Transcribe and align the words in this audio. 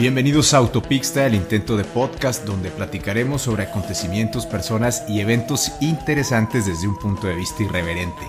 Bienvenidos 0.00 0.54
a 0.54 0.56
Autopixta, 0.56 1.26
el 1.26 1.34
intento 1.34 1.76
de 1.76 1.84
podcast 1.84 2.46
donde 2.46 2.70
platicaremos 2.70 3.42
sobre 3.42 3.64
acontecimientos, 3.64 4.46
personas 4.46 5.04
y 5.06 5.20
eventos 5.20 5.72
interesantes 5.82 6.64
desde 6.64 6.88
un 6.88 6.98
punto 6.98 7.26
de 7.26 7.34
vista 7.34 7.62
irreverente. 7.62 8.22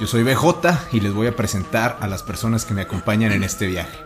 Yo 0.00 0.06
soy 0.06 0.22
BJ 0.22 0.70
y 0.92 1.00
les 1.00 1.12
voy 1.12 1.26
a 1.26 1.34
presentar 1.34 1.98
a 2.00 2.06
las 2.06 2.22
personas 2.22 2.64
que 2.64 2.74
me 2.74 2.82
acompañan 2.82 3.32
en 3.32 3.42
este 3.42 3.66
viaje. 3.66 3.98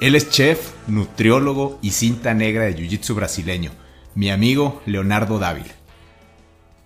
Él 0.00 0.14
es 0.14 0.30
chef, 0.30 0.74
nutriólogo 0.86 1.80
y 1.82 1.90
cinta 1.90 2.34
negra 2.34 2.66
de 2.66 2.76
Jiu-Jitsu 2.76 3.16
brasileño, 3.16 3.72
mi 4.14 4.30
amigo 4.30 4.80
Leonardo 4.86 5.40
Dávila. 5.40 5.74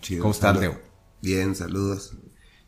Chido, 0.00 0.22
¿Cómo 0.22 0.32
estás. 0.32 0.58
Leo? 0.58 0.80
Bien, 1.20 1.54
saludos. 1.54 2.14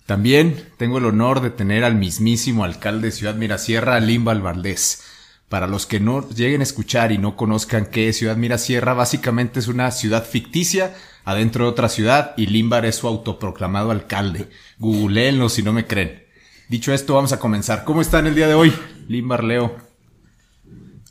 También 0.04 0.68
tengo 0.76 0.98
el 0.98 1.06
honor 1.06 1.40
de 1.40 1.48
tener 1.48 1.82
al 1.82 1.94
mismísimo 1.94 2.62
alcalde 2.62 3.06
de 3.06 3.12
Ciudad 3.12 3.36
Mirasierra, 3.36 3.98
Limbal 4.00 4.42
Valdés. 4.42 5.13
Para 5.48 5.66
los 5.66 5.86
que 5.86 6.00
no 6.00 6.28
lleguen 6.30 6.60
a 6.60 6.64
escuchar 6.64 7.12
y 7.12 7.18
no 7.18 7.36
conozcan 7.36 7.86
qué 7.86 8.08
es 8.08 8.16
Ciudad 8.16 8.36
Mirasierra, 8.36 8.94
básicamente 8.94 9.60
es 9.60 9.68
una 9.68 9.90
ciudad 9.90 10.24
ficticia 10.24 10.94
adentro 11.24 11.64
de 11.64 11.70
otra 11.70 11.88
ciudad 11.88 12.34
y 12.36 12.46
Limbar 12.46 12.84
es 12.86 12.96
su 12.96 13.06
autoproclamado 13.06 13.90
alcalde. 13.90 14.48
Googleenlo 14.78 15.48
si 15.48 15.62
no 15.62 15.72
me 15.72 15.86
creen. 15.86 16.24
Dicho 16.68 16.92
esto, 16.92 17.14
vamos 17.14 17.32
a 17.32 17.38
comenzar. 17.38 17.84
¿Cómo 17.84 18.00
están 18.00 18.26
el 18.26 18.34
día 18.34 18.48
de 18.48 18.54
hoy? 18.54 18.72
Limbar, 19.06 19.44
Leo. 19.44 19.76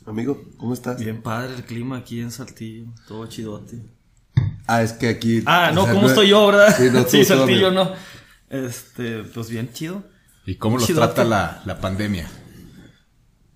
Amigo, 0.06 0.42
¿cómo 0.58 0.74
estás? 0.74 0.98
Bien 0.98 1.22
padre 1.22 1.54
el 1.54 1.64
clima 1.64 1.96
aquí 1.98 2.20
en 2.20 2.30
Saltillo, 2.30 2.86
todo 3.08 3.26
chidote. 3.26 3.78
Ah, 4.66 4.82
es 4.82 4.92
que 4.92 5.08
aquí. 5.08 5.42
Ah, 5.46 5.70
no, 5.74 5.84
sea, 5.84 5.94
¿cómo 5.94 6.08
estoy 6.08 6.28
yo, 6.28 6.46
verdad? 6.46 6.74
Sí, 6.76 6.90
no, 6.92 7.02
tú, 7.04 7.10
Sí, 7.10 7.18
tú, 7.18 7.24
Saltillo 7.24 7.70
no. 7.70 7.92
Este, 8.50 9.22
pues 9.22 9.48
bien 9.48 9.72
chido. 9.72 10.04
¿Y 10.44 10.56
cómo 10.56 10.76
los 10.76 10.86
Chidote. 10.86 11.06
trata 11.06 11.24
la, 11.24 11.62
la 11.64 11.80
pandemia? 11.80 12.28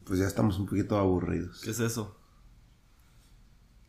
Pues 0.09 0.21
ya 0.21 0.27
estamos 0.27 0.59
un 0.59 0.65
poquito 0.65 0.97
aburridos. 0.97 1.61
¿Qué 1.63 1.71
es 1.71 1.81
eso? 1.81 2.17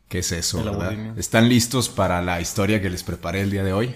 ¿Qué 0.08 0.18
es 0.18 0.32
eso, 0.32 0.62
verdad? 0.62 1.18
¿Están 1.18 1.48
listos 1.48 1.88
para 1.88 2.20
la 2.20 2.42
historia 2.42 2.82
que 2.82 2.90
les 2.90 3.02
preparé 3.02 3.40
el 3.40 3.50
día 3.50 3.64
de 3.64 3.72
hoy? 3.72 3.94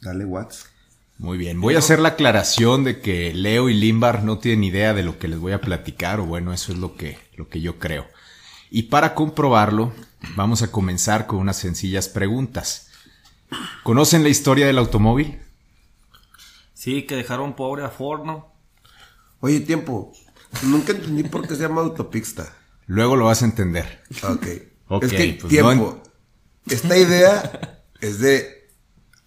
Dale, 0.00 0.24
Watts. 0.24 0.68
Muy 1.16 1.38
bien, 1.38 1.60
voy 1.60 1.76
a 1.76 1.78
hacer 1.78 2.00
la 2.00 2.10
aclaración 2.10 2.82
de 2.82 3.00
que 3.00 3.32
Leo 3.34 3.68
y 3.68 3.74
Limbar 3.74 4.24
no 4.24 4.38
tienen 4.38 4.64
idea 4.64 4.94
de 4.94 5.02
lo 5.02 5.18
que 5.18 5.28
les 5.28 5.38
voy 5.38 5.52
a 5.52 5.60
platicar, 5.60 6.18
o 6.20 6.26
bueno, 6.26 6.52
eso 6.52 6.72
es 6.72 6.78
lo 6.78 6.96
que, 6.96 7.18
lo 7.36 7.48
que 7.48 7.60
yo 7.60 7.78
creo. 7.78 8.06
Y 8.70 8.84
para 8.84 9.14
comprobarlo, 9.14 9.92
vamos 10.34 10.62
a 10.62 10.72
comenzar 10.72 11.26
con 11.26 11.38
unas 11.38 11.56
sencillas 11.56 12.08
preguntas. 12.08 12.90
¿Conocen 13.84 14.22
la 14.22 14.28
historia 14.28 14.66
del 14.66 14.78
automóvil? 14.78 15.40
Sí, 16.74 17.02
que 17.02 17.16
dejaron 17.16 17.54
pobre 17.54 17.84
a 17.84 17.90
Ford, 17.90 18.24
¿no? 18.24 18.52
Oye, 19.40 19.60
tiempo. 19.60 20.12
Nunca 20.62 20.92
entendí 20.92 21.24
por 21.24 21.46
qué 21.46 21.54
se 21.54 21.62
llama 21.62 21.82
autopista. 21.82 22.52
Luego 22.86 23.16
lo 23.16 23.26
vas 23.26 23.42
a 23.42 23.44
entender. 23.44 24.02
Ok. 24.22 24.46
Ok, 24.88 25.04
es 25.04 25.12
que, 25.12 25.38
pues 25.40 25.50
tiempo. 25.50 26.02
Esta 26.66 26.96
idea 26.96 27.82
es 28.00 28.20
de. 28.20 28.68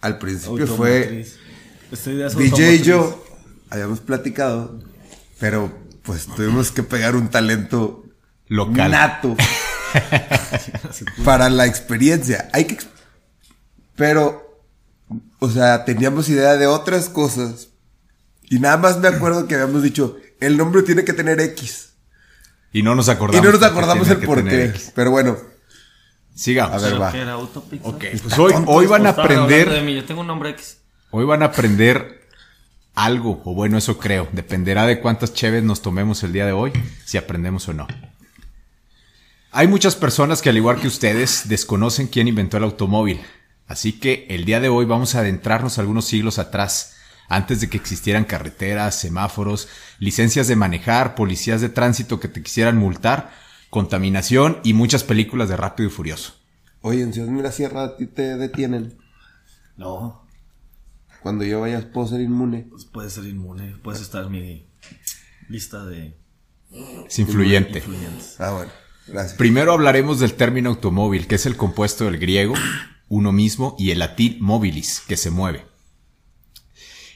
Al 0.01 0.17
principio 0.17 0.67
fue. 0.67 1.25
Esta 1.91 2.11
idea 2.11 2.27
es 2.27 2.35
DJ 2.35 2.75
y 2.75 2.81
yo 2.81 3.23
habíamos 3.69 3.99
platicado, 3.99 4.79
pero 5.39 5.71
pues 6.03 6.25
tuvimos 6.25 6.71
que 6.71 6.83
pegar 6.83 7.15
un 7.15 7.29
talento 7.29 8.03
Local. 8.47 8.91
nato 8.91 9.35
para 11.23 11.49
la 11.49 11.65
experiencia. 11.67 12.49
Hay 12.53 12.65
que, 12.65 12.77
pero, 13.95 14.63
o 15.39 15.49
sea, 15.49 15.85
teníamos 15.85 16.27
idea 16.29 16.57
de 16.57 16.67
otras 16.67 17.07
cosas 17.07 17.69
y 18.43 18.59
nada 18.59 18.77
más 18.77 18.99
me 18.99 19.07
acuerdo 19.07 19.47
que 19.47 19.55
habíamos 19.55 19.83
dicho 19.83 20.17
el 20.41 20.57
nombre 20.57 20.83
tiene 20.83 21.05
que 21.05 21.13
tener 21.13 21.39
X 21.39 21.93
Y 22.73 22.83
no 22.83 22.95
nos 22.95 23.07
y 23.07 23.11
acordamos. 23.11 23.45
no 23.45 23.51
nos 23.51 23.59
por 23.59 23.69
qué 23.69 23.73
acordamos 23.73 24.07
tenía 24.07 24.13
el 24.15 24.19
que 24.19 24.25
por 24.27 24.37
tener 24.37 24.71
qué. 24.71 24.77
X. 24.77 24.91
Pero 24.93 25.11
bueno, 25.11 25.37
Sigamos. 26.35 26.81
A 26.81 26.89
ver, 26.89 27.01
va. 27.01 27.11
era. 27.11 27.37
Ok, 27.37 28.05
pues 28.23 28.39
hoy, 28.39 28.53
hoy 28.65 28.85
van 28.87 29.05
a 29.05 29.09
hablando 29.09 29.47
de 29.47 29.61
aprender, 29.61 29.83
mí, 29.83 29.95
Yo 29.95 30.05
tengo 30.05 30.21
un 30.21 30.27
nombre 30.27 30.49
X. 30.51 30.77
hoy 31.11 31.25
van 31.25 31.43
a 31.43 31.47
aprender 31.47 32.27
algo, 32.95 33.41
o 33.45 33.53
bueno, 33.53 33.77
eso 33.77 33.97
creo. 33.97 34.27
Dependerá 34.31 34.85
de 34.85 34.99
cuántas 34.99 35.33
cheves 35.33 35.63
nos 35.63 35.81
tomemos 35.81 36.23
el 36.23 36.33
día 36.33 36.45
de 36.45 36.51
hoy, 36.51 36.71
si 37.05 37.17
aprendemos 37.17 37.67
o 37.67 37.73
no. 37.73 37.87
Hay 39.51 39.67
muchas 39.67 39.95
personas 39.95 40.41
que 40.41 40.49
al 40.49 40.57
igual 40.57 40.79
que 40.79 40.87
ustedes 40.87 41.49
desconocen 41.49 42.07
quién 42.07 42.27
inventó 42.27 42.57
el 42.57 42.63
automóvil. 42.63 43.21
Así 43.67 43.93
que 43.93 44.25
el 44.29 44.45
día 44.45 44.59
de 44.59 44.69
hoy 44.69 44.85
vamos 44.85 45.15
a 45.15 45.19
adentrarnos 45.19 45.77
algunos 45.77 46.05
siglos 46.05 46.39
atrás, 46.39 46.90
antes 47.35 47.61
de 47.61 47.69
que 47.69 47.77
existieran 47.77 48.25
carreteras, 48.25 48.99
semáforos, 48.99 49.67
licencias 49.99 50.47
de 50.47 50.55
manejar, 50.55 51.15
policías 51.15 51.61
de 51.61 51.69
tránsito 51.69 52.19
que 52.19 52.27
te 52.27 52.43
quisieran 52.43 52.77
multar, 52.77 53.31
contaminación 53.69 54.59
y 54.63 54.73
muchas 54.73 55.03
películas 55.03 55.49
de 55.49 55.57
Rápido 55.57 55.89
y 55.89 55.91
Furioso. 55.91 56.33
oye, 56.81 57.01
en 57.03 57.13
Ciudad 57.13 57.29
Mira 57.29 57.51
Sierra 57.51 57.83
a 57.83 57.97
ti 57.97 58.07
te 58.07 58.37
detienen. 58.37 58.97
No, 59.77 60.27
Cuando 61.23 61.43
yo 61.45 61.61
vaya 61.61 61.91
puedo 61.91 62.07
ser 62.07 62.21
inmune. 62.21 62.67
pues 62.69 62.85
puedes 62.85 63.13
ser 63.13 63.25
inmune. 63.25 63.75
Puedes 63.83 64.01
estar 64.01 64.25
en 64.25 64.31
mi 64.31 64.67
lista 65.49 65.85
de 65.85 66.17
Es 67.07 67.19
influyente. 67.19 67.79
influyentes. 67.79 68.35
Ah, 68.39 68.51
bueno, 68.51 68.71
gracias. 69.07 69.37
Primero 69.37 69.71
hablaremos 69.73 70.19
del 70.19 70.33
término 70.33 70.69
automóvil, 70.69 71.27
que 71.27 71.35
es 71.35 71.45
el 71.45 71.55
compuesto 71.57 72.05
del 72.05 72.17
griego, 72.17 72.53
uno 73.07 73.31
mismo, 73.31 73.75
y 73.79 73.91
el 73.91 73.99
latín 73.99 74.37
mobilis, 74.41 75.01
que 75.07 75.15
se 75.17 75.29
mueve. 75.31 75.65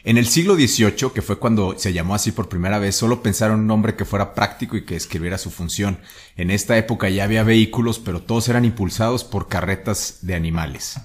En 0.07 0.19
el 0.19 0.27
siglo 0.27 0.53
XVIII, 0.53 1.13
que 1.15 1.23
fue 1.23 1.39
cuando 1.39 1.79
se 1.79 1.91
llamó 1.91 2.13
así 2.13 2.31
por 2.31 2.47
primera 2.47 2.77
vez, 2.77 2.95
solo 2.95 3.23
pensaron 3.23 3.61
un 3.61 3.67
nombre 3.67 3.95
que 3.95 4.05
fuera 4.05 4.35
práctico 4.35 4.77
y 4.77 4.85
que 4.85 4.95
escribiera 4.95 5.39
su 5.39 5.49
función. 5.49 5.97
En 6.37 6.51
esta 6.51 6.77
época 6.77 7.09
ya 7.09 7.23
había 7.23 7.41
vehículos, 7.41 7.97
pero 7.97 8.21
todos 8.21 8.47
eran 8.47 8.65
impulsados 8.65 9.23
por 9.23 9.47
carretas 9.47 10.19
de 10.21 10.35
animales. 10.35 10.97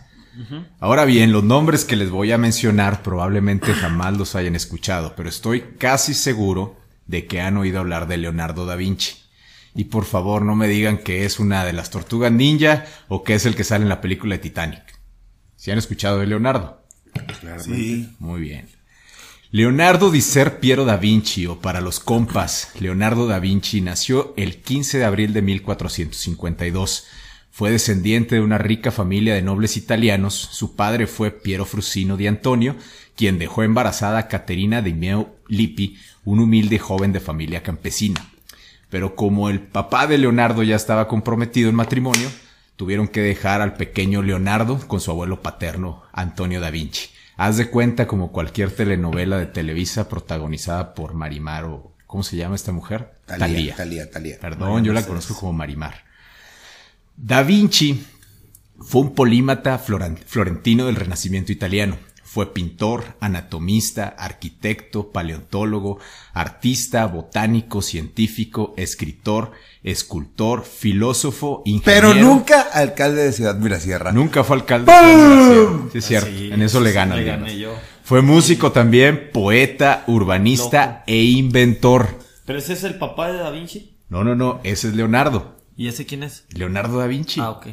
Ahora 0.81 1.07
bien, 1.07 1.33
los 1.33 1.43
nombres 1.43 1.87
que 1.87 1.97
les 1.97 2.11
voy 2.11 2.31
a 2.33 2.37
mencionar 2.37 3.03
probablemente 3.03 3.73
jamás 3.73 4.19
los 4.19 4.35
hayan 4.35 4.55
escuchado, 4.55 5.15
pero 5.17 5.31
estoy 5.31 5.63
casi 5.79 6.13
seguro 6.13 6.77
de 7.07 7.27
que 7.27 7.41
han 7.41 7.57
oído 7.57 7.81
hablar 7.81 8.07
de 8.07 8.19
Leonardo 8.19 8.67
da 8.67 8.77
Vinci. 8.77 9.15
Y 9.75 9.85
por 9.85 10.05
favor 10.05 10.43
no 10.43 10.57
me 10.57 10.69
digan 10.69 10.99
que 10.99 11.25
es 11.25 11.41
una 11.41 11.65
de 11.65 11.73
las 11.73 11.89
tortugas 11.89 12.33
ninja 12.33 12.85
o 13.09 13.25
que 13.25 13.33
es 13.33 13.47
el 13.47 13.57
que 13.57 13.65
sale 13.65 13.83
en 13.83 13.89
la 13.89 14.03
película 14.03 14.35
de 14.35 14.43
Titanic. 14.43 14.83
¿Si 15.57 15.71
han 15.71 15.79
escuchado 15.79 16.19
de 16.19 16.27
Leonardo? 16.27 16.85
Sí. 17.61 18.15
Muy 18.19 18.43
bien. 18.43 18.80
Leonardo 19.53 20.11
di 20.11 20.21
Ser 20.21 20.61
Piero 20.61 20.85
da 20.85 20.97
Vinci, 20.97 21.45
o 21.47 21.59
para 21.59 21.81
los 21.81 21.99
compas, 21.99 22.71
Leonardo 22.79 23.27
da 23.27 23.41
Vinci 23.41 23.81
nació 23.81 24.33
el 24.37 24.59
15 24.59 24.99
de 24.99 25.05
abril 25.05 25.33
de 25.33 25.43
1452. 25.43 27.09
Fue 27.51 27.73
descendiente 27.73 28.37
de 28.37 28.43
una 28.43 28.59
rica 28.59 28.93
familia 28.93 29.35
de 29.35 29.43
nobles 29.43 29.77
italianos. 29.77 30.35
Su 30.37 30.77
padre 30.77 31.09
fue 31.09 31.33
Piero 31.33 31.65
Frusino 31.65 32.17
di 32.17 32.29
Antonio, 32.29 32.77
quien 33.17 33.41
dejó 33.41 33.65
embarazada 33.65 34.19
a 34.19 34.29
Caterina 34.29 34.83
di 34.83 34.95
Meo 34.95 35.35
Lippi, 35.49 35.99
un 36.25 36.39
humilde 36.39 36.79
joven 36.79 37.11
de 37.11 37.19
familia 37.19 37.65
campesina. 37.65 38.31
Pero 38.89 39.17
como 39.17 39.51
el 39.51 39.59
papá 39.59 40.07
de 40.07 40.19
Leonardo 40.19 40.63
ya 40.63 40.77
estaba 40.77 41.09
comprometido 41.09 41.69
en 41.69 41.75
matrimonio, 41.75 42.31
tuvieron 42.77 43.09
que 43.09 43.21
dejar 43.21 43.63
al 43.63 43.75
pequeño 43.75 44.23
Leonardo 44.23 44.79
con 44.87 45.01
su 45.01 45.11
abuelo 45.11 45.43
paterno, 45.43 46.05
Antonio 46.13 46.61
da 46.61 46.71
Vinci. 46.71 47.09
Haz 47.43 47.57
de 47.57 47.71
cuenta 47.71 48.07
como 48.07 48.33
cualquier 48.33 48.71
telenovela 48.71 49.39
de 49.39 49.47
Televisa 49.47 50.11
protagonizada 50.11 50.93
por 50.93 51.15
Marimar 51.15 51.65
o... 51.65 51.97
¿Cómo 52.07 52.23
se 52.23 52.37
llama 52.37 52.55
esta 52.55 52.71
mujer? 52.71 53.13
Talía, 53.25 53.75
Talía, 53.75 54.11
Talía. 54.11 54.39
Perdón, 54.39 54.85
yo 54.85 54.93
la 54.93 55.07
conozco 55.07 55.35
como 55.35 55.55
Marimar. 55.55 56.05
Da 57.17 57.43
Vinci 57.43 58.05
fue 58.79 59.01
un 59.01 59.15
polímata 59.15 59.79
florentino 59.79 60.85
del 60.85 60.97
Renacimiento 60.97 61.51
italiano. 61.51 61.97
Fue 62.33 62.55
pintor, 62.55 63.17
anatomista, 63.19 64.15
arquitecto, 64.17 65.11
paleontólogo, 65.11 65.99
artista, 66.33 67.05
botánico, 67.07 67.83
científico, 67.83 68.73
escritor, 68.77 69.51
escultor, 69.83 70.65
filósofo, 70.65 71.65
ingeniero. 71.65 72.13
Pero 72.13 72.25
nunca 72.25 72.61
alcalde 72.61 73.25
de 73.25 73.33
Ciudad 73.33 73.57
Mirasierra. 73.57 74.13
Nunca 74.13 74.45
fue 74.45 74.59
alcalde. 74.59 74.93
de 74.93 74.99
Ciudad 75.01 75.17
Miraciera. 75.19 75.91
Sí, 75.91 75.99
es 75.99 76.05
cierto. 76.05 76.31
Sí, 76.31 76.51
en 76.53 76.63
eso 76.63 76.81
le 76.81 76.93
gana. 76.93 77.17
le 77.17 77.25
gané 77.25 77.59
yo. 77.59 77.75
Fue 78.05 78.23
músico 78.23 78.71
también, 78.71 79.31
poeta, 79.33 80.05
urbanista 80.07 80.87
Loco. 80.87 81.03
e 81.09 81.23
inventor. 81.25 82.17
Pero 82.47 82.61
ese 82.61 82.75
es 82.75 82.85
el 82.85 82.95
papá 82.95 83.33
de 83.33 83.39
Da 83.39 83.51
Vinci. 83.51 83.97
No, 84.09 84.23
no, 84.23 84.37
no. 84.37 84.61
Ese 84.63 84.87
es 84.87 84.95
Leonardo. 84.95 85.57
¿Y 85.77 85.89
ese 85.89 86.07
quién 86.07 86.23
es? 86.23 86.45
Leonardo 86.51 86.99
da 86.99 87.09
Vinci. 87.09 87.41
Ah, 87.41 87.51
ok. 87.51 87.67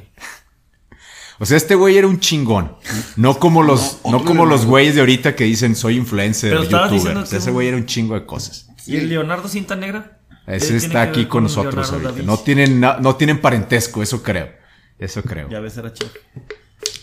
O 1.40 1.46
sea, 1.46 1.58
este 1.58 1.76
güey 1.76 1.98
era 1.98 2.08
un 2.08 2.20
chingón. 2.20 2.76
No 3.16 3.38
como 3.40 3.64
los, 3.64 4.00
No, 4.10 4.24
como 4.24 4.46
los 4.46 4.66
güeyes 4.66 4.96
de 4.96 5.02
ahorita 5.02 5.36
que 5.36 5.44
dicen 5.44 5.76
soy 5.76 5.98
influencer 5.98 6.50
Pero 6.50 6.62
o 6.62 6.64
youtuber. 6.90 7.24
que 7.30 7.38
ese 7.38 7.52
güey 7.52 7.68
era 7.68 7.78
un 7.78 7.86
chingo 7.86 8.16
de 8.16 8.26
cosas. 8.26 8.70
¿Y 8.86 8.96
el 8.96 9.10
Leonardo 9.10 9.48
Cinta 9.48 9.76
Negra? 9.76 10.20
Ese 10.48 10.78
está 10.78 11.02
aquí 11.02 11.26
con 11.26 11.44
nosotros 11.44 11.92
ahorita. 11.92 12.24
No 12.24 12.38
tienen, 12.40 12.80
no 12.80 13.16
tienen 13.18 13.42
parentesco, 13.42 14.02
eso 14.02 14.24
creo. 14.24 14.50
Eso 14.98 15.22
creo. 15.22 15.50
Ya 15.50 15.60
ves, 15.60 15.78
era 15.78 15.94
chico. 15.94 16.12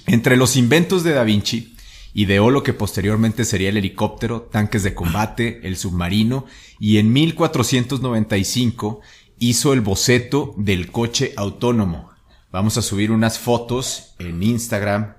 Entre 0.06 0.36
los 0.36 0.56
inventos 0.56 1.04
de 1.04 1.12
Da 1.12 1.24
Vinci, 1.24 1.76
ideó 2.14 2.50
lo 2.50 2.62
que 2.62 2.72
posteriormente 2.72 3.44
sería 3.44 3.68
el 3.68 3.76
helicóptero, 3.76 4.42
tanques 4.42 4.82
de 4.82 4.94
combate, 4.94 5.60
el 5.64 5.76
submarino, 5.76 6.46
y 6.80 6.98
en 6.98 7.12
1495 7.12 9.00
hizo 9.38 9.72
el 9.72 9.80
boceto 9.80 10.54
del 10.56 10.90
coche 10.90 11.32
autónomo. 11.36 12.13
Vamos 12.54 12.78
a 12.78 12.82
subir 12.82 13.10
unas 13.10 13.40
fotos 13.40 14.14
en 14.20 14.40
Instagram 14.40 15.16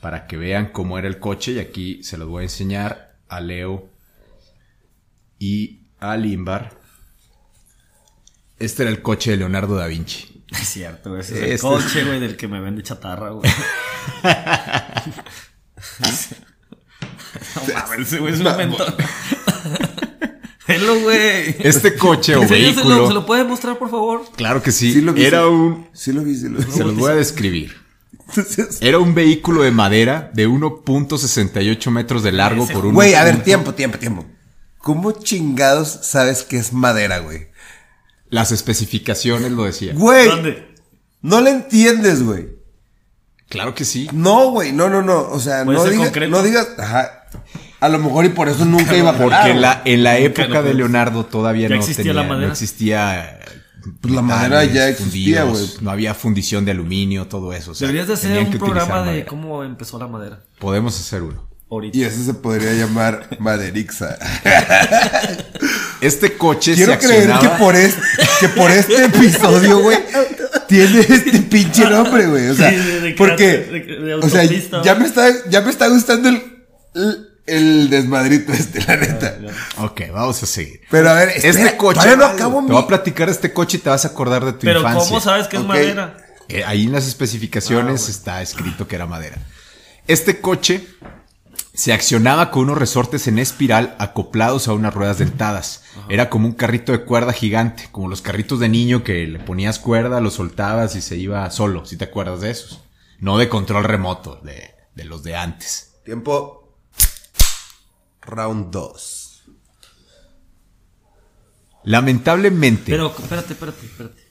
para 0.00 0.26
que 0.26 0.36
vean 0.36 0.72
cómo 0.72 0.98
era 0.98 1.06
el 1.06 1.20
coche 1.20 1.52
y 1.52 1.60
aquí 1.60 2.02
se 2.02 2.18
los 2.18 2.26
voy 2.26 2.40
a 2.40 2.42
enseñar 2.46 3.20
a 3.28 3.40
Leo 3.40 3.88
y 5.38 5.82
a 6.00 6.16
Limbar. 6.16 6.76
Este 8.58 8.82
era 8.82 8.90
el 8.90 9.00
coche 9.00 9.30
de 9.30 9.36
Leonardo 9.36 9.76
da 9.76 9.86
Vinci. 9.86 10.44
Es 10.50 10.70
cierto, 10.70 11.16
ese 11.16 11.34
es 11.36 11.42
el 11.42 11.52
Este- 11.52 11.68
coche, 11.68 12.04
güey, 12.08 12.18
del 12.18 12.36
que 12.36 12.48
me 12.48 12.60
vende 12.60 12.82
chatarra, 12.82 13.30
güey. 13.30 13.48
no 17.54 17.74
mames, 17.74 18.08
ese 18.08 18.18
güey 18.18 18.34
es 18.34 18.40
un 18.40 18.56
mentor. 18.56 18.92
Velo, 20.78 21.00
güey. 21.00 21.56
Este 21.58 21.96
coche 21.96 22.36
o 22.36 22.46
vehículo. 22.46 23.08
¿Se 23.08 23.14
lo 23.14 23.26
puede 23.26 23.44
mostrar, 23.44 23.78
por 23.78 23.90
favor? 23.90 24.24
Claro 24.36 24.62
que 24.62 24.72
sí. 24.72 24.92
Sí 24.92 25.00
lo 25.00 25.12
vi, 25.12 25.24
era 25.24 25.40
sí. 25.40 25.46
un. 25.46 25.88
Sí 25.92 26.12
lo 26.12 26.22
vi, 26.22 26.36
sí 26.36 26.48
lo 26.48 26.58
vi. 26.58 26.72
Se 26.72 26.84
los 26.84 26.96
voy 26.96 27.10
a 27.10 27.14
describir. 27.14 27.82
Era 28.80 28.98
un 28.98 29.14
vehículo 29.14 29.62
de 29.62 29.70
madera 29.70 30.30
de 30.32 30.48
1.68 30.48 31.90
metros 31.90 32.22
de 32.22 32.32
largo 32.32 32.66
por 32.66 32.86
un. 32.86 32.94
Güey, 32.94 33.14
a 33.14 33.24
ver, 33.24 33.42
tiempo, 33.42 33.74
tiempo, 33.74 33.98
tiempo. 33.98 34.24
¿Cómo 34.78 35.12
chingados 35.12 36.00
sabes 36.02 36.42
que 36.42 36.56
es 36.56 36.72
madera, 36.72 37.18
güey? 37.18 37.48
Las 38.28 38.50
especificaciones 38.50 39.52
lo 39.52 39.64
decían. 39.64 39.98
Güey, 39.98 40.28
¿Dónde? 40.28 40.74
no 41.20 41.40
le 41.40 41.50
entiendes, 41.50 42.22
güey. 42.22 42.48
Claro 43.48 43.74
que 43.74 43.84
sí. 43.84 44.08
No, 44.12 44.50
güey, 44.50 44.72
no, 44.72 44.88
no, 44.88 45.02
no. 45.02 45.28
O 45.28 45.38
sea, 45.38 45.64
no 45.64 45.84
digas, 45.84 46.12
no 46.30 46.42
digas, 46.42 46.68
ajá. 46.78 47.24
A 47.82 47.88
lo 47.88 47.98
mejor 47.98 48.24
y 48.24 48.28
por 48.30 48.48
eso 48.48 48.64
nunca 48.64 48.96
iba 48.96 49.10
a 49.10 49.18
Porque 49.18 49.34
jalar, 49.34 49.50
en 49.50 49.60
la, 49.60 49.82
en 49.84 50.02
la 50.04 50.18
época 50.18 50.62
de 50.62 50.72
Leonardo 50.74 51.24
todavía 51.26 51.68
¿Ya 51.68 51.74
no 51.74 51.80
existía 51.80 52.04
tenía, 52.04 52.22
la 52.22 52.28
madera? 52.28 52.46
no 52.46 52.52
existía. 52.52 53.38
Pues 54.00 54.14
la 54.14 54.22
madera 54.22 54.64
ya 54.64 54.88
existía, 54.88 55.42
güey. 55.42 55.64
No 55.80 55.90
había 55.90 56.14
fundición 56.14 56.64
de 56.64 56.70
aluminio, 56.70 57.26
todo 57.26 57.52
eso. 57.52 57.72
o 57.72 57.74
sea, 57.74 57.88
Deberías 57.88 58.06
de 58.06 58.14
hacer 58.14 58.38
un 58.38 58.50
programa 58.58 59.00
de 59.00 59.06
madera. 59.06 59.26
cómo 59.26 59.64
empezó 59.64 59.98
la 59.98 60.06
madera. 60.06 60.40
Podemos 60.60 60.98
hacer 60.98 61.22
uno. 61.22 61.48
Ahorita. 61.68 61.96
Y 61.98 62.04
eso 62.04 62.22
se 62.22 62.34
podría 62.34 62.72
llamar 62.74 63.28
maderixa. 63.40 64.16
Este 66.00 66.36
coche 66.36 66.74
Quiero 66.74 66.92
se 66.92 66.98
creer 67.06 67.30
que 67.40 67.48
por, 67.50 67.74
este, 67.74 68.00
que 68.40 68.48
por 68.50 68.70
este 68.70 69.04
episodio, 69.06 69.78
güey, 69.80 69.98
tiene 70.68 71.00
este 71.00 71.38
pinche 71.40 71.88
nombre, 71.88 72.26
güey. 72.26 72.48
O 72.48 72.54
sea, 72.54 72.70
Sí, 72.70 72.76
de- 72.76 73.00
de- 73.00 73.12
porque, 73.14 73.46
de- 73.58 73.80
de 74.04 74.14
o 74.14 74.28
sea, 74.28 74.44
ya 74.84 74.94
me 74.96 75.06
está, 75.06 75.28
ya 75.48 75.60
me 75.62 75.70
está 75.70 75.88
gustando 75.88 76.28
el, 76.28 76.42
el, 76.94 77.28
el 77.46 77.90
desmadrito 77.90 78.52
este, 78.52 78.82
la 78.84 78.96
neta. 78.96 79.38
Ok, 79.78 80.02
vamos 80.12 80.42
a 80.42 80.46
seguir. 80.46 80.80
Pero 80.90 81.10
a 81.10 81.14
ver, 81.14 81.28
Este 81.30 81.48
espera, 81.50 81.76
coche. 81.76 82.16
no 82.16 82.24
acabo 82.24 82.56
te 82.58 82.62
mi- 82.66 82.70
voy 82.72 82.82
a 82.82 82.86
platicar 82.86 83.26
de 83.28 83.32
este 83.32 83.52
coche 83.52 83.78
y 83.78 83.80
te 83.80 83.90
vas 83.90 84.04
a 84.04 84.08
acordar 84.08 84.44
de 84.44 84.52
tu 84.52 84.60
Pero 84.60 84.80
infancia. 84.80 85.08
¿cómo 85.08 85.20
sabes 85.20 85.48
que 85.48 85.56
es 85.56 85.64
madera? 85.64 86.16
Eh, 86.48 86.64
ahí 86.64 86.84
en 86.84 86.92
las 86.92 87.06
especificaciones 87.06 87.82
Ah, 87.84 88.04
bueno. 88.04 88.10
está 88.10 88.42
escrito 88.42 88.86
que 88.88 88.96
era 88.96 89.06
madera. 89.06 89.38
Este 90.08 90.40
coche 90.40 90.86
se 91.74 91.92
accionaba 91.92 92.50
con 92.50 92.64
unos 92.64 92.76
resortes 92.78 93.26
en 93.28 93.38
espiral 93.38 93.96
acoplados 93.98 94.68
a 94.68 94.72
unas 94.74 94.92
ruedas 94.92 95.18
dentadas. 95.18 95.82
Era 96.08 96.28
como 96.28 96.46
un 96.46 96.52
carrito 96.54 96.92
de 96.92 97.04
cuerda 97.04 97.32
gigante, 97.32 97.88
como 97.92 98.08
los 98.08 98.20
carritos 98.20 98.60
de 98.60 98.68
niño 98.68 99.02
que 99.04 99.26
le 99.26 99.38
ponías 99.38 99.78
cuerda, 99.78 100.20
lo 100.20 100.30
soltabas 100.30 100.96
y 100.96 101.00
se 101.00 101.16
iba 101.16 101.48
solo, 101.50 101.86
si 101.86 101.96
te 101.96 102.04
acuerdas 102.04 102.40
de 102.42 102.50
esos. 102.50 102.80
No 103.20 103.38
de 103.38 103.48
control 103.48 103.84
remoto, 103.84 104.36
de, 104.42 104.74
de 104.94 105.04
los 105.04 105.22
de 105.22 105.36
antes. 105.36 105.92
Tiempo. 106.04 106.61
Round 108.22 108.70
2. 108.70 109.42
Lamentablemente, 111.84 112.92
Pero, 112.92 113.08
espérate, 113.08 113.54
espérate, 113.54 113.86
espérate. 113.86 114.22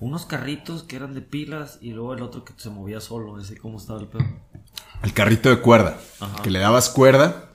Unos 0.00 0.26
carritos 0.26 0.84
que 0.84 0.94
eran 0.96 1.12
de 1.12 1.20
pilas 1.22 1.78
y 1.80 1.90
luego 1.90 2.14
el 2.14 2.22
otro 2.22 2.44
que 2.44 2.52
se 2.56 2.70
movía 2.70 3.00
solo. 3.00 3.38
Ese 3.40 3.56
cómo 3.58 3.78
estaba 3.78 4.00
el 4.00 4.06
pedo. 4.06 4.24
el 5.02 5.12
carrito 5.12 5.48
de 5.50 5.60
cuerda, 5.60 5.98
Ajá. 6.20 6.40
que 6.42 6.50
le 6.50 6.60
dabas 6.60 6.88
cuerda, 6.88 7.47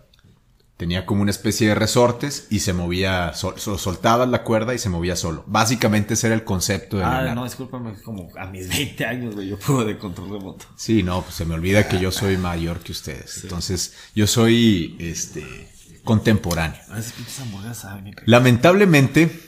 tenía 0.84 1.06
como 1.06 1.22
una 1.22 1.32
especie 1.32 1.70
de 1.70 1.76
resortes 1.76 2.46
y 2.50 2.60
se 2.60 2.74
movía, 2.74 3.34
sol- 3.36 3.54
sol- 3.58 3.80
soltabas 3.80 4.28
la 4.28 4.44
cuerda 4.44 4.74
y 4.74 4.78
se 4.78 4.90
movía 4.90 5.16
solo. 5.16 5.46
Básicamente 5.48 6.16
ese 6.16 6.28
era 6.28 6.36
el 6.36 6.44
concepto 6.44 6.98
de 6.98 7.04
Ah, 7.06 7.12
Leonardo. 7.22 7.36
no, 7.36 7.44
discúlpame, 7.46 7.94
como 8.04 8.28
a 8.38 8.48
mis 8.48 8.68
20 8.68 9.06
años, 9.06 9.34
güey, 9.34 9.48
yo 9.48 9.58
puedo 9.58 9.86
de 9.86 9.98
control 9.98 10.32
remoto. 10.32 10.66
Sí, 10.76 11.02
no, 11.02 11.22
pues 11.22 11.36
se 11.36 11.46
me 11.46 11.54
olvida 11.54 11.88
que 11.88 12.00
yo 12.02 12.12
soy 12.12 12.36
mayor 12.36 12.80
que 12.82 12.92
ustedes. 12.92 13.40
Entonces, 13.44 13.94
yo 14.14 14.28
soy 14.28 14.98
este 15.00 15.70
contemporáneo. 16.04 16.82
A 16.90 16.96
veces 16.96 17.14
pinches 17.14 17.40
hamburguesas 17.40 17.78
saben. 17.78 18.08
eh. 18.08 18.16
Lamentablemente, 18.26 19.40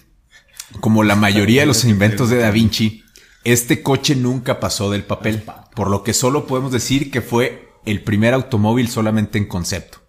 como 0.79 1.03
la 1.03 1.17
mayoría 1.17 1.63
de 1.63 1.67
los 1.67 1.83
inventos 1.83 2.29
de 2.29 2.37
Da 2.37 2.49
Vinci, 2.51 3.03
este 3.43 3.83
coche 3.83 4.15
nunca 4.15 4.61
pasó 4.61 4.89
del 4.89 5.03
papel, 5.03 5.43
por 5.75 5.89
lo 5.89 6.01
que 6.01 6.13
solo 6.13 6.47
podemos 6.47 6.71
decir 6.71 7.11
que 7.11 7.19
fue 7.21 7.73
el 7.85 8.03
primer 8.03 8.33
automóvil 8.33 8.87
solamente 8.87 9.37
en 9.37 9.47
concepto. 9.49 9.99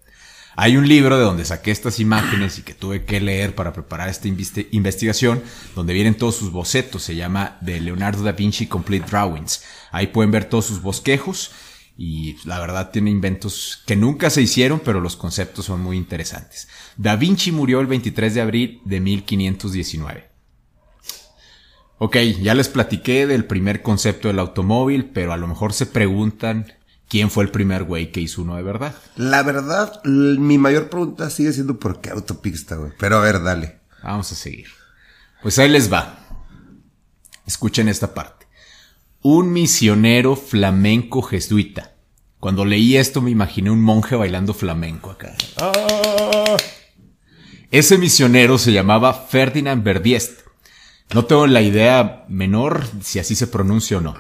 Hay 0.59 0.79
un 0.79 0.89
libro 0.89 1.19
de 1.19 1.25
donde 1.25 1.45
saqué 1.45 1.71
estas 1.71 2.01
imágenes 2.01 2.59
y 2.59 2.63
que 2.63 2.73
tuve 2.73 3.05
que 3.05 3.21
leer 3.21 3.55
para 3.55 3.75
preparar 3.75 4.09
esta 4.09 4.27
investigación, 4.27 5.43
donde 5.75 5.93
vienen 5.93 6.15
todos 6.15 6.37
sus 6.37 6.51
bocetos, 6.51 7.03
se 7.03 7.15
llama 7.15 7.59
The 7.63 7.79
Leonardo 7.79 8.23
da 8.23 8.33
Vinci 8.33 8.67
Complete 8.67 9.05
Drawings. 9.07 9.63
Ahí 9.93 10.07
pueden 10.07 10.31
ver 10.31 10.47
todos 10.47 10.65
sus 10.65 10.81
bosquejos 10.81 11.51
y 11.99 12.37
la 12.47 12.59
verdad 12.59 12.91
tiene 12.91 13.11
inventos 13.11 13.83
que 13.87 13.97
nunca 13.97 14.31
se 14.31 14.41
hicieron, 14.41 14.81
pero 14.81 15.01
los 15.01 15.17
conceptos 15.17 15.67
son 15.67 15.83
muy 15.83 15.99
interesantes. 15.99 16.69
Da 16.97 17.17
Vinci 17.17 17.53
murió 17.53 17.81
el 17.81 17.87
23 17.87 18.35
de 18.35 18.41
abril 18.41 18.81
de 18.87 19.01
1519. 19.01 20.31
Ok, 21.99 22.17
ya 22.41 22.55
les 22.55 22.69
platiqué 22.69 23.27
del 23.27 23.45
primer 23.45 23.83
concepto 23.83 24.29
del 24.29 24.39
automóvil, 24.39 25.11
pero 25.13 25.35
a 25.35 25.37
lo 25.37 25.49
mejor 25.49 25.75
se 25.75 25.85
preguntan 25.85 26.76
quién 27.09 27.31
fue 27.31 27.45
el 27.45 27.51
primer 27.51 27.85
güey 27.85 28.13
que 28.13 28.21
hizo 28.21 28.43
uno 28.43 28.57
de 28.57 28.63
verdad. 28.63 28.95
La 29.17 29.43
verdad, 29.43 30.03
mi 30.05 30.59
mayor 30.59 30.89
pregunta 30.89 31.31
sigue 31.31 31.53
siendo 31.53 31.79
por 31.79 32.01
qué 32.01 32.11
autopista, 32.11 32.77
güey. 32.77 32.93
Pero 32.99 33.19
a 33.19 33.21
ver, 33.21 33.43
dale. 33.43 33.81
Vamos 34.03 34.31
a 34.33 34.35
seguir. 34.35 34.69
Pues 35.43 35.59
ahí 35.59 35.69
les 35.69 35.93
va. 35.93 36.19
Escuchen 37.47 37.89
esta 37.89 38.15
parte. 38.15 38.47
Un 39.23 39.53
misionero 39.53 40.37
flamenco 40.37 41.23
jesuita. 41.23 41.95
Cuando 42.41 42.65
leí 42.65 42.97
esto 42.97 43.23
me 43.23 43.31
imaginé 43.31 43.71
un 43.71 43.83
monje 43.83 44.15
bailando 44.15 44.55
flamenco 44.55 45.11
acá. 45.11 45.35
¡Ah! 45.61 46.57
Ese 47.71 47.99
misionero 47.99 48.59
se 48.59 48.73
llamaba 48.73 49.13
Ferdinand 49.13 49.83
Verbiest. 49.83 50.41
No 51.13 51.25
tengo 51.25 51.47
la 51.47 51.63
idea 51.63 52.25
menor 52.29 52.85
si 53.03 53.19
así 53.19 53.35
se 53.35 53.47
pronuncia 53.47 53.99
o 53.99 54.01
no. 54.01 54.15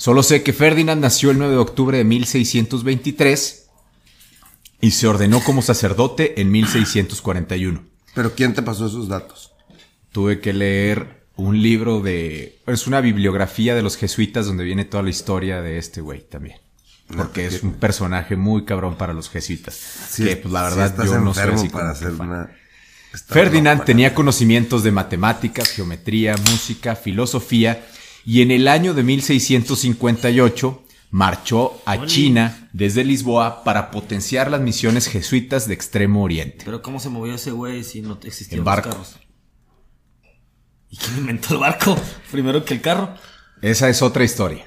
Solo 0.00 0.22
sé 0.22 0.42
que 0.42 0.54
Ferdinand 0.54 1.02
nació 1.02 1.30
el 1.30 1.36
9 1.36 1.52
de 1.52 1.58
octubre 1.58 1.98
de 1.98 2.04
1623 2.04 3.66
y 4.80 4.92
se 4.92 5.06
ordenó 5.06 5.44
como 5.44 5.60
sacerdote 5.60 6.40
en 6.40 6.50
1641 6.50 7.82
Pero 8.14 8.34
¿quién 8.34 8.54
te 8.54 8.62
pasó 8.62 8.86
esos 8.86 9.08
datos? 9.08 9.52
tuve 10.10 10.40
que 10.40 10.54
leer 10.54 11.26
un 11.36 11.60
libro 11.60 12.00
de... 12.00 12.62
Es 12.66 12.86
una 12.86 13.02
bibliografía 13.02 13.74
de 13.74 13.82
los 13.82 13.98
jesuitas 13.98 14.46
donde 14.46 14.64
viene 14.64 14.86
toda 14.86 15.02
la 15.02 15.10
historia 15.10 15.60
de 15.60 15.76
este 15.76 16.00
güey 16.00 16.22
también. 16.26 16.56
Porque 17.14 17.46
es 17.46 17.62
un 17.62 17.74
personaje 17.74 18.36
muy 18.36 18.64
cabrón 18.64 18.96
para 18.96 19.12
los 19.12 19.28
jesuitas. 19.28 20.14
que 20.16 20.34
pues 20.36 20.50
la 20.50 20.70
sí 20.70 20.78
verdad 20.78 21.04
yo 21.04 21.20
no 21.20 21.34
soy 21.34 21.52
así 21.52 21.68
para 21.68 21.90
hacer 21.90 22.12
una... 22.12 22.50
Ferdinand 23.28 23.84
tenía 23.84 24.14
conocimientos 24.14 24.82
de 24.82 24.92
matemáticas, 24.92 25.68
geometría, 25.68 26.36
música, 26.50 26.96
filosofía 26.96 27.84
y 28.30 28.42
en 28.42 28.52
el 28.52 28.68
año 28.68 28.94
de 28.94 29.02
1658 29.02 30.84
marchó 31.10 31.82
a 31.84 32.06
China 32.06 32.68
desde 32.72 33.02
Lisboa 33.02 33.64
para 33.64 33.90
potenciar 33.90 34.52
las 34.52 34.60
misiones 34.60 35.08
jesuitas 35.08 35.66
de 35.66 35.74
Extremo 35.74 36.22
Oriente. 36.22 36.62
Pero 36.64 36.80
¿cómo 36.80 37.00
se 37.00 37.08
movió 37.08 37.34
ese 37.34 37.50
güey 37.50 37.82
si 37.82 38.02
no 38.02 38.20
existían 38.22 38.58
los 38.58 38.64
barco. 38.64 38.90
carros? 38.90 39.16
¿Y 40.90 40.96
quién 40.96 41.18
inventó 41.18 41.54
el 41.54 41.58
barco? 41.58 41.98
Primero 42.30 42.64
que 42.64 42.74
el 42.74 42.80
carro. 42.80 43.16
Esa 43.62 43.88
es 43.88 44.00
otra 44.00 44.22
historia. 44.22 44.64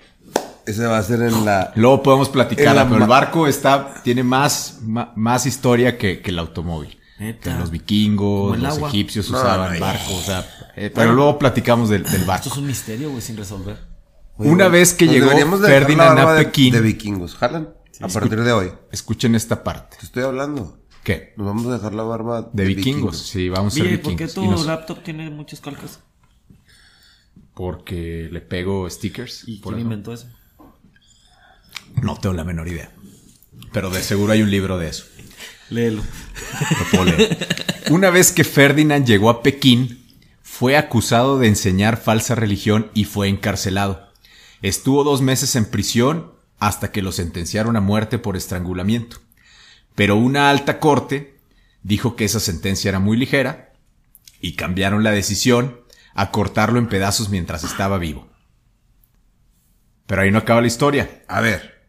Ese 0.66 0.86
va 0.86 0.98
a 0.98 1.04
ser 1.04 1.22
en 1.22 1.46
la... 1.46 1.72
Luego 1.76 2.04
podemos 2.04 2.28
platicarla, 2.28 2.84
la 2.84 2.90
pero 2.90 3.04
el 3.04 3.10
barco 3.10 3.48
está, 3.48 3.94
tiene 4.04 4.24
más, 4.24 4.80
más 4.82 5.46
historia 5.46 5.98
que, 5.98 6.22
que 6.22 6.32
el 6.32 6.40
automóvil. 6.40 6.98
Neta. 7.20 7.54
Que 7.54 7.60
los 7.60 7.70
vikingos, 7.72 8.58
los 8.60 8.76
agua. 8.76 8.90
egipcios 8.90 9.30
No, 9.30 9.38
usaban 9.38 9.74
no, 9.74 9.80
barcos, 9.80 10.12
o 10.14 10.22
sea, 10.24 10.72
eh, 10.76 10.92
pero 10.94 11.14
luego 11.14 11.38
platicamos 11.40 11.90
del, 11.90 12.04
del 12.04 12.24
barco. 12.26 12.44
Esto 12.48 12.56
es 12.56 12.58
un 12.58 12.68
misterio, 12.68 13.10
güey, 13.12 13.22
sin 13.22 13.38
resolver. 13.38 13.78
Oye, 14.38 14.50
Una 14.50 14.68
vez 14.68 14.94
que 14.94 15.06
nos 15.06 15.14
llegó 15.16 15.30
de 15.30 15.68
Ferdinand 15.68 16.16
barba 16.18 16.32
a 16.32 16.36
de- 16.36 16.46
Pekín. 16.46 16.74
De, 16.74 16.82
vikingos. 16.82 17.36
¿Jalan? 17.36 17.70
a 18.02 18.08
partir 18.08 18.42
de 18.42 18.52
hoy. 18.52 18.72
Escuchen 18.92 19.36
esta 19.36 19.64
parte. 19.64 19.98
Te 20.00 20.06
estoy 20.08 20.24
hablando. 20.24 20.80
¿Qué? 21.04 21.34
Nos 21.38 21.46
vamos 21.48 21.68
a 21.68 21.74
dejar 21.74 21.94
la 21.94 22.02
barba 22.04 22.50
De, 22.52 22.66
vikingos. 22.66 23.18
Sí, 23.20 23.48
vamos 23.50 23.74
a 23.74 23.78
ser 23.78 23.86
Oye, 23.86 23.98
¿por 24.00 24.16
qué 24.16 24.26
vikingos. 24.26 24.34
tu 24.34 24.52
nos- 24.52 24.66
laptop 24.66 25.04
tiene 25.04 25.30
muchas 25.30 25.62
calcas? 25.62 26.00
porque 27.54 28.30
le 28.32 28.42
pego 28.42 28.90
stickers. 28.90 29.48
¿Y 29.48 29.58
por 29.60 29.74
quién 29.76 29.86
inventó 29.86 30.14
eso? 30.14 30.28
No 32.02 32.16
tengo 32.18 32.34
la 32.34 32.44
menor 32.44 32.68
idea. 32.68 32.92
Pero 33.72 33.90
de 33.92 34.02
seguro 34.02 34.34
hay 34.34 34.42
un 34.42 34.50
libro 34.50 34.78
de 34.80 34.90
eso. 34.90 35.06
Léelo. 35.70 36.02
Lo 36.02 36.86
puedo 36.92 37.06
leer. 37.06 37.48
Una 37.90 38.10
vez 38.10 38.32
que 38.32 38.44
Ferdinand 38.44 39.06
llegó 39.06 39.30
a 39.30 39.44
Pekín, 39.44 40.04
fue 40.42 40.78
acusado 40.78 41.40
de 41.40 41.48
enseñar 41.48 41.98
falsa 41.98 42.36
religión 42.36 42.92
y 42.94 43.06
fue 43.06 43.28
encarcelado. 43.28 44.10
Estuvo 44.62 45.04
dos 45.04 45.22
meses 45.22 45.56
en 45.56 45.66
prisión 45.66 46.32
hasta 46.60 46.92
que 46.92 47.02
lo 47.02 47.12
sentenciaron 47.12 47.76
a 47.76 47.82
muerte 47.82 48.20
por 48.20 48.38
estrangulamiento. 48.38 49.18
Pero 49.96 50.16
una 50.16 50.50
alta 50.50 50.80
corte 50.80 51.40
dijo 51.82 52.16
que 52.16 52.26
esa 52.26 52.40
sentencia 52.40 52.90
era 52.90 53.00
muy 53.00 53.18
ligera 53.18 53.74
y 54.40 54.56
cambiaron 54.56 55.04
la 55.04 55.12
decisión 55.12 55.82
a 56.14 56.32
cortarlo 56.32 56.80
en 56.80 56.88
pedazos 56.88 57.30
mientras 57.30 57.64
estaba 57.64 57.98
vivo. 57.98 58.30
Pero 60.06 60.22
ahí 60.22 60.32
no 60.32 60.38
acaba 60.38 60.62
la 60.62 60.68
historia. 60.68 61.24
A 61.28 61.42
ver. 61.42 61.82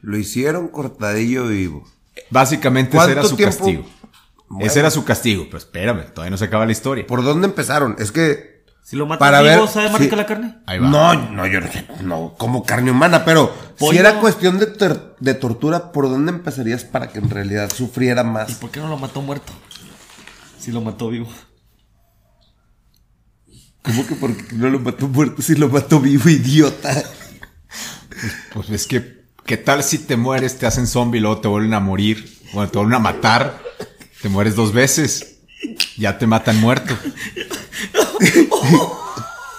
Lo 0.00 0.16
hicieron 0.16 0.68
cortadillo 0.68 1.48
vivo. 1.48 1.86
Básicamente 2.30 2.96
ese 2.96 3.06
era 3.12 3.14
¿Cuánto 3.22 3.28
su 3.30 3.36
tiempo? 3.36 3.56
castigo. 3.56 3.84
Bueno. 4.48 4.66
Ese 4.66 4.78
era 4.78 4.90
su 4.90 5.04
castigo. 5.04 5.44
Pero 5.46 5.58
espérame, 5.58 6.04
todavía 6.12 6.30
no 6.30 6.36
se 6.36 6.44
acaba 6.44 6.66
la 6.66 6.72
historia. 6.72 7.06
¿Por 7.06 7.22
dónde 7.24 7.46
empezaron? 7.46 7.96
Es 7.98 8.12
que. 8.12 8.56
Si 8.82 8.94
lo 8.94 9.04
matas 9.06 9.18
Para 9.18 9.42
vivo, 9.42 9.62
ver, 9.64 9.68
¿sabe 9.68 9.90
más 9.90 10.00
sí. 10.00 10.08
la 10.10 10.26
carne? 10.26 10.58
Ahí 10.66 10.78
va. 10.78 10.86
No, 10.88 11.14
no, 11.32 11.44
yo 11.48 11.60
no. 11.60 11.66
No, 12.02 12.34
como 12.38 12.62
carne 12.64 12.92
humana, 12.92 13.24
pero 13.24 13.52
si 13.76 13.98
era 13.98 14.20
cuestión 14.20 14.58
de, 14.60 14.66
tor- 14.78 15.16
de 15.18 15.34
tortura, 15.34 15.90
¿por 15.90 16.08
dónde 16.08 16.30
empezarías 16.30 16.84
para 16.84 17.08
que 17.08 17.18
en 17.18 17.28
realidad 17.28 17.68
sufriera 17.74 18.22
¿Y 18.22 18.26
más? 18.26 18.52
por 18.54 18.70
qué 18.70 18.78
no 18.78 18.86
lo 18.88 18.96
mató 18.96 19.20
muerto? 19.22 19.52
Si 20.60 20.70
lo 20.70 20.80
mató 20.82 21.08
vivo. 21.08 21.28
¿Cómo 23.82 24.06
que 24.06 24.14
porque 24.16 24.44
no 24.54 24.68
lo 24.68 24.78
mató 24.80 25.08
muerto 25.08 25.42
si 25.42 25.54
lo 25.54 25.68
mató 25.68 26.00
vivo, 26.00 26.28
idiota? 26.28 27.02
Pues 28.52 28.70
es 28.70 28.86
que, 28.86 29.15
¿qué 29.46 29.56
tal 29.56 29.82
si 29.82 29.98
te 29.98 30.16
mueres, 30.16 30.58
te 30.58 30.66
hacen 30.66 30.86
zombie 30.86 31.18
y 31.18 31.22
luego 31.22 31.40
te 31.40 31.48
vuelven 31.48 31.74
a 31.74 31.80
morir? 31.80 32.36
Bueno, 32.52 32.70
te 32.70 32.78
vuelven 32.78 32.96
a 32.96 32.98
matar. 32.98 33.62
Te 34.20 34.28
mueres 34.28 34.56
dos 34.56 34.72
veces. 34.72 35.36
Ya 35.96 36.18
te 36.18 36.26
matan 36.26 36.60
muerto. 36.60 36.96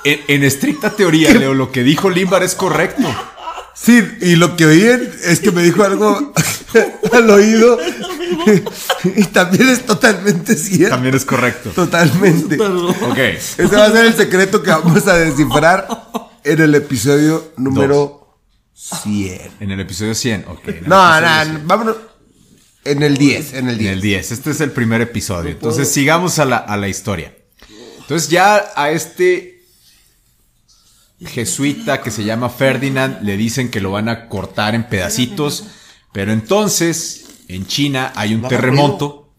En, 0.04 0.22
en 0.30 0.44
estricta 0.46 0.92
teoría, 0.92 1.34
Leo, 1.34 1.54
lo 1.54 1.70
que 1.70 1.84
dijo 1.84 2.10
Limbar 2.10 2.42
es 2.42 2.56
correcto. 2.56 3.04
Sí, 3.74 4.02
y 4.22 4.36
lo 4.36 4.56
que 4.56 4.66
oí 4.66 4.84
es 5.24 5.40
que 5.40 5.52
me 5.52 5.62
dijo 5.62 5.84
algo 5.84 6.34
al 7.12 7.30
oído. 7.30 7.78
y 9.16 9.24
también 9.26 9.70
es 9.70 9.86
totalmente 9.86 10.56
cierto. 10.56 10.96
También 10.96 11.16
es 11.16 11.26
correcto. 11.26 11.70
Totalmente. 11.72 12.58
Ok. 12.60 13.18
Ese 13.18 13.68
va 13.68 13.86
a 13.86 13.92
ser 13.92 14.06
el 14.06 14.16
secreto 14.16 14.64
que 14.64 14.72
vamos 14.72 15.08
a 15.08 15.16
descifrar 15.18 15.88
en 16.44 16.62
el 16.62 16.74
episodio 16.76 17.52
número 17.58 18.17
100. 18.78 19.52
En 19.60 19.72
el 19.72 19.80
episodio 19.80 20.14
100. 20.14 20.46
Ok. 20.48 20.68
en 20.68 20.84
No, 20.86 21.20
no, 21.20 21.44
100. 21.44 21.68
vámonos. 21.68 21.98
En 22.86 23.04
el 23.04 23.18
10, 23.18 23.54
en 23.56 23.68
el 23.68 23.74
En 23.74 23.80
10. 23.80 23.92
el 23.94 24.02
10. 24.02 24.32
Este 24.32 24.52
es 24.52 24.62
el 24.62 24.72
primer 24.72 25.02
episodio. 25.02 25.52
Entonces 25.52 25.92
sigamos 25.92 26.38
a 26.40 26.46
la, 26.46 26.58
a 26.58 26.78
la 26.78 26.88
historia. 26.88 27.36
Entonces 28.00 28.30
ya 28.30 28.72
a 28.76 28.92
este 28.92 29.64
jesuita 31.26 32.02
que 32.04 32.12
se 32.12 32.24
llama 32.24 32.50
Ferdinand 32.50 33.24
le 33.24 33.36
dicen 33.36 33.72
que 33.72 33.82
lo 33.82 33.92
van 33.92 34.08
a 34.08 34.30
cortar 34.30 34.76
en 34.76 34.84
pedacitos. 34.88 35.66
Pero 36.14 36.32
entonces 36.32 37.26
en 37.48 37.66
China 37.66 38.14
hay 38.16 38.36
un 38.36 38.48
terremoto. 38.48 39.34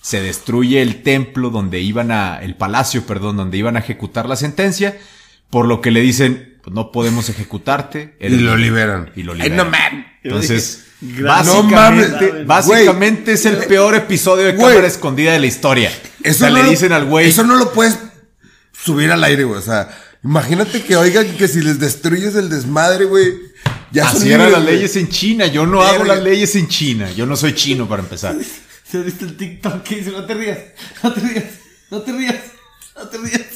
Se 0.00 0.22
destruye 0.22 0.80
el 0.80 1.02
templo 1.02 1.50
donde 1.50 1.80
iban 1.80 2.12
a, 2.12 2.38
el 2.40 2.54
palacio, 2.54 3.04
perdón, 3.04 3.36
donde 3.36 3.58
iban 3.58 3.76
a 3.76 3.80
ejecutar 3.80 4.28
la 4.28 4.36
sentencia. 4.36 4.96
Por 5.50 5.66
lo 5.66 5.80
que 5.80 5.90
le 5.90 6.00
dicen, 6.00 6.55
pues 6.66 6.74
no 6.74 6.90
podemos 6.90 7.28
ejecutarte. 7.28 8.16
Y 8.18 8.28
lo 8.28 8.56
liberan. 8.56 9.12
Y 9.14 9.22
lo 9.22 9.34
Ay, 9.34 9.38
liberan. 9.42 9.56
no 9.56 9.64
mames. 9.66 10.06
Entonces, 10.24 10.84
No 11.00 11.28
básicamente, 11.28 12.26
mames. 12.32 12.46
básicamente 12.48 13.32
es 13.34 13.46
el 13.46 13.58
peor 13.66 13.94
episodio 13.94 14.46
de 14.46 14.52
Güey. 14.54 14.70
cámara 14.70 14.88
escondida 14.88 15.30
de 15.32 15.38
la 15.38 15.46
historia. 15.46 15.92
o 16.28 16.32
sea, 16.32 16.48
no 16.50 16.56
le 16.56 16.64
lo- 16.64 16.70
dicen 16.70 16.90
al 16.90 17.04
güey. 17.04 17.28
Eso 17.28 17.44
no 17.44 17.54
lo 17.54 17.72
puedes 17.72 17.96
subir 18.72 19.12
al 19.12 19.22
aire, 19.22 19.44
güey. 19.44 19.60
O 19.60 19.62
sea, 19.62 19.96
imagínate 20.24 20.82
que 20.82 20.96
oigan 20.96 21.36
que 21.36 21.46
si 21.46 21.60
les 21.60 21.78
destruyes 21.78 22.34
el 22.34 22.48
desmadre, 22.50 23.04
güey. 23.04 23.32
Ya 23.92 24.08
Así 24.08 24.32
eran 24.32 24.50
las 24.50 24.64
leyes 24.64 24.96
en 24.96 25.08
China. 25.08 25.46
Yo 25.46 25.66
no 25.66 25.82
hago 25.82 26.02
las 26.02 26.20
leyes 26.20 26.56
en 26.56 26.66
China. 26.66 27.08
Yo 27.12 27.26
no 27.26 27.36
soy 27.36 27.54
chino 27.54 27.88
para 27.88 28.02
empezar. 28.02 28.34
¿Se 28.90 29.00
visto 29.02 29.24
el 29.24 29.36
TikTok 29.36 29.84
que 29.84 29.96
dice 29.98 30.10
no 30.10 30.24
te 30.24 30.34
rías? 30.34 30.58
No 31.04 31.12
te 31.12 31.20
rías. 31.20 31.44
No 31.92 32.02
te 32.02 32.12
rías. 32.12 32.36
No 32.96 33.08
te 33.08 33.18
rías. 33.18 33.46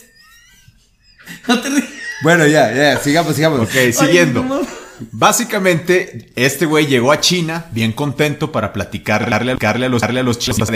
No 1.48 1.60
te 1.60 1.68
rías. 1.70 1.84
Bueno, 2.22 2.46
ya, 2.46 2.72
ya, 2.72 2.98
sigamos, 2.98 3.34
sigamos. 3.34 3.60
Ok, 3.60 3.92
siguiendo. 3.92 4.40
Ay, 4.42 4.48
no 4.48 4.54
mames. 4.56 4.68
Básicamente, 5.12 6.30
este 6.36 6.66
güey 6.66 6.86
llegó 6.86 7.10
a 7.10 7.20
China 7.20 7.66
bien 7.72 7.92
contento 7.92 8.52
para 8.52 8.72
platicarle 8.72 9.30
darle, 9.30 9.56
darle 9.56 9.86
a 9.86 9.88
los, 9.88 10.02
darle 10.02 10.20
a 10.20 10.22
los 10.22 10.38
chinos 10.38 10.68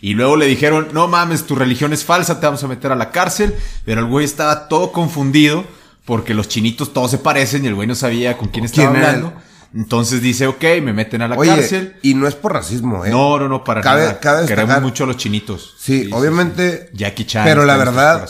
y 0.00 0.14
luego 0.14 0.36
le 0.36 0.46
dijeron, 0.46 0.88
no 0.92 1.08
mames, 1.08 1.44
tu 1.44 1.54
religión 1.54 1.92
es 1.92 2.04
falsa, 2.04 2.40
te 2.40 2.46
vamos 2.46 2.62
a 2.62 2.68
meter 2.68 2.92
a 2.92 2.96
la 2.96 3.10
cárcel. 3.10 3.54
Pero 3.84 4.00
el 4.00 4.06
güey 4.06 4.24
estaba 4.24 4.68
todo 4.68 4.92
confundido 4.92 5.64
porque 6.04 6.34
los 6.34 6.48
chinitos 6.48 6.92
todos 6.92 7.10
se 7.10 7.18
parecen 7.18 7.64
y 7.64 7.68
el 7.68 7.74
güey 7.74 7.88
no 7.88 7.94
sabía 7.94 8.36
con 8.36 8.48
quién 8.48 8.64
estaba 8.64 8.92
¿Quién 8.92 9.02
era? 9.02 9.32
Entonces 9.74 10.22
dice, 10.22 10.46
ok, 10.46 10.62
me 10.82 10.92
meten 10.94 11.20
a 11.22 11.28
la 11.28 11.36
Oye, 11.36 11.50
cárcel. 11.50 11.96
y 12.02 12.14
no 12.14 12.26
es 12.26 12.34
por 12.34 12.54
racismo, 12.54 13.04
¿eh? 13.04 13.10
No, 13.10 13.38
no, 13.38 13.48
no, 13.48 13.64
para 13.64 13.82
Cabe- 13.82 14.02
nada. 14.06 14.20
cabe 14.20 14.46
Queremos 14.46 14.80
mucho 14.80 15.04
a 15.04 15.06
los 15.08 15.16
chinitos. 15.18 15.74
Sí, 15.78 16.08
obviamente. 16.12 16.88
Jackie 16.94 17.26
Chan. 17.26 17.44
Pero 17.44 17.64
la 17.66 17.76
verdad. 17.76 18.26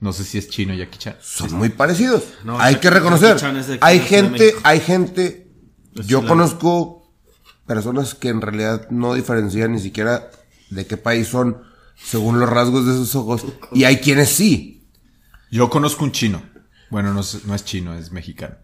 No 0.00 0.12
sé 0.12 0.24
si 0.24 0.38
es 0.38 0.48
chino 0.48 0.72
Jackie 0.74 0.98
Chan. 0.98 1.16
son 1.20 1.52
muy 1.54 1.68
parecidos. 1.70 2.22
No, 2.44 2.58
hay 2.58 2.74
Jackie- 2.74 2.80
que 2.82 2.90
reconocer. 2.90 3.28
Jackie 3.36 3.40
Chan 3.40 3.56
es 3.56 3.66
de 3.66 3.74
aquí, 3.74 3.82
hay 3.84 4.00
gente, 4.00 4.54
hay 4.62 4.80
gente. 4.80 5.50
Es 5.94 6.06
Yo 6.06 6.26
conozco 6.26 7.12
personas 7.66 8.14
que 8.14 8.28
en 8.28 8.40
realidad 8.40 8.88
no 8.90 9.12
diferencian 9.14 9.72
ni 9.72 9.80
siquiera 9.80 10.30
de 10.70 10.86
qué 10.86 10.96
país 10.96 11.28
son 11.28 11.62
según 12.02 12.38
los 12.40 12.48
rasgos 12.48 12.86
de 12.86 12.92
sus 12.92 13.14
ojos. 13.14 13.44
Y 13.72 13.84
hay 13.84 13.98
quienes 13.98 14.30
sí. 14.30 14.88
Yo 15.50 15.68
conozco 15.68 16.04
un 16.04 16.12
chino. 16.12 16.42
Bueno, 16.90 17.12
no 17.12 17.20
es, 17.20 17.44
no 17.44 17.54
es 17.54 17.64
chino, 17.64 17.94
es 17.94 18.10
mexicano. 18.12 18.54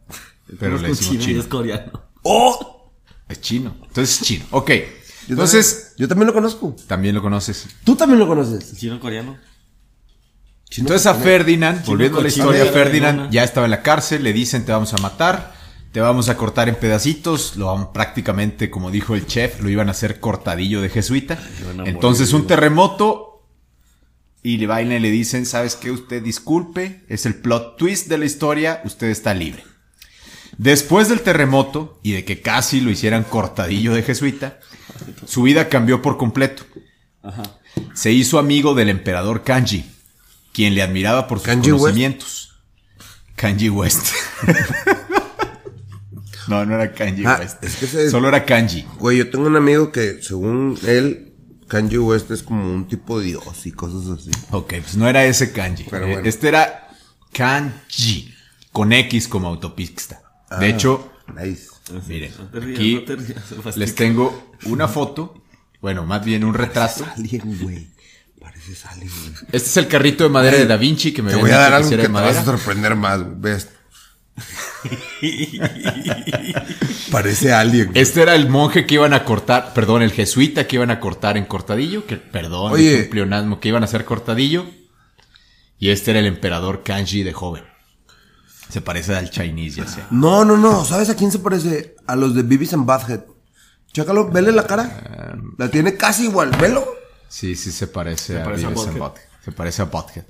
Pero 0.58 0.78
le 0.78 0.88
decimos 0.88 1.00
chino 1.10 1.22
y 1.22 1.26
chino. 1.26 1.40
es 1.40 1.46
coreano. 1.48 2.03
¡Oh! 2.24 2.90
Es 3.28 3.40
chino. 3.40 3.76
Entonces 3.86 4.20
es 4.20 4.26
chino. 4.26 4.44
Ok. 4.50 4.70
Yo 4.70 5.30
Entonces, 5.30 5.72
también, 5.72 5.96
yo 5.98 6.08
también 6.08 6.26
lo 6.26 6.32
conozco. 6.34 6.76
también 6.86 7.14
lo 7.14 7.22
conoces. 7.22 7.66
Tú 7.84 7.96
también 7.96 8.18
lo 8.18 8.26
conoces. 8.26 8.72
¿El 8.72 8.76
chino 8.76 9.00
coreano? 9.00 9.38
Entonces 10.76 11.06
a 11.06 11.14
Ferdinand, 11.14 11.84
volviendo 11.86 12.18
a 12.18 12.22
la 12.22 12.28
historia, 12.28 12.64
la 12.64 12.72
Ferdinand 12.72 13.30
ya 13.30 13.44
estaba 13.44 13.66
en 13.66 13.70
la 13.70 13.82
cárcel, 13.82 14.24
le 14.24 14.32
dicen 14.32 14.64
te 14.64 14.72
vamos 14.72 14.92
a 14.92 14.96
matar, 14.98 15.54
te 15.92 16.00
vamos 16.00 16.28
a 16.28 16.36
cortar 16.36 16.68
en 16.68 16.74
pedacitos, 16.74 17.56
lo 17.56 17.66
van 17.66 17.92
prácticamente, 17.92 18.70
como 18.70 18.90
dijo 18.90 19.14
el 19.14 19.26
chef, 19.26 19.60
lo 19.60 19.70
iban 19.70 19.88
a 19.88 19.92
hacer 19.92 20.18
cortadillo 20.18 20.82
de 20.82 20.88
jesuita. 20.88 21.34
a 21.34 21.88
Entonces 21.88 22.32
morir, 22.32 22.42
un 22.42 22.48
terremoto 22.48 23.46
y 24.42 24.56
le 24.58 24.66
bailan 24.66 24.96
y 24.98 25.00
le 25.00 25.10
dicen, 25.10 25.46
¿sabes 25.46 25.76
qué? 25.76 25.92
Usted 25.92 26.22
disculpe, 26.22 27.04
es 27.08 27.24
el 27.24 27.36
plot 27.36 27.76
twist 27.76 28.08
de 28.08 28.18
la 28.18 28.24
historia, 28.24 28.82
usted 28.84 29.06
está 29.08 29.32
libre. 29.32 29.62
Después 30.58 31.08
del 31.08 31.20
terremoto 31.20 31.99
y 32.02 32.12
de 32.12 32.25
que 32.25 32.40
casi 32.40 32.80
lo 32.80 32.90
hicieran 32.90 33.25
cortadillo 33.25 33.92
de 33.94 34.02
jesuita, 34.02 34.58
su 35.26 35.42
vida 35.42 35.68
cambió 35.68 36.02
por 36.02 36.16
completo. 36.16 36.64
Ajá. 37.23 37.42
Se 37.94 38.12
hizo 38.12 38.38
amigo 38.38 38.75
del 38.75 38.88
emperador 38.88 39.42
Kanji, 39.42 39.84
quien 40.52 40.75
le 40.75 40.82
admiraba 40.82 41.26
por 41.26 41.38
sus 41.40 41.49
West. 41.49 41.62
conocimientos. 41.70 42.50
Kanji 43.37 43.68
West. 43.68 44.06
no, 46.49 46.64
no 46.66 46.75
era 46.75 46.92
Kanji 46.92 47.25
Ah, 47.26 47.38
West. 47.40 47.62
es 47.64 47.76
que 47.76 47.84
ese- 47.87 48.11
Solo 48.11 48.28
era 48.28 48.44
Kanji. 48.44 48.84
Güey, 48.99 49.18
yo 49.18 49.30
tengo 49.30 49.46
un 49.46 49.56
amigo 49.56 49.90
que, 49.90 50.23
según 50.23 50.78
él, 50.87 51.32
Kanye 51.68 51.99
West 51.99 52.30
es 52.30 52.42
como 52.42 52.73
un 52.73 52.87
tipo 52.87 53.18
de 53.18 53.26
dios 53.26 53.66
y 53.66 53.73
cosas 53.73 54.08
así. 54.18 54.30
Ok, 54.50 54.75
pues 54.82 54.96
no 54.96 55.08
era 55.08 55.25
ese 55.25 55.52
Kanji. 55.52 55.84
Pero 55.90 56.06
Eh, 56.06 56.12
bueno. 56.12 56.28
Este 56.28 56.49
era 56.49 56.88
Kanji, 57.32 58.32
con 58.70 58.92
X 58.92 59.26
como 59.28 59.49
autopista. 59.49 60.20
De 60.61 60.68
hecho, 60.68 61.11
Nice. 61.37 61.68
miren, 62.06 62.32
No 62.38 62.44
te 62.49 62.61
rías, 62.61 62.78
aquí 62.78 62.94
no 62.96 63.02
te 63.02 63.16
rías, 63.16 63.44
se 63.49 63.54
fastidia. 63.56 63.87
les 63.87 63.94
tengo 63.94 64.52
una 64.66 64.88
foto, 64.88 65.42
bueno, 65.80 66.04
más 66.06 66.25
bien 66.25 66.44
un 66.44 66.54
retrato. 66.54 67.04
Alien, 67.16 67.58
güey. 67.61 67.88
Pareces 68.40 68.84
alien, 68.87 69.08
güey. 69.08 69.32
Este 69.52 69.56
es 69.68 69.76
el 69.78 69.88
carrito 69.88 70.25
de 70.25 70.30
madera 70.30 70.56
de 70.58 70.66
Da 70.66 70.76
Vinci 70.76 71.12
que 71.12 71.23
me 71.23 71.30
Te 71.30 71.37
voy 71.37 71.50
a 71.50 71.58
dar 71.58 71.73
algo 71.75 71.88
que 71.90 71.96
te 71.96 72.02
de 72.02 72.08
vas 72.08 72.37
a 72.37 72.44
sorprender 72.44 72.94
más, 72.94 73.20
güey. 73.23 73.34
Ves. 73.38 73.68
Parece 77.11 77.52
alien. 77.52 77.87
güey. 77.88 78.00
Este 78.02 78.23
era 78.23 78.34
el 78.34 78.49
monje 78.49 78.87
que 78.87 78.94
iban 78.94 79.14
a 79.14 79.25
cortar, 79.25 79.73
perdón, 79.75 80.02
el 80.02 80.12
jesuita 80.12 80.66
que 80.66 80.76
iban 80.76 80.90
a 80.90 81.00
cortar 81.00 81.37
en 81.37 81.44
cortadillo, 81.44 82.06
que 82.06 82.16
perdón, 82.16 82.73
Oye. 82.73 82.94
es 82.99 83.04
un 83.04 83.11
pleonasmo 83.11 83.61
que 83.61 83.68
iban 83.68 83.82
a 83.82 83.87
hacer 83.87 84.04
cortadillo. 84.04 84.66
Y 85.78 85.90
este 85.90 86.12
era 86.12 86.20
el 86.20 86.26
emperador 86.26 86.82
Kanji 86.82 87.23
de 87.23 87.32
joven. 87.32 87.64
Se 88.74 88.80
parece 88.80 89.14
al 89.14 89.30
Chinese, 89.30 89.76
ya 89.76 89.86
sé. 89.86 90.00
No, 90.10 90.44
no, 90.44 90.56
no. 90.56 90.84
¿Sabes 90.84 91.08
a 91.08 91.14
quién 91.14 91.30
se 91.30 91.38
parece? 91.38 91.94
A 92.08 92.16
los 92.16 92.34
de 92.34 92.42
Beavis 92.42 92.72
and 92.74 92.84
Butthead. 92.84 93.20
Chécalo, 93.92 94.28
vele 94.32 94.50
la 94.50 94.66
cara. 94.66 95.38
La 95.56 95.70
tiene 95.70 95.94
casi 95.96 96.24
igual. 96.24 96.50
Velo. 96.60 96.84
Sí, 97.28 97.54
sí 97.54 97.70
se 97.70 97.86
parece, 97.86 98.40
a, 98.40 98.42
parece 98.42 98.64
a 98.64 98.70
and 98.70 98.98
Butthead. 98.98 99.22
Se 99.44 99.52
parece 99.52 99.82
a 99.82 99.84
Butthead. 99.84 100.24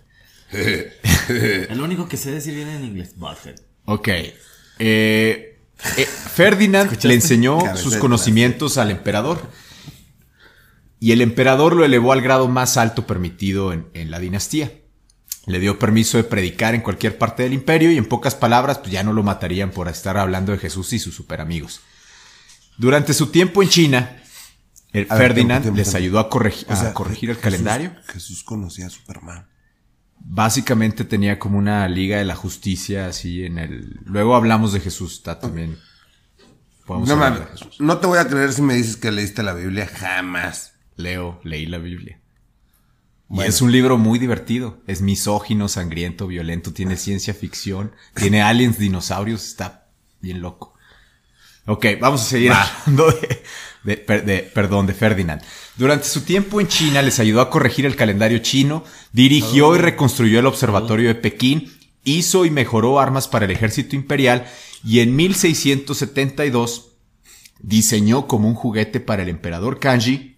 El 1.71 1.81
único 1.81 2.07
que 2.07 2.19
sé 2.19 2.33
decir 2.33 2.55
bien 2.55 2.69
en 2.69 2.85
inglés, 2.85 3.15
Butthead. 3.17 3.55
Ok. 3.87 4.09
Eh, 4.09 4.35
eh, 4.79 5.59
Ferdinand 6.05 7.03
le 7.03 7.15
enseñó 7.15 7.61
sus 7.79 7.97
conocimientos 7.97 8.77
al 8.77 8.91
emperador. 8.91 9.41
Y 11.01 11.13
el 11.13 11.23
emperador 11.23 11.75
lo 11.75 11.87
elevó 11.87 12.13
al 12.13 12.21
grado 12.21 12.47
más 12.49 12.77
alto 12.77 13.07
permitido 13.07 13.73
en, 13.73 13.89
en 13.95 14.11
la 14.11 14.19
dinastía. 14.19 14.71
Le 15.47 15.59
dio 15.61 15.79
permiso 15.79 16.17
de 16.17 16.25
predicar 16.25 16.75
en 16.75 16.81
cualquier 16.81 17.19
parte 17.19 17.43
del 17.43 17.53
imperio 17.53 17.91
y 17.93 17.99
en 17.99 18.07
pocas 18.07 18.35
palabras, 18.35 18.79
pues 18.79 18.91
ya 18.93 19.03
no 19.03 19.13
lo 19.13 19.23
matarían 19.23 19.71
por 19.71 19.89
estar 19.89 20.17
hablando 20.17 20.53
de 20.53 20.59
Jesús 20.59 20.93
y 20.93 20.99
sus 20.99 21.15
super 21.15 21.41
amigos. 21.41 21.81
Durante 22.79 23.13
su 23.15 23.27
tiempo 23.29 23.63
en 23.63 23.69
China, 23.69 24.17
el 24.93 25.05
ver, 25.07 25.19
Ferdinand 25.19 25.63
tiempo, 25.63 25.77
les 25.79 25.95
ayudó 25.95 26.19
a, 26.19 26.31
corregi- 26.31 26.65
O 26.69 26.77
sea, 26.77 26.91
a 26.91 26.95
corregir 26.95 27.31
el 27.31 27.37
Jesús- 27.37 27.43
calendario. 27.43 27.95
Jesús 28.07 28.43
conocía 28.43 28.87
a 28.87 28.91
Superman. 28.91 29.47
Básicamente 30.27 31.05
tenía 31.05 31.39
como 31.39 31.59
una 31.59 31.87
liga 31.89 32.17
de 32.19 32.25
la 32.25 32.35
justicia 32.37 33.07
así 33.09 33.45
en 33.45 33.59
el... 33.59 34.01
Luego 34.07 34.35
hablamos 34.37 34.73
de 34.73 34.81
Jesús, 34.81 35.15
está 35.15 35.39
también... 35.39 35.79
Podemos 36.87 37.09
No 37.09 37.15
hablar 37.15 37.33
mames, 37.33 37.47
de 37.47 37.53
Jesús. 37.59 37.81
no 37.81 37.99
te 37.99 38.07
voy 38.07 38.19
a 38.19 38.29
creer 38.29 38.53
si 38.53 38.61
me 38.63 38.75
dices 38.75 38.97
que 38.97 39.11
leíste 39.11 39.43
la 39.43 39.55
Biblia. 39.55 39.87
Jamás. 39.87 40.73
Leo, 40.97 41.41
leí 41.45 41.67
la 41.67 41.79
Biblia. 41.79 42.21
Bueno. 43.29 43.49
Y 43.49 43.55
es 43.55 43.61
un 43.63 43.73
libro 43.73 43.97
muy 43.99 44.19
divertido. 44.19 44.83
Es 44.87 45.01
misógino, 45.01 45.69
sangriento, 45.69 46.27
violento, 46.27 46.73
tiene 46.73 46.97
ciencia 46.97 47.35
ficción, 47.35 47.93
tiene 48.15 48.43
aliens, 48.43 48.79
dinosaurios, 48.79 49.45
está 49.47 49.89
bien 50.21 50.41
loco. 50.41 50.75
Ok, 51.67 51.87
vamos 52.01 52.21
a 52.21 52.25
seguir 52.25 52.53
hablando 52.53 53.11
de, 53.11 53.43
de- 53.85 54.21
de- 54.21 54.43
perdón, 54.55 54.87
de 54.87 54.93
Ferdinand. 54.93 55.41
Durante 55.77 56.07
su 56.07 56.21
tiempo 56.21 56.61
en 56.61 56.69
China 56.69 57.01
les 57.01 57.19
ayudó 57.19 57.41
a 57.41 57.49
corregir 57.51 57.87
el 57.87 57.97
calendario 57.97 58.39
chino, 58.41 58.85
dirigió 59.13 59.75
y 59.75 59.79
reconstruyó 59.79 60.39
el 60.39 60.47
observatorio 60.47 61.09
de 61.09 61.15
Pekín, 61.15 61.73
hizo 62.05 62.45
y 62.45 62.51
mejoró 62.51 63.01
armas 63.01 63.29
para 63.29 63.47
el 63.47 63.51
ejército 63.51 63.97
imperial 63.97 64.47
y 64.85 65.01
en 65.01 65.17
1672 65.17 66.91
diseñó 67.61 68.27
como 68.27 68.49
un 68.49 68.55
juguete 68.55 69.01
para 69.01 69.23
el 69.23 69.31
emperador 69.31 69.81
Kanji 69.81 70.34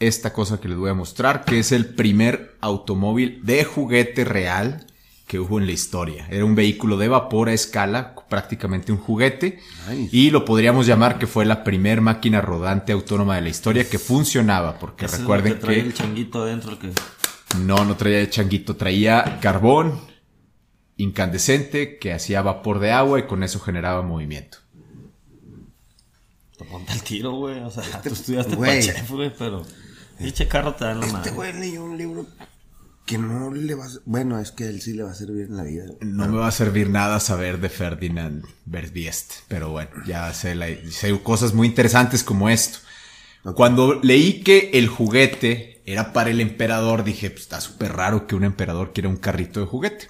esta 0.00 0.32
cosa 0.32 0.60
que 0.60 0.68
les 0.68 0.78
voy 0.78 0.90
a 0.90 0.94
mostrar, 0.94 1.44
que 1.44 1.58
es 1.58 1.72
el 1.72 1.86
primer 1.94 2.56
automóvil 2.60 3.40
de 3.44 3.64
juguete 3.64 4.24
real 4.24 4.86
que 5.26 5.38
hubo 5.38 5.60
en 5.60 5.66
la 5.66 5.72
historia. 5.72 6.26
Era 6.28 6.44
un 6.44 6.56
vehículo 6.56 6.96
de 6.96 7.06
vapor 7.06 7.50
a 7.50 7.52
escala, 7.52 8.16
prácticamente 8.28 8.90
un 8.90 8.98
juguete, 8.98 9.60
Nice. 9.88 10.08
y 10.10 10.30
lo 10.30 10.44
podríamos 10.44 10.86
llamar 10.86 11.20
que 11.20 11.28
fue 11.28 11.44
la 11.44 11.62
primer 11.62 12.00
máquina 12.00 12.40
rodante 12.40 12.90
autónoma 12.92 13.36
de 13.36 13.42
la 13.42 13.48
historia 13.48 13.88
que 13.88 14.00
funcionaba, 14.00 14.78
porque 14.80 15.04
es 15.04 15.18
recuerden 15.18 15.60
que 15.60 15.66
que 15.66 15.80
el 15.80 15.94
changuito 15.94 16.42
adentro, 16.42 16.72
el 16.72 16.78
que... 16.78 16.90
no, 17.60 17.84
no 17.84 17.96
traía 17.96 18.28
changuito, 18.28 18.74
traía 18.74 19.38
carbón 19.40 20.00
incandescente 20.96 21.98
que 21.98 22.12
hacía 22.12 22.42
vapor 22.42 22.80
de 22.80 22.90
agua 22.92 23.20
y 23.20 23.26
con 23.26 23.44
eso 23.44 23.60
generaba 23.60 24.02
movimiento. 24.02 24.58
Te 26.58 26.64
ponte 26.64 26.92
el 26.92 27.02
tiro, 27.02 27.32
güey. 27.32 27.60
O 27.60 27.70
sea, 27.70 27.84
tú 28.02 28.10
estudiaste 28.10 28.56
güey, 28.56 29.32
pero... 29.38 29.62
Carro 30.48 30.74
te 30.74 30.84
da 30.84 30.92
en 30.92 31.00
la 31.00 31.06
Este 31.06 31.30
güey 31.30 31.52
leyó 31.52 31.84
un 31.84 31.96
libro 31.98 32.26
que 33.06 33.18
no 33.18 33.52
le 33.52 33.74
va 33.74 33.86
a... 33.86 33.88
Bueno, 34.04 34.38
es 34.38 34.52
que 34.52 34.64
a 34.64 34.68
él 34.68 34.80
sí 34.80 34.92
le 34.92 35.02
va 35.02 35.10
a 35.10 35.14
servir 35.14 35.46
en 35.46 35.56
la 35.56 35.62
vida. 35.64 35.84
No 36.00 36.28
me 36.28 36.36
va 36.38 36.46
a 36.48 36.52
servir 36.52 36.90
nada 36.90 37.18
saber 37.20 37.58
de 37.60 37.68
Ferdinand 37.68 38.44
Verbiest, 38.66 39.32
pero 39.48 39.70
bueno, 39.70 39.90
ya 40.06 40.32
sé, 40.32 40.54
la- 40.54 40.68
sé 40.90 41.18
cosas 41.22 41.52
muy 41.54 41.66
interesantes 41.66 42.22
como 42.22 42.48
esto. 42.48 42.78
Cuando 43.54 44.00
leí 44.02 44.42
que 44.42 44.70
el 44.74 44.86
juguete 44.88 45.82
era 45.86 46.12
para 46.12 46.30
el 46.30 46.40
emperador, 46.40 47.02
dije, 47.04 47.30
pues 47.30 47.42
está 47.42 47.60
súper 47.60 47.94
raro 47.94 48.26
que 48.26 48.34
un 48.36 48.44
emperador 48.44 48.92
quiera 48.92 49.08
un 49.08 49.16
carrito 49.16 49.60
de 49.60 49.66
juguete. 49.66 50.08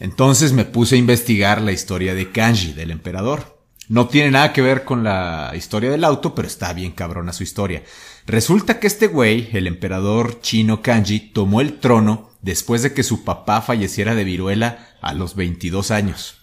Entonces 0.00 0.52
me 0.52 0.64
puse 0.64 0.94
a 0.94 0.98
investigar 0.98 1.60
la 1.60 1.72
historia 1.72 2.14
de 2.14 2.30
Kanji, 2.30 2.72
del 2.72 2.90
emperador. 2.90 3.58
No 3.88 4.06
tiene 4.08 4.30
nada 4.30 4.52
que 4.52 4.62
ver 4.62 4.84
con 4.84 5.02
la 5.02 5.52
historia 5.56 5.90
del 5.90 6.04
auto, 6.04 6.34
pero 6.34 6.46
está 6.46 6.72
bien 6.72 6.92
cabrona 6.92 7.32
su 7.32 7.42
historia. 7.42 7.82
Resulta 8.28 8.78
que 8.78 8.86
este 8.86 9.06
güey, 9.06 9.48
el 9.54 9.66
emperador 9.66 10.42
chino 10.42 10.82
Kanji, 10.82 11.18
tomó 11.18 11.62
el 11.62 11.78
trono 11.78 12.30
después 12.42 12.82
de 12.82 12.92
que 12.92 13.02
su 13.02 13.24
papá 13.24 13.62
falleciera 13.62 14.14
de 14.14 14.24
viruela 14.24 14.86
a 15.00 15.14
los 15.14 15.34
22 15.34 15.90
años. 15.90 16.36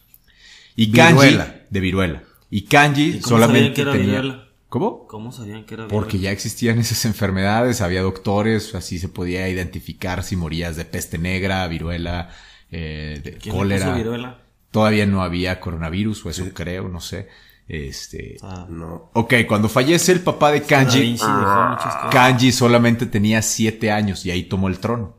Y 0.76 0.92
Kanji, 0.92 1.14
Viruela. 1.14 1.56
de 1.70 1.80
viruela. 1.80 2.24
Y 2.50 2.64
Kanji 2.64 3.04
¿Y 3.04 3.20
cómo 3.20 3.38
solamente 3.38 3.60
sabían 3.60 3.74
que 3.76 3.82
era 3.82 3.92
tenía... 3.92 4.22
viruela? 4.22 4.50
¿Cómo? 4.68 5.06
¿Cómo 5.08 5.32
sabían 5.32 5.64
que 5.66 5.76
era 5.76 5.88
Porque 5.88 6.18
ya 6.18 6.32
existían 6.32 6.80
esas 6.80 7.06
enfermedades, 7.06 7.82
había 7.82 8.02
doctores, 8.02 8.74
así 8.74 8.98
se 8.98 9.08
podía 9.08 9.48
identificar 9.48 10.24
si 10.24 10.36
morías 10.36 10.76
de 10.76 10.86
peste 10.86 11.20
negra, 11.20 11.68
viruela, 11.68 12.32
eh, 12.72 13.22
de 13.24 13.34
¿Quién 13.34 13.54
le 13.54 13.60
cólera. 13.60 13.94
viruela? 13.96 14.40
Todavía 14.72 15.06
no 15.06 15.22
había 15.22 15.60
coronavirus, 15.60 16.26
o 16.26 16.30
eso 16.32 16.50
creo, 16.52 16.90
no 16.90 17.00
sé. 17.00 17.30
Este. 17.68 18.38
Ah, 18.44 18.68
No. 18.70 19.10
Ok, 19.14 19.34
cuando 19.48 19.70
fallece 19.70 20.12
el 20.12 20.22
papá 20.22 20.52
de 20.52 20.62
Kanji, 20.62 21.18
cosas. 21.18 22.12
Kanji 22.12 22.52
solamente 22.52 23.06
tenía 23.06 23.42
siete 23.42 23.92
años 23.92 24.26
y 24.26 24.32
ahí 24.32 24.44
tomó 24.44 24.68
el 24.68 24.80
trono. 24.80 25.18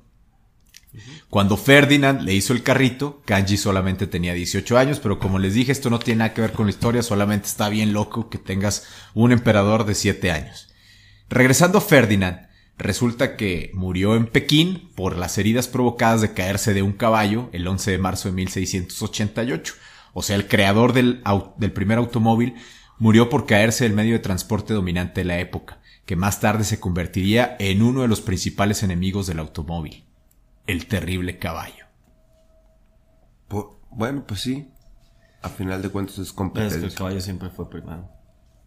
Cuando 1.29 1.57
Ferdinand 1.57 2.23
le 2.23 2.35
hizo 2.35 2.53
el 2.53 2.63
carrito, 2.63 3.21
Kanji 3.27 3.57
solamente 3.57 4.07
tenía 4.07 4.33
18 4.33 4.79
años, 4.79 5.01
pero 5.01 5.19
como 5.19 5.39
les 5.39 5.55
dije, 5.55 5.73
esto 5.73 5.91
no 5.91 5.99
tiene 5.99 6.21
nada 6.21 6.35
que 6.35 6.41
ver 6.41 6.53
con 6.53 6.67
la 6.67 6.71
historia, 6.71 7.03
solamente 7.03 7.49
está 7.49 7.69
bien 7.69 7.93
loco 7.93 8.31
que 8.31 8.39
tengas 8.39 8.87
un 9.13 9.33
emperador 9.33 9.85
de 9.85 9.95
7 9.95 10.31
años. 10.31 10.73
Regresando 11.29 11.79
a 11.79 11.81
Ferdinand, 11.83 12.47
resulta 12.79 13.37
que 13.37 13.71
murió 13.75 14.15
en 14.15 14.27
Pekín 14.27 14.93
por 14.95 15.17
las 15.19 15.37
heridas 15.37 15.67
provocadas 15.67 16.21
de 16.21 16.33
caerse 16.33 16.73
de 16.73 16.83
un 16.83 16.93
caballo 16.93 17.51
el 17.53 17.67
11 17.67 17.91
de 17.91 17.99
marzo 17.99 18.29
de 18.29 18.35
1688. 18.37 19.75
O 20.19 20.23
sea, 20.23 20.37
el 20.37 20.49
creador 20.49 20.95
del, 20.95 21.23
primer 21.75 21.99
automóvil 21.99 22.55
murió 22.99 23.29
por 23.29 23.45
caerse 23.45 23.85
del 23.85 23.93
medio 23.93 24.15
de 24.15 24.21
transporte 24.21 24.73
dominante 24.73 25.21
de 25.21 25.27
la 25.27 25.41
época, 25.41 25.79
que 26.07 26.17
más 26.17 26.41
tarde 26.41 26.65
se 26.65 26.81
convertiría 26.81 27.55
en 27.59 27.83
uno 27.83 28.01
de 28.01 28.09
los 28.09 28.23
principales 28.23 28.83
enemigos 28.83 29.27
del 29.27 29.41
automóvil, 29.41 30.07
el 30.67 30.87
terrible 30.87 31.39
caballo. 31.39 31.85
Po- 33.47 33.79
bueno, 33.91 34.25
pues 34.27 34.41
sí. 34.41 34.71
A 35.43 35.51
final 35.51 35.83
de 35.83 35.91
cuentas 35.91 36.17
es 36.17 36.29
que 36.29 36.31
el 36.31 36.35
competencia. 36.35 36.91
caballo 36.97 37.21
siempre 37.21 37.51
fue 37.51 37.69
primero. 37.69 38.09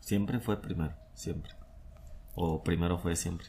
Siempre 0.02 0.40
fue 0.40 0.62
primero, 0.62 0.94
siempre. 1.16 1.54
O 2.36 2.62
primero 2.64 3.00
fue 3.00 3.16
siempre. 3.16 3.48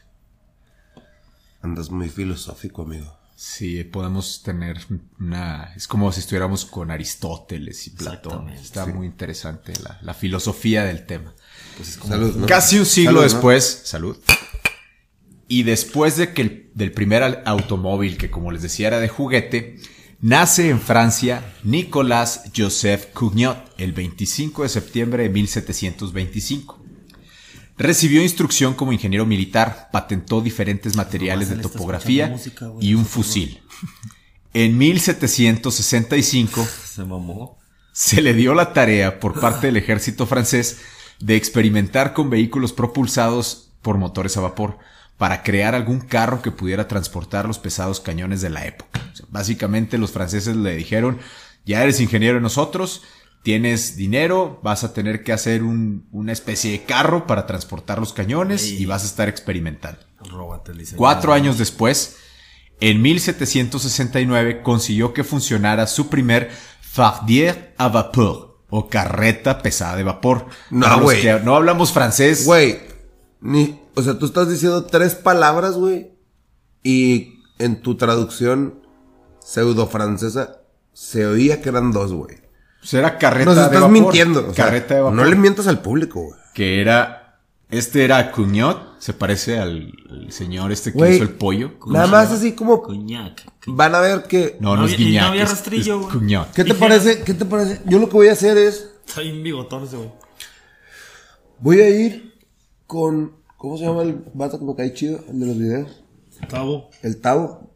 Andas 1.61 1.91
muy 1.91 2.09
filosófico, 2.09 2.81
amigo. 2.81 3.20
Sí, 3.43 3.83
podemos 3.85 4.43
tener 4.43 4.77
una... 5.19 5.73
Es 5.75 5.87
como 5.87 6.11
si 6.11 6.19
estuviéramos 6.19 6.63
con 6.63 6.91
Aristóteles 6.91 7.87
y 7.87 7.89
Platón. 7.89 8.49
Está 8.49 8.85
sí. 8.85 8.91
muy 8.93 9.07
interesante 9.07 9.73
la, 9.83 9.97
la 10.03 10.13
filosofía 10.13 10.83
del 10.83 11.07
tema. 11.07 11.33
Pues 11.75 11.89
es 11.89 11.97
como... 11.97 12.13
Salud, 12.13 12.35
¿no? 12.35 12.45
Casi 12.45 12.77
un 12.77 12.85
siglo 12.85 13.13
Salud, 13.13 13.21
¿no? 13.21 13.33
después, 13.33 13.81
salud. 13.83 14.17
Y 15.47 15.63
después 15.63 16.17
de 16.17 16.33
que 16.33 16.41
el- 16.43 16.69
del 16.75 16.91
primer 16.91 17.41
automóvil, 17.47 18.15
que 18.15 18.29
como 18.29 18.51
les 18.51 18.61
decía 18.61 18.89
era 18.89 18.99
de 18.99 19.07
juguete, 19.09 19.79
nace 20.19 20.69
en 20.69 20.79
Francia 20.79 21.43
Nicolas 21.63 22.43
Joseph 22.55 23.07
Cugnot 23.11 23.73
el 23.79 23.91
25 23.93 24.61
de 24.61 24.69
septiembre 24.69 25.23
de 25.23 25.29
1725. 25.29 26.80
Recibió 27.81 28.21
instrucción 28.21 28.75
como 28.75 28.93
ingeniero 28.93 29.25
militar, 29.25 29.89
patentó 29.91 30.39
diferentes 30.39 30.95
materiales 30.95 31.49
de 31.49 31.55
topografía 31.55 32.27
música, 32.27 32.69
y 32.79 32.93
un 32.93 33.07
fusil. 33.07 33.59
En 34.53 34.77
1765 34.77 36.67
Se 36.85 37.03
mamó. 37.03 37.57
se 37.91 38.21
le 38.21 38.35
dio 38.35 38.53
la 38.53 38.73
tarea 38.73 39.19
por 39.19 39.39
parte 39.39 39.65
del 39.65 39.77
ejército 39.77 40.27
francés 40.27 40.81
de 41.19 41.35
experimentar 41.35 42.13
con 42.13 42.29
vehículos 42.29 42.71
propulsados 42.71 43.71
por 43.81 43.97
motores 43.97 44.37
a 44.37 44.41
vapor 44.41 44.77
para 45.17 45.41
crear 45.41 45.73
algún 45.73 46.01
carro 46.01 46.43
que 46.43 46.51
pudiera 46.51 46.87
transportar 46.87 47.47
los 47.47 47.57
pesados 47.57 47.99
cañones 47.99 48.41
de 48.41 48.51
la 48.51 48.63
época. 48.67 49.01
O 49.11 49.15
sea, 49.15 49.25
básicamente 49.31 49.97
los 49.97 50.11
franceses 50.11 50.55
le 50.55 50.75
dijeron, 50.75 51.17
ya 51.65 51.81
eres 51.81 51.99
ingeniero 51.99 52.35
de 52.35 52.41
nosotros, 52.41 53.01
tienes 53.43 53.95
dinero, 53.95 54.59
vas 54.63 54.83
a 54.83 54.93
tener 54.93 55.23
que 55.23 55.33
hacer 55.33 55.63
un- 55.63 56.05
una 56.11 56.31
especie 56.31 56.71
de 56.71 56.83
carro 56.83 57.25
para 57.27 57.45
transportar 57.47 57.99
los 57.99 58.13
cañones 58.13 58.67
y 58.67 58.85
vas 58.85 59.03
a 59.03 59.07
estar 59.07 59.27
experimentando. 59.29 59.99
Róbate. 60.29 60.73
Cuatro 60.95 61.33
años 61.33 61.57
después, 61.57 62.17
en 62.79 63.01
1769, 63.01 64.61
consiguió 64.61 65.13
que 65.13 65.23
funcionara 65.23 65.87
su 65.87 66.07
primer 66.09 66.49
fardier 66.81 67.73
à 67.77 67.87
vapeur, 67.89 68.59
o 68.69 68.87
carreta 68.89 69.61
pesada 69.61 69.95
de 69.97 70.03
vapor. 70.03 70.45
No, 70.69 71.01
güey. 71.01 71.23
no 71.43 71.55
hablamos 71.55 71.91
francés. 71.91 72.45
Güey, 72.45 72.79
ni, 73.41 73.79
o 73.95 74.01
sea, 74.01 74.17
tú 74.19 74.25
estás 74.27 74.49
diciendo 74.49 74.85
tres 74.85 75.15
palabras, 75.15 75.73
güey, 75.75 76.11
y 76.83 77.41
en 77.59 77.81
tu 77.81 77.95
traducción 77.95 78.81
pseudo 79.39 79.87
francesa 79.87 80.61
se 80.93 81.25
oía 81.25 81.61
que 81.61 81.69
eran 81.69 81.91
dos, 81.91 82.13
güey. 82.13 82.37
Pues 82.81 82.93
era 82.95 83.17
carreta 83.17 83.45
Nos 83.45 83.55
de 83.55 83.61
estás 83.63 83.79
vapor. 83.81 83.91
mintiendo. 83.91 84.47
o 84.49 84.53
sea, 84.53 84.65
carreta 84.65 84.95
de 84.95 85.01
vapor. 85.01 85.15
No 85.17 85.23
le 85.25 85.35
mientas 85.35 85.67
al 85.67 85.81
público, 85.81 86.21
güey. 86.21 86.39
Que 86.53 86.81
era, 86.81 87.39
este 87.69 88.03
era 88.03 88.31
Cugnot, 88.31 88.99
se 88.99 89.13
parece 89.13 89.59
al, 89.59 89.93
al 90.09 90.31
señor 90.31 90.71
este 90.71 90.91
que 90.91 90.97
Güey. 90.97 91.15
hizo 91.15 91.23
el 91.23 91.29
pollo. 91.29 91.71
Nada 91.87 92.07
más 92.07 92.31
así 92.31 92.53
como 92.53 92.81
Coñac. 92.81 93.43
van 93.67 93.95
a 93.95 93.99
ver 94.01 94.23
que... 94.23 94.57
No, 94.59 94.75
no, 94.75 94.81
No 94.81 94.87
es 94.87 94.93
había- 94.93 94.97
y 95.05 95.05
no 95.05 95.09
Guiñac, 95.11 95.29
había 95.29 95.43
es- 95.43 95.49
rastrillo, 95.51 95.95
es 95.95 96.01
güey. 96.07 96.13
Cugnot. 96.17 96.51
¿Qué 96.53 96.63
te 96.65 96.73
parece? 96.73 97.21
¿Qué 97.23 97.33
te 97.35 97.45
parece? 97.45 97.81
Yo 97.85 97.99
lo 97.99 98.07
que 98.09 98.13
voy 98.13 98.27
a 98.27 98.33
hacer 98.33 98.57
es... 98.57 98.89
Está 99.07 99.21
bien 99.21 99.41
bigotón 99.43 99.83
ese, 99.83 99.95
güey. 99.97 100.11
Voy 101.59 101.79
a 101.81 101.89
ir 101.89 102.35
con... 102.87 103.33
¿Cómo 103.57 103.77
se 103.77 103.85
llama 103.85 104.01
el 104.01 104.23
vato 104.33 104.57
que 104.57 104.65
me 104.65 104.75
cae 104.75 104.91
chido? 104.93 105.19
El 105.29 105.39
de 105.39 105.45
los 105.45 105.57
videos. 105.57 106.03
Cabo. 106.49 106.89
El 107.03 107.21
Tavo. 107.21 107.71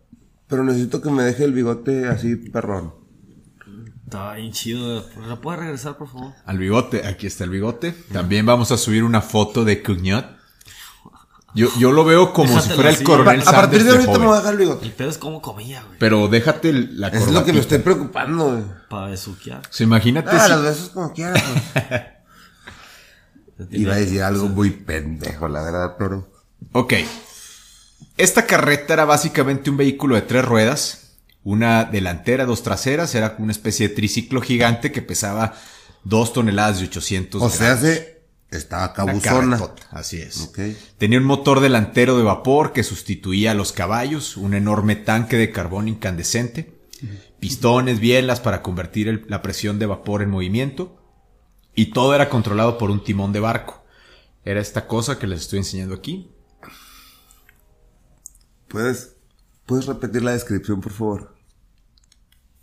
pero 0.48 0.64
necesito 0.64 1.00
que 1.02 1.12
me 1.12 1.22
deje 1.24 1.44
el 1.44 1.54
bigote 1.54 2.08
así 2.08 2.36
perrón. 2.36 2.96
Está 4.16 4.34
bien 4.36 4.52
chido. 4.54 5.06
¿La 5.28 5.36
puedes 5.38 5.60
regresar, 5.60 5.98
por 5.98 6.08
favor? 6.10 6.34
Al 6.46 6.58
bigote, 6.58 7.06
aquí 7.08 7.28
está 7.28 7.44
el 7.44 7.50
bigote. 7.50 7.92
También 8.14 8.46
vamos 8.46 8.72
a 8.72 8.78
subir 8.78 9.04
una 9.04 9.22
foto 9.22 9.66
de 9.66 9.84
Cugnot. 9.84 10.26
Yo, 11.54 11.70
yo 11.80 11.92
lo 11.94 12.04
veo 12.04 12.34
como 12.34 12.60
si 12.62 12.70
fuera 12.70 12.90
el 12.90 12.96
así. 12.96 13.04
coronel 13.06 13.42
a 13.42 13.44
partir 13.46 13.80
Sanders 13.80 13.84
de 13.86 13.90
de 13.92 13.98
ahorita 13.98 14.20
me 14.20 14.26
voy 14.26 14.34
a 14.36 14.38
dejar 14.40 14.54
el 14.54 14.60
bigote. 14.60 14.86
El 14.86 14.92
pedo 14.92 15.10
es 15.10 15.18
cómo 15.18 15.42
comía, 15.42 15.84
güey. 15.84 16.00
Pero 16.00 16.28
déjate 16.28 16.74
la 16.74 17.08
Es 17.08 17.14
lo 17.14 17.26
que 17.28 17.28
me 17.28 17.34
corbatita. 17.36 17.60
estoy 17.60 17.78
preocupando, 17.80 18.46
güey. 18.52 18.64
Para 18.90 19.08
besuquear. 19.08 19.60
O 19.60 19.74
sea, 19.74 19.86
imagínate 19.86 20.30
Ah, 20.34 20.44
si- 20.46 20.50
los 20.52 20.64
besos 20.64 20.90
como 20.90 21.14
quieras, 21.14 21.42
pues. 21.74 23.70
Iba 23.72 23.94
a 23.94 23.98
decir 23.98 24.22
algo 24.22 24.50
muy 24.50 24.70
pendejo, 24.72 25.48
la 25.48 25.62
verdad, 25.64 25.96
pero... 25.98 26.30
Ok. 26.74 26.94
Esta 28.18 28.46
carreta 28.46 28.94
era 28.94 29.06
básicamente 29.06 29.70
un 29.70 29.78
vehículo 29.78 30.16
de 30.16 30.24
tres 30.24 30.44
ruedas, 30.44 31.05
una 31.46 31.86
delantera, 31.86 32.44
dos 32.46 32.62
traseras, 32.64 33.16
era 33.16 33.36
una 33.40 33.54
especie 33.54 33.88
de 33.88 33.96
triciclo 33.96 34.42
gigante 34.42 34.92
que 34.92 35.02
pesaba 35.02 35.54
dos 36.04 36.34
toneladas 36.34 36.80
de 36.80 36.86
800 36.88 37.42
O 37.42 37.50
sea, 37.50 37.78
se... 37.78 38.16
Estaba 38.52 38.94
cabuzona. 38.94 39.58
Así 39.92 40.18
es. 40.22 40.38
Tenía 40.98 41.20
un 41.20 41.26
motor 41.26 41.60
delantero 41.60 42.18
de 42.18 42.24
vapor 42.24 42.74
que 42.74 42.84
sustituía 42.84 43.52
a 43.52 43.54
los 43.56 43.72
caballos, 43.74 44.38
un 44.38 44.54
enorme 44.54 44.96
tanque 44.96 45.36
de 45.38 45.52
carbón 45.52 45.88
incandescente, 45.88 46.74
pistones, 47.40 48.00
bielas 48.00 48.40
para 48.40 48.62
convertir 48.62 49.08
el- 49.10 49.26
la 49.28 49.42
presión 49.42 49.78
de 49.78 49.86
vapor 49.88 50.22
en 50.22 50.30
movimiento, 50.30 51.02
y 51.76 51.88
todo 51.88 52.16
era 52.16 52.30
controlado 52.30 52.78
por 52.78 52.92
un 52.92 53.04
timón 53.04 53.34
de 53.34 53.40
barco. 53.42 53.84
Era 54.46 54.62
esta 54.62 54.88
cosa 54.88 55.20
que 55.20 55.28
les 55.28 55.42
estoy 55.42 55.60
enseñando 55.60 55.94
aquí. 55.96 56.32
¿Puedes, 58.68 59.16
¿Puedes 59.66 59.86
repetir 59.86 60.24
la 60.24 60.32
descripción, 60.32 60.82
por 60.82 60.92
favor? 60.94 61.35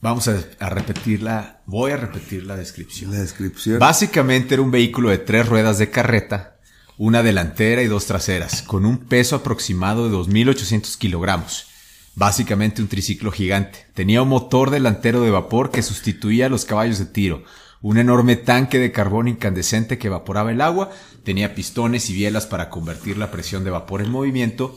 Vamos 0.02 0.26
a, 0.26 0.36
a 0.58 0.68
repetirla, 0.68 1.62
voy 1.64 1.92
a 1.92 1.96
repetir 1.96 2.44
la 2.44 2.56
descripción. 2.56 3.12
La 3.12 3.20
descripción. 3.20 3.78
Básicamente 3.78 4.54
era 4.54 4.62
un 4.62 4.72
vehículo 4.72 5.10
de 5.10 5.18
tres 5.18 5.48
ruedas 5.48 5.78
de 5.78 5.90
carreta, 5.90 6.56
una 6.98 7.22
delantera 7.22 7.82
y 7.82 7.86
dos 7.86 8.06
traseras, 8.06 8.62
con 8.62 8.84
un 8.84 8.98
peso 8.98 9.36
aproximado 9.36 10.08
de 10.08 10.16
2.800 10.16 10.98
kilogramos. 10.98 11.68
Básicamente 12.16 12.82
un 12.82 12.88
triciclo 12.88 13.30
gigante. 13.30 13.86
Tenía 13.94 14.22
un 14.22 14.28
motor 14.28 14.70
delantero 14.70 15.20
de 15.20 15.30
vapor 15.30 15.70
que 15.70 15.82
sustituía 15.82 16.46
a 16.46 16.48
los 16.48 16.64
caballos 16.64 16.98
de 16.98 17.06
tiro, 17.06 17.44
un 17.80 17.96
enorme 17.96 18.34
tanque 18.34 18.80
de 18.80 18.90
carbón 18.90 19.28
incandescente 19.28 19.98
que 19.98 20.08
evaporaba 20.08 20.50
el 20.50 20.62
agua, 20.62 20.90
tenía 21.22 21.54
pistones 21.54 22.10
y 22.10 22.14
bielas 22.14 22.46
para 22.46 22.70
convertir 22.70 23.18
la 23.18 23.30
presión 23.30 23.62
de 23.62 23.70
vapor 23.70 24.02
en 24.02 24.10
movimiento, 24.10 24.76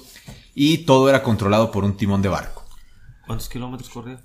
y 0.54 0.86
todo 0.86 1.10
era 1.10 1.24
controlado 1.24 1.72
por 1.72 1.84
un 1.84 1.98
timón 1.98 2.22
de 2.22 2.30
barco. 2.30 2.64
¿Cuántos 3.26 3.50
kilómetros 3.50 3.90
corría? 3.90 4.20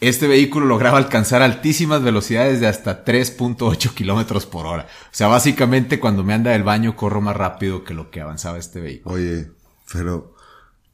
Este 0.00 0.28
vehículo 0.28 0.66
lograba 0.66 0.98
alcanzar 0.98 1.40
altísimas 1.40 2.02
velocidades 2.02 2.60
de 2.60 2.66
hasta 2.66 3.04
3.8 3.04 3.94
kilómetros 3.94 4.44
por 4.44 4.66
hora. 4.66 4.86
O 5.04 5.14
sea, 5.14 5.28
básicamente 5.28 5.98
cuando 5.98 6.22
me 6.22 6.34
anda 6.34 6.50
del 6.50 6.64
baño 6.64 6.96
corro 6.96 7.22
más 7.22 7.34
rápido 7.34 7.82
que 7.82 7.94
lo 7.94 8.10
que 8.10 8.20
avanzaba 8.20 8.58
este 8.58 8.80
vehículo. 8.80 9.14
Oye, 9.14 9.50
pero 9.90 10.34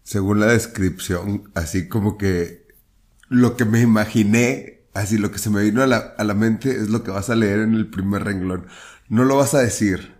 según 0.05 0.38
la 0.38 0.47
descripción, 0.47 1.51
así 1.55 1.88
como 1.88 2.17
que 2.17 2.69
lo 3.29 3.57
que 3.57 3.65
me 3.65 3.81
imaginé, 3.81 4.85
así 4.95 5.19
lo 5.19 5.33
que 5.33 5.38
se 5.38 5.51
me 5.51 5.62
vino 5.62 5.83
a 5.83 5.88
la, 5.88 6.15
a 6.17 6.23
la 6.23 6.35
mente 6.35 6.71
es 6.71 6.88
lo 6.88 7.03
que 7.03 7.11
vas 7.11 7.29
a 7.29 7.35
leer 7.35 7.59
en 7.61 7.75
el 7.75 7.88
primer 7.91 8.23
renglón. 8.23 8.69
No 9.09 9.25
lo 9.25 9.37
vas 9.37 9.55
a 9.55 9.61
decir. 9.61 10.15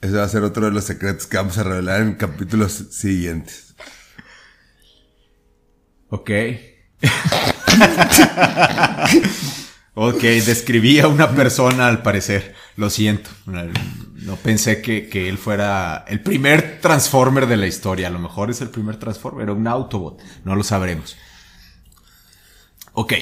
Ese 0.00 0.16
va 0.16 0.22
a 0.22 0.28
ser 0.28 0.44
otro 0.44 0.66
de 0.66 0.70
los 0.70 0.84
secretos 0.84 1.26
que 1.26 1.36
vamos 1.36 1.58
a 1.58 1.64
revelar 1.64 2.00
en 2.02 2.14
capítulos 2.14 2.72
siguientes. 2.92 3.74
Ok. 6.10 6.30
ok, 9.94 10.20
describí 10.20 11.00
a 11.00 11.08
una 11.08 11.30
persona 11.30 11.88
al 11.88 12.02
parecer. 12.02 12.54
Lo 12.76 12.90
siento. 12.90 13.30
No 13.46 14.36
pensé 14.36 14.82
que, 14.82 15.08
que 15.08 15.28
él 15.28 15.38
fuera 15.38 16.04
el 16.08 16.20
primer 16.20 16.80
Transformer 16.80 17.46
de 17.46 17.56
la 17.56 17.66
historia. 17.66 18.08
A 18.08 18.10
lo 18.10 18.18
mejor 18.18 18.50
es 18.50 18.60
el 18.60 18.70
primer 18.70 18.96
Transformer, 18.96 19.44
era 19.44 19.52
un 19.52 19.66
Autobot. 19.66 20.20
No 20.44 20.56
lo 20.56 20.62
sabremos. 20.62 21.16
Ok. 22.92 23.14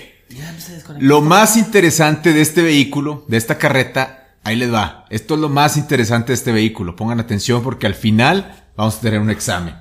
Lo 0.98 1.20
más 1.20 1.56
interesante 1.56 2.32
de 2.32 2.40
este 2.40 2.62
vehículo, 2.62 3.24
de 3.28 3.36
esta 3.36 3.58
carreta, 3.58 4.36
ahí 4.42 4.56
les 4.56 4.72
va. 4.72 5.04
Esto 5.10 5.34
es 5.34 5.40
lo 5.40 5.48
más 5.48 5.76
interesante 5.76 6.28
de 6.28 6.34
este 6.34 6.52
vehículo. 6.52 6.96
Pongan 6.96 7.20
atención 7.20 7.62
porque 7.62 7.86
al 7.86 7.94
final 7.94 8.64
vamos 8.76 8.96
a 8.96 9.00
tener 9.00 9.20
un 9.20 9.30
examen. 9.30 9.76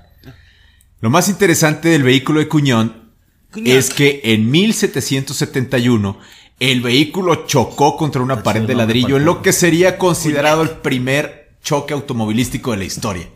Lo 0.99 1.09
más 1.09 1.29
interesante 1.29 1.89
del 1.89 2.03
vehículo 2.03 2.39
de 2.39 2.47
Cuñón. 2.47 3.02
Es 3.65 3.89
que 3.89 4.21
en 4.23 4.49
1771 4.51 6.19
el 6.59 6.81
vehículo 6.81 7.45
chocó 7.45 7.97
contra 7.97 8.21
una 8.21 8.35
Está 8.35 8.43
pared 8.43 8.61
de 8.63 8.75
ladrillo 8.75 9.17
en 9.17 9.25
lo 9.25 9.41
que 9.41 9.51
sería 9.53 9.97
considerado 9.97 10.61
el 10.61 10.69
primer 10.69 11.55
choque 11.63 11.93
automovilístico 11.93 12.71
de 12.71 12.77
la 12.77 12.83
historia. 12.85 13.27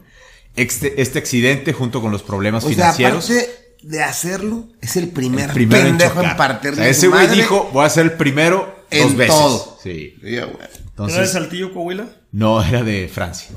Este, 0.56 1.01
este 1.01 1.19
accidente, 1.19 1.73
junto 1.73 2.01
con 2.01 2.12
los 2.12 2.23
problemas 2.23 2.63
O 2.63 2.67
sea, 2.67 2.75
financieros, 2.93 3.30
aparte 3.30 3.49
de 3.84 4.03
hacerlo, 4.03 4.65
es 4.82 4.95
el 4.97 5.10
primer, 5.10 5.49
el 5.49 5.53
primero 5.53 5.82
en 5.82 5.97
pendejo 5.97 6.19
en, 6.19 6.25
chocar. 6.30 6.38
partirle 6.38 6.82
O 6.82 6.84
sea, 6.84 6.89
ese 6.89 7.08
güey 7.10 7.27
dijo, 7.27 7.69
voy 7.73 7.86
a 7.86 7.89
ser 7.89 8.06
el 8.06 8.13
primero 8.13 8.75
en 8.89 9.03
dos 9.10 9.15
veces. 9.17 9.36
todo. 9.36 9.77
Sí. 9.84 10.15
¿Era 10.23 10.45
de 10.47 10.58
Entonces, 10.89 11.32
Saltillo, 11.32 11.73
Coahuila? 11.73 12.08
no, 12.32 12.63
era 12.63 12.84
de 12.84 13.08
Francia. 13.08 13.49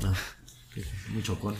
Muy 1.09 1.23
chocón. 1.23 1.55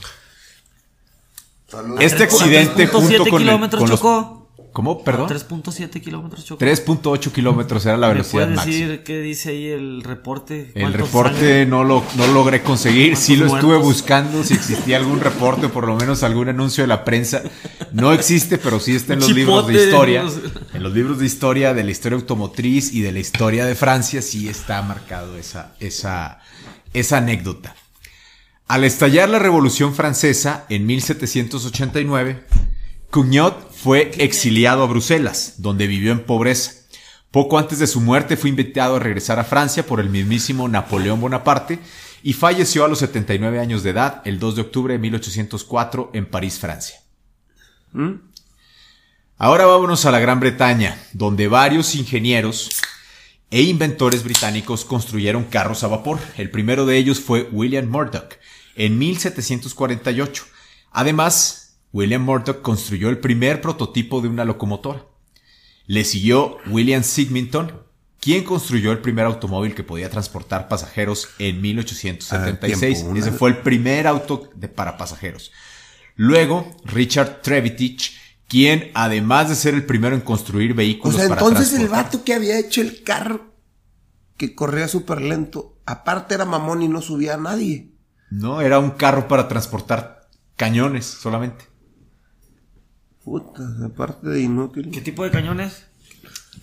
Saludos. 1.68 2.02
Este 2.04 2.24
A 2.24 2.28
3.7 2.30 2.34
accidente 2.42 2.88
junto 2.88 3.18
con, 3.26 3.28
el- 3.42 3.48
kilómetros 3.48 3.80
con 3.82 3.90
los... 3.90 4.00
chocó. 4.00 4.41
¿Cómo? 4.72 5.04
Perdón. 5.04 5.28
3.7 5.30 6.02
kilómetros 6.02 6.46
chocó. 6.46 6.64
3.8 6.64 7.32
kilómetros 7.34 7.86
era 7.86 7.98
la 7.98 8.08
¿Me 8.08 8.14
velocidad 8.14 8.44
puedes 8.44 8.56
máxima. 8.56 8.88
decir 8.88 9.04
qué 9.04 9.20
dice 9.20 9.50
ahí 9.50 9.68
el 9.68 10.02
reporte? 10.02 10.72
El 10.76 10.84
¿Cuántos 10.84 11.02
reporte 11.02 11.66
no 11.66 11.84
lo, 11.84 12.04
no 12.16 12.28
lo 12.28 12.34
logré 12.34 12.64
conseguir. 12.64 13.18
Sí 13.18 13.36
lo 13.36 13.48
¿Cuántos 13.48 13.58
estuve 13.58 13.78
buscando 13.78 14.44
si 14.46 14.54
existía 14.54 14.96
algún 14.96 15.20
reporte, 15.20 15.68
por 15.68 15.86
lo 15.88 15.98
menos 15.98 16.24
algún 16.24 16.48
anuncio 16.48 16.84
de 16.84 16.88
la 16.88 17.04
prensa. 17.04 17.44
No 17.92 18.14
existe, 18.14 18.58
pero 18.58 18.80
sí 18.80 18.96
está 18.96 19.14
en 19.14 19.20
los 19.20 19.32
libros 19.32 19.68
de 19.68 19.74
historia. 19.84 20.24
En 20.74 20.84
los 20.84 20.94
libros 20.94 21.20
de 21.20 21.26
historia 21.26 21.74
de 21.74 21.84
la 21.84 21.92
historia 21.92 22.18
automotriz 22.18 22.94
y 22.94 23.02
de 23.02 23.12
la 23.12 23.20
historia 23.20 23.66
de 23.66 23.76
Francia 23.76 24.22
sí 24.22 24.48
está 24.48 24.82
marcado 24.84 25.36
esa, 25.38 25.76
esa, 25.82 26.40
esa 26.94 27.18
anécdota. 27.18 27.76
Al 28.68 28.86
estallar 28.86 29.28
la 29.28 29.40
Revolución 29.40 29.94
Francesa 29.94 30.66
en 30.70 30.86
1789, 30.86 32.46
Cugnot 33.12 33.72
fue 33.74 34.12
exiliado 34.20 34.84
a 34.84 34.88
Bruselas, 34.88 35.56
donde 35.58 35.86
vivió 35.86 36.14
en 36.14 36.24
pobreza. 36.24 36.72
Poco 37.30 37.60
antes 37.60 37.80
de 37.80 37.88
su 37.88 38.00
muerte 38.00 38.38
fue 38.38 38.50
invitado 38.50 38.96
a 38.96 39.00
regresar 39.00 39.38
a 39.38 39.44
Francia 39.44 39.86
por 39.86 40.00
el 40.00 40.10
mismísimo 40.10 40.70
Napoleón 40.70 41.20
Bonaparte 41.20 41.80
y 42.24 42.34
falleció 42.34 42.86
a 42.86 42.88
los 42.88 43.00
79 43.00 43.60
años 43.60 43.84
de 43.84 43.90
edad 43.90 44.22
el 44.24 44.40
2 44.40 44.56
de 44.56 44.62
octubre 44.62 44.94
de 44.94 45.00
1804 45.00 46.12
en 46.14 46.26
París, 46.26 46.58
Francia. 46.60 47.02
Ahora 49.38 49.66
vámonos 49.66 50.06
a 50.06 50.12
la 50.12 50.20
Gran 50.20 50.40
Bretaña, 50.40 50.98
donde 51.12 51.50
varios 51.50 51.96
ingenieros 51.96 52.70
e 53.50 53.62
inventores 53.64 54.24
británicos 54.24 54.86
construyeron 54.86 55.44
carros 55.44 55.84
a 55.84 55.88
vapor. 55.88 56.20
El 56.38 56.50
primero 56.50 56.86
de 56.86 56.96
ellos 56.98 57.20
fue 57.20 57.50
William 57.52 57.88
Murdoch 57.88 58.36
en 58.76 58.98
1748. 58.98 60.46
Además, 60.92 61.61
William 61.94 62.24
Murdoch 62.24 62.62
construyó 62.62 63.10
el 63.10 63.20
primer 63.20 63.62
prototipo 63.62 64.22
de 64.22 64.28
una 64.30 64.46
locomotora. 64.46 65.06
Le 65.88 66.06
siguió 66.06 66.58
William 66.68 67.04
Symington, 67.04 67.84
quien 68.20 68.44
construyó 68.44 68.92
el 68.92 69.00
primer 69.00 69.26
automóvil 69.26 69.76
que 69.76 69.84
podía 69.84 70.10
transportar 70.10 70.68
pasajeros 70.68 71.30
en 71.40 71.60
1876. 71.62 73.04
Ah, 73.04 73.10
una- 73.10 73.20
Ese 73.20 73.32
fue 73.32 73.50
el 73.50 73.58
primer 73.58 74.08
auto 74.08 74.50
de- 74.56 74.68
para 74.70 74.98
pasajeros. 74.98 75.52
Luego, 76.16 76.76
Richard 76.86 77.42
Trevithick, 77.42 78.12
quien 78.48 78.92
además 78.94 79.50
de 79.50 79.56
ser 79.56 79.74
el 79.74 79.86
primero 79.86 80.16
en 80.16 80.22
construir 80.22 80.72
O 80.74 80.76
vehículos 80.76 81.18
sea, 81.18 81.30
para 81.30 81.42
entonces 81.42 81.74
el 81.74 81.88
vato 81.90 82.24
que 82.24 82.34
había 82.34 82.60
hecho 82.60 82.82
el 82.82 83.04
carro 83.04 83.52
que 84.38 84.56
corría 84.56 84.88
súper 84.88 85.22
lento, 85.22 85.78
aparte 85.86 86.34
era 86.36 86.46
mamón 86.46 86.82
y 86.84 86.88
no 86.88 87.02
subía 87.02 87.36
a 87.36 87.38
nadie. 87.38 87.92
No, 88.30 88.62
era 88.62 88.80
un 88.80 88.92
carro 88.92 89.28
para 89.28 89.48
transportar 89.48 90.28
cañones 90.56 91.06
solamente. 91.06 91.66
Puta, 93.24 93.64
aparte 93.86 94.30
de 94.30 94.42
inútil. 94.42 94.90
¿Qué 94.92 95.02
tipo 95.02 95.24
de 95.24 95.32
cañones? 95.32 95.86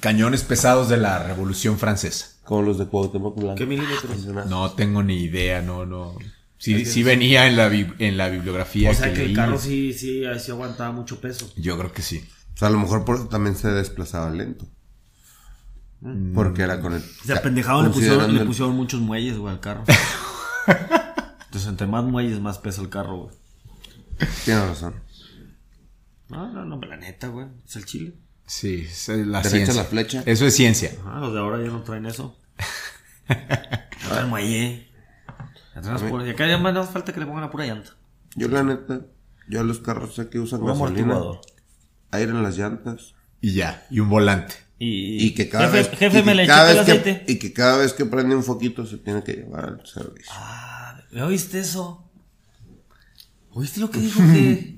Cañones 0.01 0.43
pesados 0.43 0.89
de 0.89 0.97
la 0.97 1.23
Revolución 1.23 1.79
Francesa. 1.79 2.37
Como 2.45 2.63
los 2.63 2.79
de 2.79 2.87
Cuauhtémoc 2.87 3.37
Blanco. 3.37 3.55
¿Qué 3.57 3.67
milímetros? 3.67 4.25
No 4.47 4.73
tengo 4.73 5.03
ni 5.03 5.23
idea, 5.23 5.63
no, 5.63 5.87
no. 5.87 6.17
Sí, 6.59 6.85
sí 6.85 7.03
venía 7.03 7.47
en 7.47 7.57
la, 7.57 7.67
en 7.73 8.17
la 8.17 8.29
bibliografía 8.29 8.91
O 8.91 8.95
sea 8.95 9.09
que, 9.09 9.15
que 9.15 9.21
el 9.21 9.27
leí. 9.29 9.37
carro 9.37 9.59
sí, 9.59 9.93
sí, 9.93 10.25
sí 10.41 10.51
aguantaba 10.51 10.91
mucho 10.93 11.21
peso. 11.21 11.49
Yo 11.57 11.79
creo 11.79 11.93
que 11.93 12.03
sí. 12.03 12.25
O 12.55 12.57
sea, 12.59 12.69
a 12.69 12.71
lo 12.73 12.81
mejor 12.81 13.05
por 13.05 13.17
eso 13.17 13.29
también 13.29 13.55
se 13.55 13.69
desplazaba 13.69 14.31
lento. 14.31 14.67
Porque 16.35 16.63
era 16.63 16.81
con 16.81 16.95
el... 16.95 17.01
O 17.01 17.27
sea, 17.27 17.43
pendejado 17.43 17.83
le 17.83 17.91
pusieron, 17.91 18.35
le 18.35 18.45
pusieron 18.45 18.75
muchos 18.75 19.01
muelles, 19.01 19.37
güey, 19.37 19.53
al 19.53 19.61
carro. 19.61 19.85
Entonces, 20.67 21.69
entre 21.69 21.87
más 21.87 22.05
muelles, 22.05 22.41
más 22.41 22.59
pesa 22.59 22.81
el 22.83 22.89
carro, 22.89 23.17
güey. 23.17 23.37
Tienes 24.45 24.69
razón. 24.69 24.95
No, 26.29 26.51
no, 26.53 26.65
no, 26.65 26.81
la 26.81 26.97
neta, 26.97 27.29
güey. 27.29 27.47
Es 27.67 27.77
el 27.77 27.85
chile. 27.87 28.15
Sí, 28.47 28.87
es 28.89 29.09
la 29.09 29.39
Derecha 29.43 29.49
ciencia. 29.51 29.75
la 29.75 29.85
flecha. 29.85 30.23
Eso 30.27 30.47
es 30.47 30.55
ciencia. 30.55 30.93
Ah, 31.05 31.19
los 31.21 31.33
de 31.35 31.39
ahora 31.41 31.59
ya 31.63 31.71
no 31.71 31.83
traen 31.83 32.07
eso. 32.07 32.37
No 33.29 34.09
traen 34.15 34.29
muelle. 34.31 34.89
Ya 35.75 35.81
traen 35.83 35.95
las 35.95 36.03
puras- 36.03 36.27
Y 36.27 36.31
acá 36.31 36.47
ya 36.47 36.57
más 36.59 36.73
nos 36.73 36.89
falta 36.89 37.13
que 37.13 37.21
le 37.21 37.27
pongan 37.27 37.43
la 37.43 37.51
pura 37.51 37.67
llanta. 37.67 37.91
Yo 38.37 38.49
la 38.49 38.63
neta, 38.63 39.03
yo 39.49 39.61
a 39.61 39.65
los 39.65 39.81
carros 39.81 40.15
sé 40.15 40.29
que 40.31 40.39
usan 40.39 40.61
Un 40.63 40.69
gasolina, 40.69 41.03
amortiguador. 41.03 41.41
aire 42.13 42.31
en 42.31 42.43
las 42.43 42.57
llantas. 42.57 43.15
Y 43.41 43.53
ya, 43.55 43.87
y 43.91 44.01
un 44.01 44.09
volante. 44.09 44.55
Y, 44.79 45.27
Y 45.27 45.35
que 45.35 45.49
cada 45.49 45.67
jefe, 45.71 45.77
vez, 45.77 45.99
jefe 45.99 46.19
y 46.19 46.21
que 46.21 46.27
me 46.27 46.35
le 46.35 46.47
cada 46.47 46.71
el 46.71 46.77
vez 46.79 46.87
que- 46.87 46.93
aceite. 46.93 47.25
y 47.33 47.39
que 47.39 47.53
cada 47.53 47.79
vez 47.79 47.93
que 47.93 48.07
prende 48.07 48.35
un 48.35 48.45
foquito 48.45 48.87
se 48.87 48.97
tiene 48.99 49.23
que 49.23 49.33
llevar 49.35 49.65
al 49.67 49.87
servicio. 49.87 50.31
Ah, 50.35 51.01
¿me 51.11 51.23
oíste 51.23 51.61
eso? 51.61 52.09
¿Oíste 53.51 53.81
lo 53.81 53.91
que 53.91 53.99
dijo 54.01 54.21
que... 54.21 54.78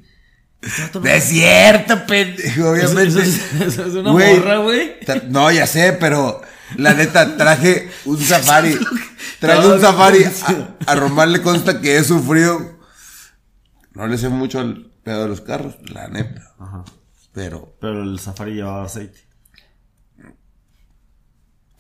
no- 1.01 1.07
es 1.07 1.25
cierto, 1.25 2.07
pendejo, 2.07 2.71
obviamente. 2.71 3.05
eso 3.09 3.21
es- 3.21 3.53
eso 3.63 3.87
es 3.87 3.95
una 3.95 4.13
morra, 4.13 4.59
güey. 4.59 4.93
No, 5.29 5.51
ya 5.51 5.67
sé, 5.67 5.93
pero 5.95 6.41
la 6.77 6.95
neta, 6.95 7.37
traje 7.37 7.91
un 8.05 8.19
safari. 8.21 8.79
Traje 9.39 9.67
un 9.67 9.81
safari. 9.81 10.25
A, 10.25 10.93
a 10.93 10.95
Román 10.95 11.33
le 11.33 11.41
consta 11.43 11.81
que 11.81 11.97
he 11.97 12.05
sufrido. 12.05 12.79
No 13.95 14.07
le 14.07 14.19
sé 14.19 14.29
mucho 14.29 14.61
al 14.61 14.91
pedo 15.03 15.23
de 15.23 15.29
los 15.29 15.41
carros, 15.41 15.77
la 15.91 16.09
neta. 16.09 16.43
Ajá. 16.59 16.85
Pero, 17.33 17.77
Pero 17.81 18.03
el 18.03 18.19
safari 18.19 18.55
llevaba 18.55 18.85
aceite. 18.85 19.19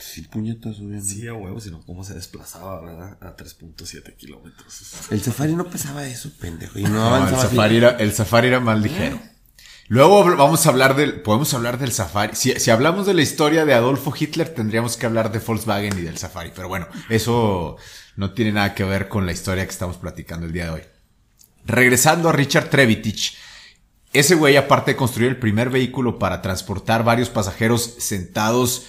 Sí, 0.00 0.22
puñetas, 0.22 0.78
obviamente. 0.78 1.06
Sí, 1.06 1.26
a 1.28 1.34
huevo, 1.34 1.60
sino 1.60 1.80
cómo 1.84 2.04
se 2.04 2.14
desplazaba, 2.14 2.80
¿verdad? 2.80 3.18
A 3.20 3.36
3.7 3.36 4.16
kilómetros. 4.16 5.10
El 5.10 5.22
safari 5.22 5.54
no 5.54 5.64
pesaba 5.68 6.06
eso, 6.06 6.30
pendejo. 6.38 6.78
Y 6.78 6.84
no, 6.84 6.90
No, 6.90 7.08
el 7.08 7.22
avanzaba 7.22 7.42
safari, 7.42 7.76
era, 7.76 7.90
el 7.90 8.12
safari 8.12 8.48
era 8.48 8.60
más 8.60 8.80
ligero. 8.80 9.20
Luego 9.88 10.36
vamos 10.36 10.64
a 10.66 10.68
hablar 10.68 10.94
del, 10.94 11.20
podemos 11.20 11.52
hablar 11.52 11.76
del 11.76 11.90
Safari. 11.90 12.36
Si, 12.36 12.52
si 12.60 12.70
hablamos 12.70 13.06
de 13.06 13.14
la 13.14 13.22
historia 13.22 13.64
de 13.64 13.74
Adolfo 13.74 14.14
Hitler, 14.16 14.48
tendríamos 14.54 14.96
que 14.96 15.04
hablar 15.04 15.32
de 15.32 15.40
Volkswagen 15.40 15.98
y 15.98 16.02
del 16.02 16.16
Safari. 16.16 16.52
Pero 16.54 16.68
bueno, 16.68 16.86
eso 17.08 17.76
no 18.14 18.32
tiene 18.32 18.52
nada 18.52 18.72
que 18.72 18.84
ver 18.84 19.08
con 19.08 19.26
la 19.26 19.32
historia 19.32 19.64
que 19.64 19.72
estamos 19.72 19.96
platicando 19.96 20.46
el 20.46 20.52
día 20.52 20.66
de 20.66 20.70
hoy. 20.70 20.82
Regresando 21.64 22.28
a 22.28 22.32
Richard 22.32 22.70
Trevitich, 22.70 23.36
ese 24.12 24.36
güey, 24.36 24.56
aparte 24.56 24.92
de 24.92 24.96
construir 24.96 25.28
el 25.28 25.38
primer 25.38 25.70
vehículo 25.70 26.20
para 26.20 26.40
transportar 26.40 27.02
varios 27.02 27.28
pasajeros 27.28 27.94
sentados 27.98 28.86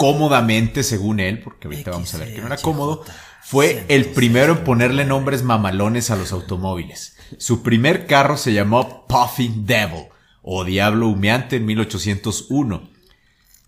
cómodamente, 0.00 0.82
según 0.82 1.20
él, 1.20 1.42
porque 1.42 1.68
ahorita 1.68 1.90
vamos 1.90 2.14
a 2.14 2.16
ver 2.16 2.34
que 2.34 2.40
no 2.40 2.46
era 2.46 2.56
cómodo, 2.56 3.04
fue 3.42 3.84
el 3.88 4.06
primero 4.06 4.54
en 4.54 4.64
ponerle 4.64 5.04
nombres 5.04 5.42
mamalones 5.42 6.10
a 6.10 6.16
los 6.16 6.32
automóviles. 6.32 7.18
Su 7.36 7.62
primer 7.62 8.06
carro 8.06 8.38
se 8.38 8.54
llamó 8.54 9.06
Puffin 9.06 9.66
Devil, 9.66 10.06
o 10.40 10.64
Diablo 10.64 11.08
Humeante 11.08 11.56
en 11.56 11.66
1801. 11.66 12.88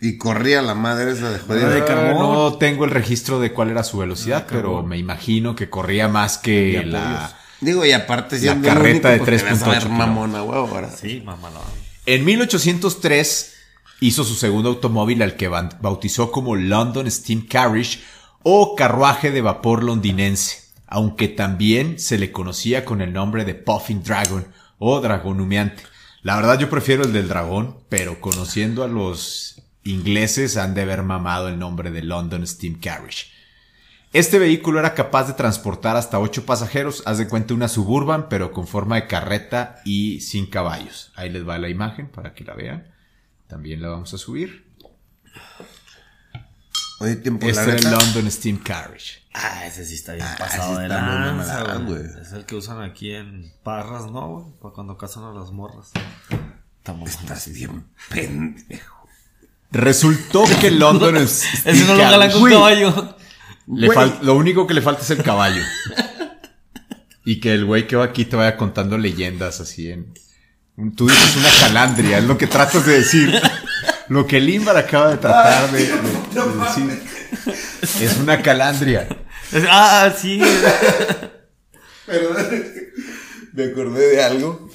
Y 0.00 0.16
corría 0.16 0.62
la 0.62 0.74
madre 0.74 1.12
esa 1.12 1.30
de 1.30 1.38
jodida. 1.38 1.68
de 1.68 1.84
carbón. 1.84 2.22
No 2.22 2.54
tengo 2.54 2.86
el 2.86 2.92
registro 2.92 3.38
de 3.38 3.52
cuál 3.52 3.68
era 3.68 3.84
su 3.84 3.98
velocidad, 3.98 4.46
pero 4.48 4.82
me 4.82 4.96
imagino 4.96 5.54
que 5.54 5.68
corría 5.68 6.08
más 6.08 6.38
que 6.38 6.82
la... 6.86 7.36
Digo, 7.60 7.84
y 7.84 7.92
aparte 7.92 8.40
La 8.40 8.58
carreta 8.58 9.10
único, 9.10 9.26
de 9.26 9.30
pues, 9.32 9.44
te 9.44 9.50
vas 9.50 9.62
a 9.62 9.66
3.8 9.66 9.70
ver 9.70 9.88
mamona, 9.90 10.42
huevo, 10.42 10.66
ahora. 10.66 10.90
Sí, 10.90 11.20
mamalón. 11.22 11.60
En 12.06 12.24
1803 12.24 13.52
hizo 14.02 14.24
su 14.24 14.34
segundo 14.34 14.68
automóvil 14.68 15.22
al 15.22 15.36
que 15.36 15.46
bautizó 15.46 16.32
como 16.32 16.56
London 16.56 17.08
Steam 17.08 17.46
Carriage 17.46 18.00
o 18.42 18.74
carruaje 18.74 19.30
de 19.30 19.40
vapor 19.40 19.84
londinense, 19.84 20.72
aunque 20.88 21.28
también 21.28 22.00
se 22.00 22.18
le 22.18 22.32
conocía 22.32 22.84
con 22.84 23.00
el 23.00 23.12
nombre 23.12 23.44
de 23.44 23.54
Puffing 23.54 24.02
Dragon 24.02 24.44
o 24.78 25.00
dragón 25.00 25.40
humeante. 25.40 25.84
La 26.22 26.34
verdad 26.34 26.58
yo 26.58 26.68
prefiero 26.68 27.04
el 27.04 27.12
del 27.12 27.28
dragón, 27.28 27.76
pero 27.88 28.20
conociendo 28.20 28.82
a 28.82 28.88
los 28.88 29.62
ingleses 29.84 30.56
han 30.56 30.74
de 30.74 30.82
haber 30.82 31.04
mamado 31.04 31.48
el 31.48 31.60
nombre 31.60 31.92
de 31.92 32.02
London 32.02 32.44
Steam 32.44 32.80
Carriage. 32.80 33.26
Este 34.12 34.40
vehículo 34.40 34.80
era 34.80 34.94
capaz 34.94 35.28
de 35.28 35.34
transportar 35.34 35.96
hasta 35.96 36.18
8 36.18 36.44
pasajeros, 36.44 37.04
haz 37.06 37.18
de 37.18 37.28
cuenta 37.28 37.54
una 37.54 37.68
suburban, 37.68 38.28
pero 38.28 38.50
con 38.50 38.66
forma 38.66 38.96
de 38.96 39.06
carreta 39.06 39.80
y 39.84 40.20
sin 40.20 40.46
caballos. 40.46 41.12
Ahí 41.14 41.30
les 41.30 41.48
va 41.48 41.56
la 41.58 41.68
imagen 41.68 42.08
para 42.08 42.34
que 42.34 42.44
la 42.44 42.54
vean. 42.54 42.92
También 43.52 43.82
la 43.82 43.88
vamos 43.88 44.14
a 44.14 44.16
subir. 44.16 44.64
Oye, 47.00 47.16
tiempo, 47.16 47.44
la 47.44 47.50
Este 47.52 47.76
es 47.76 47.84
el 47.84 47.90
London 47.90 48.30
Steam 48.30 48.56
Carriage. 48.56 49.24
Ah, 49.34 49.66
ese 49.66 49.84
sí 49.84 49.96
está 49.96 50.14
bien 50.14 50.26
Ah, 50.26 50.36
pasado 50.38 50.78
de 50.78 50.88
lanza, 50.88 51.74
güey. 51.80 52.00
Es 52.22 52.32
el 52.32 52.46
que 52.46 52.54
usan 52.56 52.80
aquí 52.80 53.12
en 53.12 53.52
Parras, 53.62 54.10
¿no, 54.10 54.26
güey? 54.26 54.44
Para 54.58 54.72
cuando 54.72 54.96
casan 54.96 55.24
a 55.24 55.32
las 55.34 55.52
morras. 55.52 55.90
Estamos 56.78 57.10
Estás 57.10 57.52
bien 57.52 57.84
pendejo. 58.08 59.06
Resultó 59.70 60.44
que 60.58 60.68
el 60.68 60.78
London 60.78 61.28
Steam 61.28 61.76
Ese 61.76 61.84
no 61.84 61.94
lo 61.94 62.04
jalan 62.04 62.30
con 62.30 62.40
Güey, 62.40 62.54
caballo. 62.54 63.16
le 63.66 63.88
lo 64.22 64.34
único 64.34 64.66
que 64.66 64.72
le 64.72 64.80
falta 64.80 65.02
es 65.02 65.10
el 65.10 65.22
caballo. 65.22 65.62
y 67.26 67.38
que 67.38 67.52
el 67.52 67.66
güey 67.66 67.86
que 67.86 67.96
va 67.96 68.04
aquí 68.06 68.24
te 68.24 68.34
vaya 68.34 68.56
contando 68.56 68.96
leyendas 68.96 69.60
así 69.60 69.90
en... 69.90 70.14
Tú 70.96 71.06
dices 71.08 71.36
una 71.36 71.48
calandria, 71.60 72.18
es 72.18 72.24
lo 72.24 72.36
que 72.38 72.46
tratas 72.46 72.84
de 72.86 72.98
decir. 72.98 73.40
Lo 74.08 74.26
que 74.26 74.40
Limbar 74.40 74.76
acaba 74.76 75.10
de 75.10 75.16
tratar 75.18 75.70
de, 75.70 75.78
de- 75.78 75.86
de 75.86 76.64
decir. 76.64 77.02
Es 78.00 78.16
una 78.18 78.40
calandria. 78.42 79.06
Ah, 79.68 80.12
sí. 80.18 80.40
Perdón, 82.06 82.64
me 83.52 83.64
acordé 83.64 84.08
de 84.08 84.24
algo. 84.24 84.68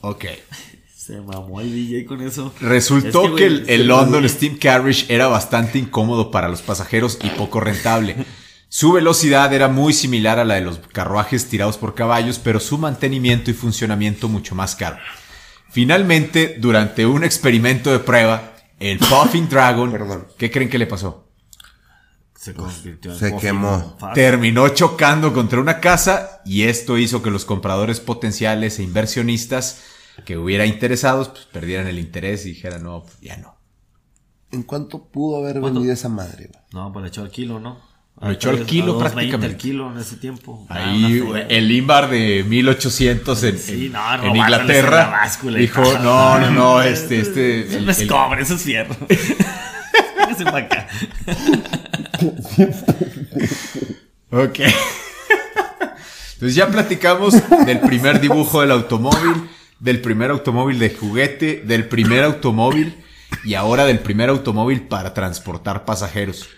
Ok. 0.00 0.24
Se 0.94 1.20
mamó 1.20 1.60
el 1.60 1.72
DJ 1.72 2.04
con 2.04 2.20
eso. 2.20 2.52
Resultó 2.60 3.24
Es 3.24 3.30
que, 3.30 3.36
que, 3.36 3.46
el, 3.46 3.64
el 3.68 3.86
lo- 3.86 3.96
London 4.02 4.28
Steam 4.28 4.58
Carriage 4.58 5.06
era 5.08 5.26
bastante 5.28 5.78
incómodo 5.78 6.30
para 6.30 6.48
los 6.48 6.62
pasajeros 6.62 7.18
y 7.22 7.30
poco 7.30 7.60
rentable. 7.60 8.16
Su 8.70 8.92
velocidad 8.92 9.52
era 9.54 9.68
muy 9.68 9.94
similar 9.94 10.38
a 10.38 10.44
la 10.44 10.54
de 10.54 10.60
los 10.60 10.78
carruajes 10.78 11.48
tirados 11.48 11.78
por 11.78 11.94
caballos, 11.94 12.38
pero 12.38 12.60
su 12.60 12.76
mantenimiento 12.76 13.50
y 13.50 13.54
funcionamiento 13.54 14.28
mucho 14.28 14.54
más 14.54 14.76
caro. 14.76 14.98
Finalmente, 15.70 16.56
durante 16.58 17.06
un 17.06 17.24
experimento 17.24 17.90
de 17.90 17.98
prueba, 17.98 18.54
el 18.78 18.98
Puffing 18.98 19.48
Dragon, 19.48 19.90
Perdón. 19.90 20.26
¿qué 20.36 20.50
creen 20.50 20.68
que 20.68 20.78
le 20.78 20.86
pasó? 20.86 21.28
Se 22.34 22.54
convirtió 22.54 23.12
en 23.12 23.18
se 23.18 23.36
quemó. 23.36 23.96
Terminó 24.14 24.68
chocando 24.68 25.32
contra 25.32 25.60
una 25.60 25.80
casa 25.80 26.40
y 26.44 26.64
esto 26.64 26.98
hizo 26.98 27.22
que 27.22 27.30
los 27.30 27.44
compradores 27.44 28.00
potenciales 28.00 28.78
e 28.78 28.82
inversionistas 28.82 29.82
que 30.24 30.36
hubiera 30.36 30.66
interesados 30.66 31.30
pues, 31.30 31.46
perdieran 31.46 31.86
el 31.86 31.98
interés 31.98 32.44
y 32.44 32.50
dijeran, 32.50 32.82
no, 32.82 33.02
pues, 33.02 33.18
ya 33.20 33.36
no. 33.38 33.56
¿En 34.50 34.62
cuánto 34.62 35.04
pudo 35.08 35.38
haber 35.38 35.60
vendido 35.60 35.92
esa 35.92 36.08
madre? 36.08 36.50
güey? 36.52 36.64
No, 36.72 36.92
pues 36.92 37.02
le 37.02 37.08
echó 37.08 37.22
al 37.22 37.30
kilo, 37.30 37.60
¿no? 37.60 37.87
Lo 38.20 38.30
echó 38.32 38.50
al 38.50 38.62
A 38.62 38.66
kilo 38.66 38.98
2.20 38.98 38.98
prácticamente. 38.98 39.46
el 39.46 39.56
kilo 39.56 39.92
en 39.92 39.98
ese 39.98 40.16
tiempo. 40.16 40.66
Ah, 40.68 40.90
Ahí 40.90 41.20
feria. 41.20 41.46
el 41.48 41.70
Imbar 41.70 42.10
de 42.10 42.44
1800 42.48 43.42
en, 43.44 43.58
Sí, 43.58 43.86
en- 43.86 43.92
no, 43.92 44.34
Inglaterra 44.36 45.22
dijo, 45.56 45.82
no, 46.02 46.38
no, 46.40 46.50
no, 46.50 46.82
este, 46.82 47.20
este... 47.20 47.76
El- 47.76 47.84
no 47.84 47.90
es 47.92 48.00
el- 48.00 48.08
cobre, 48.08 48.42
eso 48.42 48.54
es 48.54 48.66
acá. 50.46 50.88
Ok. 54.30 54.58
Entonces 56.34 56.54
ya 56.54 56.68
platicamos 56.68 57.34
del 57.66 57.80
primer 57.80 58.20
dibujo 58.20 58.60
del 58.60 58.70
automóvil, 58.70 59.48
del 59.80 60.00
primer 60.00 60.30
automóvil 60.30 60.78
de 60.78 60.90
juguete, 60.90 61.62
del 61.64 61.86
primer 61.88 62.24
automóvil 62.24 62.96
y 63.44 63.54
ahora 63.54 63.84
del 63.86 63.98
primer 64.00 64.28
automóvil 64.28 64.82
para 64.82 65.14
transportar 65.14 65.84
pasajeros. 65.84 66.48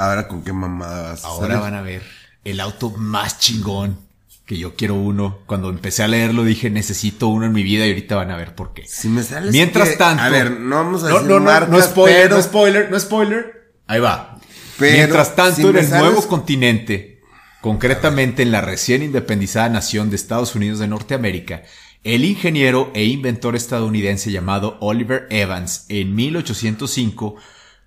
Ahora 0.00 0.28
con 0.28 0.42
qué 0.42 0.52
mamada 0.52 1.10
vas 1.10 1.24
a 1.24 1.28
Ahora 1.28 1.60
van 1.60 1.74
a 1.74 1.82
ver 1.82 2.02
el 2.44 2.58
auto 2.60 2.90
más 2.90 3.38
chingón 3.38 3.98
que 4.46 4.56
yo 4.58 4.74
quiero 4.74 4.94
uno. 4.94 5.38
Cuando 5.46 5.68
empecé 5.68 6.02
a 6.02 6.08
leerlo 6.08 6.42
dije 6.44 6.70
necesito 6.70 7.28
uno 7.28 7.46
en 7.46 7.52
mi 7.52 7.62
vida 7.62 7.86
y 7.86 7.90
ahorita 7.90 8.16
van 8.16 8.30
a 8.30 8.36
ver 8.36 8.54
por 8.54 8.72
qué. 8.72 8.86
Si 8.86 9.08
me 9.08 9.22
sales 9.22 9.52
Mientras 9.52 9.90
que- 9.90 9.96
tanto. 9.96 10.22
A 10.22 10.28
ver, 10.30 10.50
no 10.52 10.76
vamos 10.76 11.04
a 11.04 11.08
no, 11.08 11.14
decir 11.16 11.28
no, 11.30 11.38
no, 11.38 11.44
marcas, 11.44 11.68
no 11.70 11.82
spoiler, 11.82 12.22
pero... 12.22 12.36
no 12.36 12.42
spoiler, 12.42 12.90
no 12.90 12.98
spoiler. 13.00 13.72
Ahí 13.86 14.00
va. 14.00 14.38
Pero, 14.78 14.96
Mientras 14.96 15.36
tanto, 15.36 15.56
si 15.56 15.62
en 15.66 15.76
el 15.76 15.86
sales- 15.86 16.02
nuevo 16.02 16.26
continente, 16.26 17.20
concretamente 17.60 18.42
en 18.42 18.52
la 18.52 18.62
recién 18.62 19.02
independizada 19.02 19.68
nación 19.68 20.08
de 20.10 20.16
Estados 20.16 20.54
Unidos 20.54 20.78
de 20.78 20.88
Norteamérica, 20.88 21.62
el 22.02 22.24
ingeniero 22.24 22.90
e 22.94 23.04
inventor 23.04 23.54
estadounidense 23.54 24.32
llamado 24.32 24.78
Oliver 24.80 25.26
Evans 25.28 25.84
en 25.90 26.14
1805 26.14 27.36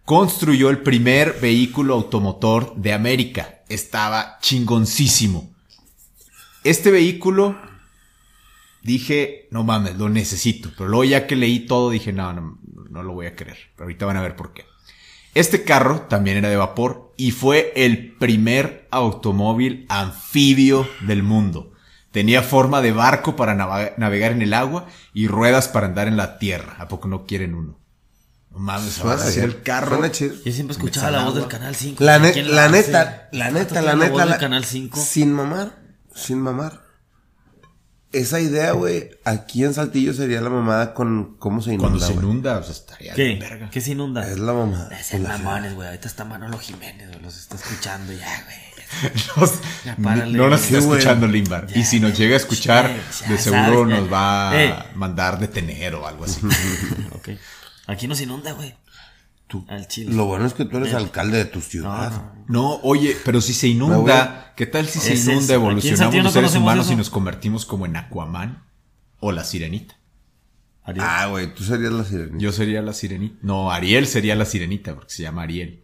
construyó 0.05 0.69
el 0.69 0.79
primer 0.79 1.39
vehículo 1.39 1.95
automotor 1.95 2.75
de 2.75 2.93
América. 2.93 3.61
Estaba 3.69 4.37
chingoncísimo. 4.41 5.51
Este 6.63 6.91
vehículo 6.91 7.57
dije, 8.81 9.47
no 9.51 9.63
mames, 9.63 9.95
lo 9.97 10.09
necesito. 10.09 10.71
Pero 10.77 10.89
luego 10.89 11.03
ya 11.05 11.27
que 11.27 11.35
leí 11.35 11.65
todo 11.65 11.89
dije, 11.89 12.13
no, 12.13 12.33
no, 12.33 12.59
no 12.89 13.03
lo 13.03 13.13
voy 13.13 13.27
a 13.27 13.35
creer. 13.35 13.57
Pero 13.75 13.85
ahorita 13.85 14.05
van 14.05 14.17
a 14.17 14.21
ver 14.21 14.35
por 14.35 14.53
qué. 14.53 14.65
Este 15.35 15.63
carro 15.63 16.01
también 16.01 16.37
era 16.37 16.49
de 16.49 16.57
vapor 16.57 17.11
y 17.17 17.31
fue 17.31 17.73
el 17.75 18.13
primer 18.15 18.87
automóvil 18.91 19.85
anfibio 19.89 20.87
del 21.07 21.23
mundo. 21.23 21.71
Tenía 22.11 22.43
forma 22.43 22.81
de 22.81 22.91
barco 22.91 23.35
para 23.35 23.55
navegar 23.55 24.31
en 24.33 24.43
el 24.43 24.53
agua 24.53 24.85
y 25.15 25.27
ruedas 25.27 25.67
para 25.67 25.87
andar 25.87 26.07
en 26.07 26.17
la 26.17 26.37
tierra. 26.37 26.75
¿A 26.77 26.87
poco 26.87 27.07
no 27.07 27.25
quieren 27.25 27.55
uno? 27.55 27.82
Mames, 28.55 28.93
Suena 28.93 29.23
a 29.23 29.29
bien, 29.29 29.43
el 29.45 29.61
carro. 29.63 29.89
suena 29.97 30.11
chido. 30.11 30.35
Yo 30.45 30.51
siempre 30.51 30.75
escuchaba 30.75 31.09
la 31.11 31.23
voz 31.25 31.35
del. 31.35 31.47
Canal 31.47 31.75
5. 31.75 32.03
La, 32.03 32.19
ne- 32.19 32.31
¿Quién 32.33 32.53
la 32.55 32.65
hace? 32.65 32.71
neta, 32.87 33.29
la 33.31 33.49
neta, 33.51 33.81
la 33.81 33.95
voz 33.95 34.03
neta, 34.05 34.19
del 34.21 34.29
la, 34.29 34.37
Canal 34.37 34.63
5. 34.65 34.99
sin 35.03 35.33
mamar, 35.33 35.75
sin 36.13 36.39
mamar. 36.39 36.83
Esa 38.11 38.39
idea, 38.39 38.73
güey, 38.73 39.09
aquí 39.25 39.63
en 39.63 39.73
Saltillo 39.73 40.13
sería 40.13 40.39
la 40.39 40.51
mamada 40.51 40.93
con 40.93 41.35
cómo 41.39 41.63
se 41.63 41.71
inunda, 41.73 41.89
Cuando 41.89 42.05
se 42.05 42.13
inunda, 42.13 42.57
o 42.59 42.63
sea, 42.63 42.71
estaría 42.73 43.13
¿Qué? 43.15 43.39
verga. 43.41 43.71
¿Qué 43.71 43.81
se 43.81 43.93
inunda? 43.93 44.29
Es 44.29 44.37
la 44.37 44.53
mamada. 44.53 44.95
Es 44.99 45.13
el 45.15 45.23
mamones, 45.23 45.73
güey. 45.73 45.87
Ahorita 45.87 46.07
está 46.07 46.23
Manolo 46.23 46.59
Jiménez, 46.59 47.07
güey. 47.09 47.21
Los 47.23 47.35
está 47.39 47.55
escuchando 47.55 48.13
ya, 48.13 48.43
güey. 48.45 49.13
Nos- 49.37 49.53
Ya, 49.83 49.95
párale, 49.95 50.37
no 50.37 50.47
nos 50.47 50.61
está 50.61 50.79
Sí, 50.79 50.83
escuchando 50.87 51.25
Limbar. 51.25 51.65
Ya, 51.65 51.79
y 51.79 51.83
si 51.83 51.99
nos 51.99 52.15
llega 52.15 52.35
a 52.35 52.37
escuchar, 52.37 52.87
ya 52.89 52.93
de 52.93 53.01
sabes, 53.11 53.41
seguro 53.41 53.89
ya. 53.89 53.95
nos 53.97 54.13
va 54.13 54.51
a 54.51 54.63
Eh. 54.63 54.75
mandar 54.93 55.39
detener 55.39 55.95
o 55.95 56.05
algo 56.05 56.25
así. 56.25 56.39
ok. 57.13 57.29
Aquí 57.87 58.07
nos 58.07 58.21
inunda, 58.21 58.51
güey. 58.53 58.73
Tú- 59.47 59.65
Al 59.69 59.87
chile. 59.87 60.13
Lo 60.15 60.25
bueno 60.25 60.45
es 60.45 60.53
que 60.53 60.65
tú 60.65 60.77
eres 60.77 60.93
alcalde 60.93 61.37
de 61.37 61.45
tu 61.45 61.61
ciudad. 61.61 62.33
No, 62.47 62.79
oye, 62.83 63.15
pero 63.25 63.41
si 63.41 63.53
se 63.53 63.67
inunda, 63.67 64.53
¿qué 64.55 64.65
tal 64.65 64.87
si 64.87 64.99
se 64.99 65.13
es- 65.13 65.27
inunda, 65.27 65.53
evolucionamos 65.53 66.15
no 66.15 66.23
los 66.23 66.33
seres 66.33 66.55
humanos 66.55 66.85
eso. 66.85 66.93
y 66.93 66.95
nos 66.97 67.09
convertimos 67.09 67.65
como 67.65 67.85
en 67.85 67.95
Aquaman 67.95 68.63
o 69.19 69.31
la 69.31 69.43
sirenita? 69.43 69.95
Ariel. 70.85 71.05
Ah, 71.07 71.27
güey, 71.27 71.53
tú 71.53 71.63
serías 71.63 71.93
la 71.93 72.03
sirenita. 72.03 72.37
Yo 72.39 72.51
sería 72.51 72.81
la 72.81 72.93
sirenita. 72.93 73.35
No, 73.41 73.71
Ariel 73.71 74.07
sería 74.07 74.35
la 74.35 74.45
sirenita 74.45 74.95
porque 74.95 75.13
se 75.13 75.23
llama 75.23 75.43
Ariel. 75.43 75.83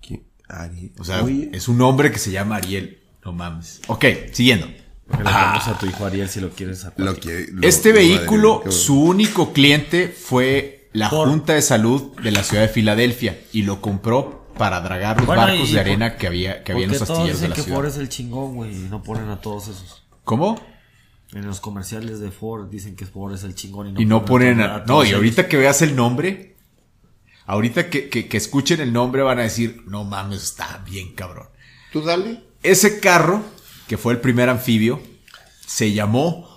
¿Qué? 0.00 0.22
Ari- 0.48 0.92
O 0.98 1.04
sea, 1.04 1.22
Oye, 1.22 1.50
es 1.52 1.68
un 1.68 1.80
hombre 1.82 2.10
que 2.12 2.18
se 2.18 2.30
llama 2.30 2.56
Ariel. 2.56 3.00
No 3.24 3.32
mames. 3.32 3.80
Ok, 3.88 4.04
siguiendo. 4.32 4.66
Le 4.66 5.22
damos 5.22 5.66
a 5.68 5.78
tu 5.78 5.84
hijo 5.86 6.06
Ariel 6.06 6.28
si 6.30 6.40
lo 6.40 6.48
quieres 6.50 6.86
lo 6.96 7.14
que, 7.16 7.46
lo- 7.52 7.66
Este 7.66 7.90
lo 7.90 7.96
vehículo, 7.96 8.62
su 8.70 8.98
único 9.02 9.52
cliente 9.52 10.08
fue 10.08 10.73
la 10.94 11.10
Ford. 11.10 11.28
Junta 11.28 11.52
de 11.52 11.60
Salud 11.62 12.18
de 12.22 12.30
la 12.32 12.42
ciudad 12.42 12.62
de 12.62 12.68
Filadelfia 12.68 13.38
y 13.52 13.62
lo 13.62 13.80
compró 13.82 14.48
para 14.56 14.80
dragar 14.80 15.18
los 15.18 15.26
Bueno, 15.26 15.42
barcos 15.42 15.68
y- 15.68 15.74
de 15.74 15.80
arena 15.80 16.10
por- 16.10 16.18
que 16.18 16.26
había, 16.28 16.64
que 16.64 16.72
había 16.72 16.84
en 16.84 16.90
los 16.90 16.98
todos 17.00 17.10
astilleros 17.10 17.40
de 17.40 17.46
dicen 17.46 17.50
la 17.50 17.56
que 17.56 17.62
ciudad. 17.62 17.76
Ford 17.76 17.86
es 17.88 17.96
el 17.98 18.08
chingón, 18.08 18.54
güey. 18.54 18.72
Y 18.74 18.88
no 18.88 19.02
ponen 19.02 19.28
a 19.28 19.40
todos 19.40 19.64
esos. 19.68 20.02
¿Cómo? 20.24 20.58
En 21.32 21.44
los 21.46 21.60
comerciales 21.60 22.20
de 22.20 22.30
Ford 22.30 22.68
dicen 22.70 22.94
que 22.96 23.04
Ford 23.06 23.34
es 23.34 23.42
el 23.44 23.54
chingón. 23.54 23.88
Y 23.88 23.92
no, 23.92 24.00
Y 24.00 24.04
no 24.06 24.24
ponen 24.24 24.60
a... 24.60 24.78
No, 24.78 24.84
todos 24.84 25.04
y 25.04 25.08
ellos. 25.08 25.16
ahorita 25.18 25.48
que 25.48 25.56
veas 25.56 25.82
el 25.82 25.96
nombre, 25.96 26.54
ahorita 27.46 27.90
que, 27.90 28.08
que- 28.08 28.28
que 28.28 28.36
escuchen 28.36 28.80
el 28.80 28.92
nombre 28.92 29.22
van 29.22 29.40
a 29.40 29.42
decir, 29.42 29.82
no 29.86 30.04
mames, 30.04 30.42
está 30.42 30.82
bien 30.88 31.14
cabrón. 31.14 31.48
¿Tú 31.92 32.02
dale? 32.02 32.44
Ese 32.62 33.00
carro, 33.00 33.42
que 33.88 33.98
fue 33.98 34.12
el 34.14 34.20
primer 34.20 34.48
anfibio, 34.48 35.02
se 35.66 35.92
llamó, 35.92 36.48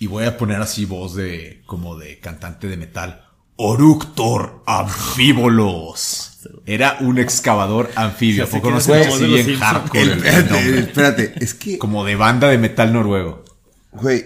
y 0.00 0.06
voy 0.08 0.24
a 0.24 0.36
poner 0.36 0.60
así 0.60 0.84
voz 0.84 1.14
de, 1.14 1.62
como 1.66 1.96
de 1.96 2.18
cantante 2.18 2.66
de 2.66 2.76
metal, 2.76 3.27
Oructor 3.60 4.62
Anfíbolos. 4.66 6.38
Era 6.64 6.96
un 7.00 7.18
excavador 7.18 7.90
anfibio. 7.96 8.44
¿A 8.44 8.46
Ya 8.46 8.52
sé 8.52 8.58
poco 8.58 8.70
no 8.70 8.80
se 8.80 9.02
Simpsons. 9.04 9.58
hardcore 9.58 10.00
El- 10.02 10.10
el 10.12 10.18
espérate, 10.24 10.50
nombre? 10.62 10.78
espérate, 10.80 11.34
es 11.44 11.54
que, 11.54 11.76
Como 11.78 12.04
de 12.04 12.14
banda 12.14 12.48
de 12.48 12.56
metal 12.58 12.92
noruego. 12.92 13.44
güey, 13.92 14.24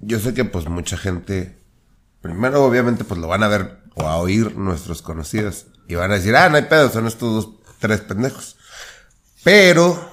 yo 0.00 0.18
sé 0.20 0.34
que 0.34 0.44
pues 0.44 0.68
mucha 0.68 0.98
gente, 0.98 1.56
primero 2.20 2.62
obviamente 2.62 3.04
pues 3.04 3.18
lo 3.18 3.26
van 3.26 3.42
a 3.42 3.48
ver 3.48 3.78
o 3.94 4.02
a 4.06 4.16
oír 4.18 4.54
nuestros 4.56 5.00
conocidos 5.00 5.66
y 5.88 5.94
van 5.94 6.10
a 6.10 6.14
decir, 6.16 6.36
ah, 6.36 6.48
no 6.50 6.56
hay 6.56 6.64
pedo, 6.64 6.90
son 6.90 7.06
estos 7.06 7.34
dos, 7.46 7.54
tres 7.78 8.02
pendejos. 8.02 8.56
Pero, 9.42 10.10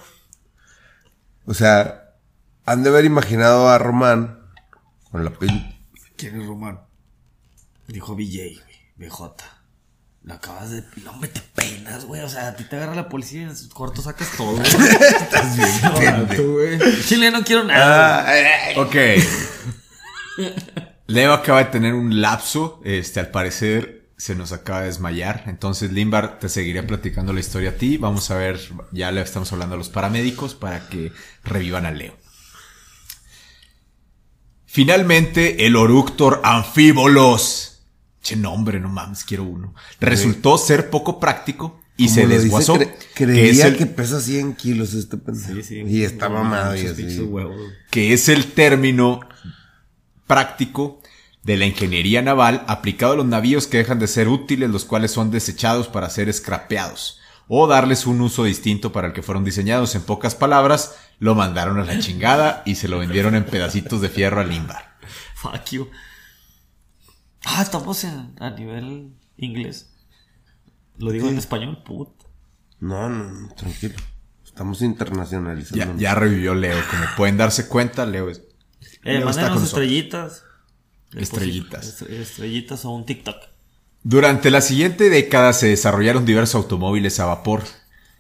o 1.46 1.54
sea, 1.54 2.14
han 2.66 2.84
de 2.84 2.90
haber 2.90 3.04
imaginado 3.04 3.68
a 3.70 3.78
Román 3.78 4.40
con 5.12 5.26
la 5.26 5.32
pin- 5.32 5.76
¿Quién 6.16 6.40
es 6.42 6.48
Román? 6.48 6.80
Dijo 7.88 8.16
BJ, 8.16 8.38
güey. 8.38 8.60
BJ. 8.98 9.44
Lo 10.24 10.34
acabas 10.34 10.72
de. 10.72 10.84
No 11.04 11.14
me 11.18 11.28
te 11.28 11.40
peinas, 11.42 12.06
güey. 12.06 12.22
O 12.22 12.30
sea, 12.30 12.48
a 12.48 12.56
ti 12.56 12.64
te 12.64 12.76
agarra 12.78 12.96
la 12.96 13.10
policía 13.10 13.42
y 13.42 13.44
en 13.44 13.56
su 13.56 13.70
corto 13.70 14.02
sacas 14.02 14.30
todo, 14.36 14.54
güey. 14.54 14.66
Estás 14.72 15.56
bien, 15.56 16.52
güey. 16.52 16.80
Chile, 17.06 17.30
no 17.30 17.44
quiero 17.44 17.64
nada. 17.64 18.26
Ah, 18.28 18.80
Ok. 18.80 18.96
Leo 21.08 21.34
acaba 21.34 21.60
de 21.64 21.70
tener 21.70 21.94
un 21.94 22.20
lapso. 22.22 22.82
Este, 22.84 23.20
al 23.20 23.30
parecer 23.30 24.10
se 24.18 24.34
nos 24.34 24.52
acaba 24.52 24.82
de 24.82 24.88
desmayar. 24.88 25.44
Entonces, 25.46 25.92
Limbar, 25.92 26.40
te 26.40 26.50
seguiré 26.50 26.82
platicando 26.82 27.32
la 27.32 27.42
historia 27.42 27.72
a 27.72 27.74
ti. 27.74 27.98
Vamos 27.98 28.32
a 28.32 28.36
ver, 28.38 28.60
ya 28.92 29.12
le 29.12 29.22
estamos 29.22 29.54
hablando 29.54 29.76
a 29.76 29.78
los 29.78 29.90
paramédicos 29.90 30.56
para 30.56 30.88
que 30.90 31.12
revivan 31.44 31.86
a 31.86 31.92
Leo. 31.92 32.18
Finalmente, 34.66 35.68
el 35.68 35.76
Oructor 35.76 36.42
Anfíbolos. 36.44 37.75
Che 38.26 38.36
nombre, 38.36 38.80
no 38.80 38.90
mames, 38.90 39.24
quiero 39.24 39.44
uno. 39.44 39.76
Resultó 40.00 40.58
ser 40.58 40.90
poco 40.90 41.20
práctico 41.20 41.80
y 41.96 42.06
como 42.08 42.16
se 42.16 42.22
dice, 42.26 42.40
desguazó. 42.42 42.76
cre- 42.76 42.92
que 43.14 43.26
creía 43.26 43.52
es 43.52 43.60
el- 43.60 43.78
que 43.78 43.86
pesa 43.86 44.20
100 44.20 44.56
kilos 44.56 44.96
este 44.96 45.16
pendejo. 45.18 45.54
Sí, 45.54 45.62
sí. 45.62 45.84
Y 45.86 46.04
está 46.04 46.28
No, 46.28 46.36
mamado 46.44 46.76
y 46.76 46.88
así. 46.88 47.08
que 47.92 48.14
es 48.14 48.28
el 48.28 48.48
término 48.54 49.20
práctico 50.28 51.02
de 51.44 51.58
la 51.58 51.66
ingeniería 51.66 52.24
naval 52.24 52.64
aplicado 52.68 53.14
a 53.14 53.16
los 53.18 53.26
navíos 53.28 53.68
que 53.68 53.78
dejan 53.78 54.00
de 54.00 54.08
ser 54.08 54.28
útiles, 54.28 54.70
los 54.72 54.86
cuales 54.86 55.12
son 55.12 55.30
desechados 55.30 55.88
para 55.88 56.10
ser 56.10 56.34
scrapeados 56.34 57.20
o 57.48 57.68
darles 57.68 58.08
un 58.08 58.22
uso 58.22 58.44
distinto 58.46 58.92
para 58.92 59.08
el 59.10 59.14
que 59.14 59.22
fueron 59.22 59.44
diseñados. 59.44 59.94
En 59.94 60.02
pocas 60.02 60.34
palabras, 60.34 60.96
lo 61.20 61.36
mandaron 61.36 61.80
a 61.80 61.86
la 61.86 62.00
chingada 62.00 62.64
y 62.66 62.74
se 62.74 62.88
lo 62.88 62.98
vendieron 62.98 63.36
en 63.36 63.46
pedacitos 63.46 64.02
de 64.02 64.10
fierro 64.10 64.42
a 64.42 64.44
Limbar. 64.44 64.98
Fuck 65.36 65.66
you. 65.72 65.88
Ah, 67.46 67.62
estamos 67.62 68.04
en, 68.04 68.36
a 68.40 68.50
nivel 68.50 69.14
inglés. 69.38 69.92
Lo 70.98 71.12
digo 71.12 71.28
en 71.30 71.38
español, 71.38 71.84
put. 71.84 72.10
No, 72.80 73.10
no, 73.10 73.32
no, 73.32 73.54
tranquilo. 73.56 73.96
Estamos 74.44 74.82
internacionalizando. 74.82 75.96
Ya, 75.96 76.10
ya 76.12 76.16
revivió 76.16 76.56
Leo. 76.56 76.78
Como 76.90 77.04
pueden 77.18 77.38
darse 77.38 77.68
cuenta, 77.68 78.06
Leo 78.06 78.30
es... 78.30 78.42
Eh, 79.04 79.20
Leo 79.20 79.30
está 79.30 79.52
con 79.54 79.64
estrellitas. 79.64 80.44
Estrellitas. 81.14 82.02
Estre- 82.02 82.10
Estrellitas 82.20 82.86
o 82.86 82.92
un 82.92 83.06
TikTok. 83.06 83.36
Durante 84.04 84.52
la 84.52 84.62
siguiente 84.62 85.10
década 85.10 85.54
se 85.54 85.68
desarrollaron 85.68 86.26
diversos 86.26 86.56
automóviles 86.56 87.20
a 87.20 87.26
vapor 87.26 87.64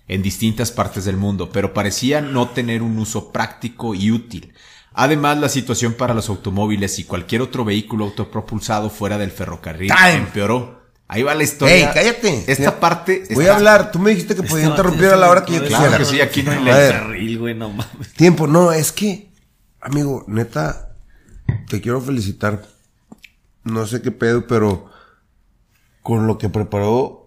en 0.08 0.22
distintas 0.22 0.72
partes 0.72 1.06
del 1.06 1.18
mundo, 1.18 1.50
pero 1.52 1.74
parecían 1.74 2.34
no 2.34 2.50
tener 2.50 2.82
un 2.82 2.98
uso 3.00 3.32
práctico 3.32 3.96
y 3.96 4.12
útil. 4.12 4.54
Además, 4.97 5.38
la 5.39 5.49
situación 5.49 5.93
para 5.93 6.13
los 6.13 6.29
automóviles 6.29 6.97
y 6.99 7.03
cualquier 7.03 7.41
otro 7.41 7.65
vehículo 7.65 8.05
autopropulsado 8.05 8.89
fuera 8.89 9.17
del 9.17 9.29
ferrocarril 9.31 9.89
Time. 9.91 10.13
empeoró. 10.15 10.86
Ahí 11.08 11.21
va 11.21 11.36
la 11.36 11.43
historia. 11.43 11.75
¡Ey, 11.75 11.88
cállate! 11.93 12.45
Esta 12.47 12.63
Ya. 12.63 12.79
parte. 12.79 13.23
Voy 13.31 13.43
está- 13.43 13.53
a 13.53 13.58
hablar. 13.58 13.91
Tú 13.91 13.99
me 13.99 14.10
dijiste 14.12 14.36
que 14.36 14.41
podía 14.43 14.63
Este 14.63 14.69
vato 14.69 14.81
interrumpir 14.81 15.10
a 15.10 15.17
la 15.17 15.29
hora 15.29 15.45
que 15.45 15.53
yo 15.53 15.60
quisiera. 15.62 15.88
Claro 15.89 15.97
que 15.99 16.05
sí, 16.05 16.21
aquí 16.21 16.41
no 16.43 16.51
hay 16.51 16.58
A 16.58 16.62
ley. 16.62 16.73
ver. 16.73 16.91
Carril, 16.93 17.39
güey, 17.39 17.53
no 17.53 17.69
mames. 17.69 18.13
Tiempo, 18.15 18.47
no, 18.47 18.71
es 18.71 18.91
que, 18.91 19.29
amigo, 19.81 20.23
neta, 20.27 20.93
te 21.69 21.79
quiero 21.81 22.01
felicitar. 22.01 22.63
No 23.63 23.86
sé 23.86 24.01
qué 24.01 24.12
pedo, 24.12 24.47
pero 24.47 24.89
con 26.01 26.25
lo 26.25 26.38
que 26.38 26.49
preparó, 26.49 27.25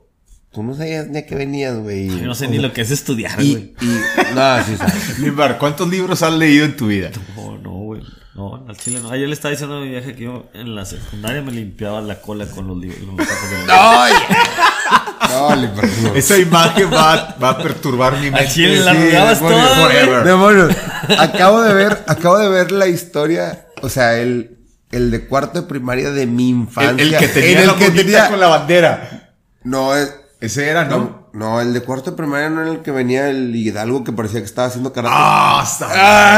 tú 0.53 0.63
no 0.63 0.75
sabías 0.75 1.07
ni 1.09 1.19
a 1.19 1.27
qué 1.27 1.35
venías, 1.35 1.77
güey. 1.77 2.09
Yo 2.09 2.27
no 2.27 2.35
sé 2.35 2.49
ni 2.49 2.59
lo 2.59 2.73
que 2.73 2.81
es 2.83 2.91
estudiar, 2.91 3.41
Y, 3.43 3.53
güey. 3.53 3.75
y, 3.81 3.87
no, 4.35 4.65
sí 4.65 4.77
sabes. 4.77 5.19
Limbar, 5.21 5.59
¿cuántos 5.59 5.89
libros 5.89 6.23
has 6.23 6.33
leído 6.33 6.65
en 6.65 6.77
tu 6.77 6.87
vida? 6.89 7.11
No, 7.37 7.59
no, 7.59 7.71
güey. 7.71 8.03
No, 8.35 8.65
al 8.69 8.77
chile 8.77 9.01
no. 9.03 9.11
Ayer 9.11 9.27
le 9.27 9.35
estaba 9.35 9.51
diciendo 9.51 9.79
a 9.79 9.81
mi 9.81 9.89
vieja 9.89 10.15
que 10.15 10.23
yo 10.25 10.47
en 10.55 10.75
la 10.77 10.85
secundaria 10.85 11.43
me 11.43 11.51
limpiaba 11.51 12.01
la 12.01 12.21
cola 12.21 12.47
con 12.47 12.69
los 12.69 12.77
libros. 12.79 13.01
Los 13.03 13.17
de 13.17 13.67
la-. 13.67 14.09
No, 15.29 15.55
le 15.57 15.69
perdón. 15.69 16.17
Esa 16.17 16.39
imagen 16.39 16.91
va, 16.93 17.37
va 17.43 17.51
a 17.51 17.59
perturbar 17.59 18.15
mi 18.19 18.31
mente. 18.31 18.49
chile 18.49 18.81
la 18.81 18.93
Sí, 18.93 18.99
arrugabas 18.99 19.41
demonio, 19.41 20.05
toda. 20.07 20.23
Demonios. 20.25 20.77
Acabo 21.19 21.61
de 21.63 21.75
ver, 21.75 22.05
acabo 22.07 22.39
de 22.39 22.49
ver 22.49 22.73
la 22.73 22.87
historia, 22.87 23.67
o 23.83 23.89
sea, 23.91 24.19
el, 24.19 24.57
el 24.91 25.11
de 25.11 25.27
cuarto 25.27 25.61
de 25.61 25.67
primaria 25.69 26.11
de 26.13 26.27
mi 26.27 26.49
infancia. 26.49 27.03
el 27.05 27.17
que 27.19 27.29
tenía 27.29 27.51
en 27.51 27.59
el 27.59 27.67
la 27.67 27.77
que 27.77 27.91
tenía, 27.91 28.29
con 28.31 28.41
la 28.41 28.47
bandera. 28.47 29.35
no 29.65 29.95
es, 29.97 30.15
Ese 30.41 30.69
era, 30.69 30.85
¿no? 30.85 30.99
no, 30.99 31.29
no, 31.33 31.61
el 31.61 31.73
de 31.73 31.81
cuarto 31.83 32.13
de 32.13 32.17
primaria 32.17 32.49
no 32.49 32.63
era 32.63 32.71
el 32.71 32.83
que 32.83 32.93
venía 32.93 33.29
el 33.29 33.55
Hidalgo 33.57 34.05
que 34.05 34.13
parecía 34.13 34.39
que 34.41 34.47
estaba 34.47 34.69
haciendo 34.69 34.93
karate. 34.93 35.15
Ah, 35.19 35.65
está 35.67 35.89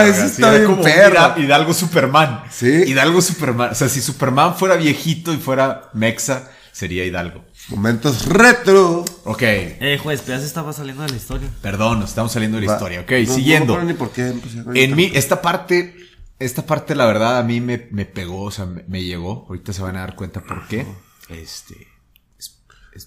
Ah, 0.01 0.07
ese 0.07 0.25
está 0.27 0.51
bien 0.53 0.65
como 0.65 0.83
perro. 0.83 1.35
Hidalgo 1.39 1.75
Superman. 1.75 2.45
Sí. 2.51 2.85
Hidalgo 2.87 3.21
Superman. 3.21 3.73
O 3.73 3.75
sea, 3.75 3.89
si 3.91 4.01
Superman 4.01 4.55
fuera 4.57 4.77
viejito 4.77 5.35
y 5.35 5.37
fuera 5.37 5.91
mexa, 5.93 6.49
sería 6.73 7.05
Hidalgo. 7.05 7.45
Momentos 7.69 8.25
retro. 8.27 9.05
Ok. 9.25 9.43
Eh, 9.43 10.01
juez, 10.03 10.25
ya 10.27 10.39
se 10.39 10.47
estaba 10.47 10.73
saliendo 10.73 11.03
de 11.03 11.11
la 11.11 11.17
historia. 11.17 11.49
Perdón, 11.61 12.01
nos 12.01 12.09
estamos 12.09 12.33
saliendo 12.33 12.57
de 12.59 12.65
la 12.67 12.73
Va. 12.73 12.77
historia. 12.79 13.01
Ok, 13.03 13.13
No- 13.29 13.35
siguiendo. 13.35 13.83
ni 13.83 13.93
por 13.93 14.11
qué 14.13 14.33
con 14.65 14.77
En 14.77 14.97
mí, 14.97 15.13
esta 15.15 15.43
parte, 15.43 15.95
esta 16.39 16.65
parte, 16.65 16.95
la 16.95 17.05
verdad, 17.05 17.39
a 17.39 17.43
mí 17.43 17.61
me, 17.61 17.87
me 17.91 18.07
pegó, 18.07 18.45
o 18.45 18.51
sea, 18.51 18.65
me, 18.65 18.83
me 18.89 19.03
llegó. 19.05 19.45
Ahorita 19.47 19.75
se 19.75 19.83
van 19.83 19.97
a 19.97 20.01
dar 20.01 20.17
cuenta 20.17 20.41
por 20.41 20.67
qué. 20.69 20.87
Este, 21.29 21.43
es- 21.43 21.65
es- 21.71 21.87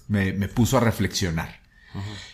me, 0.08 0.32
me 0.32 0.48
puso 0.48 0.76
a 0.76 0.80
reflexionar. 0.80 1.60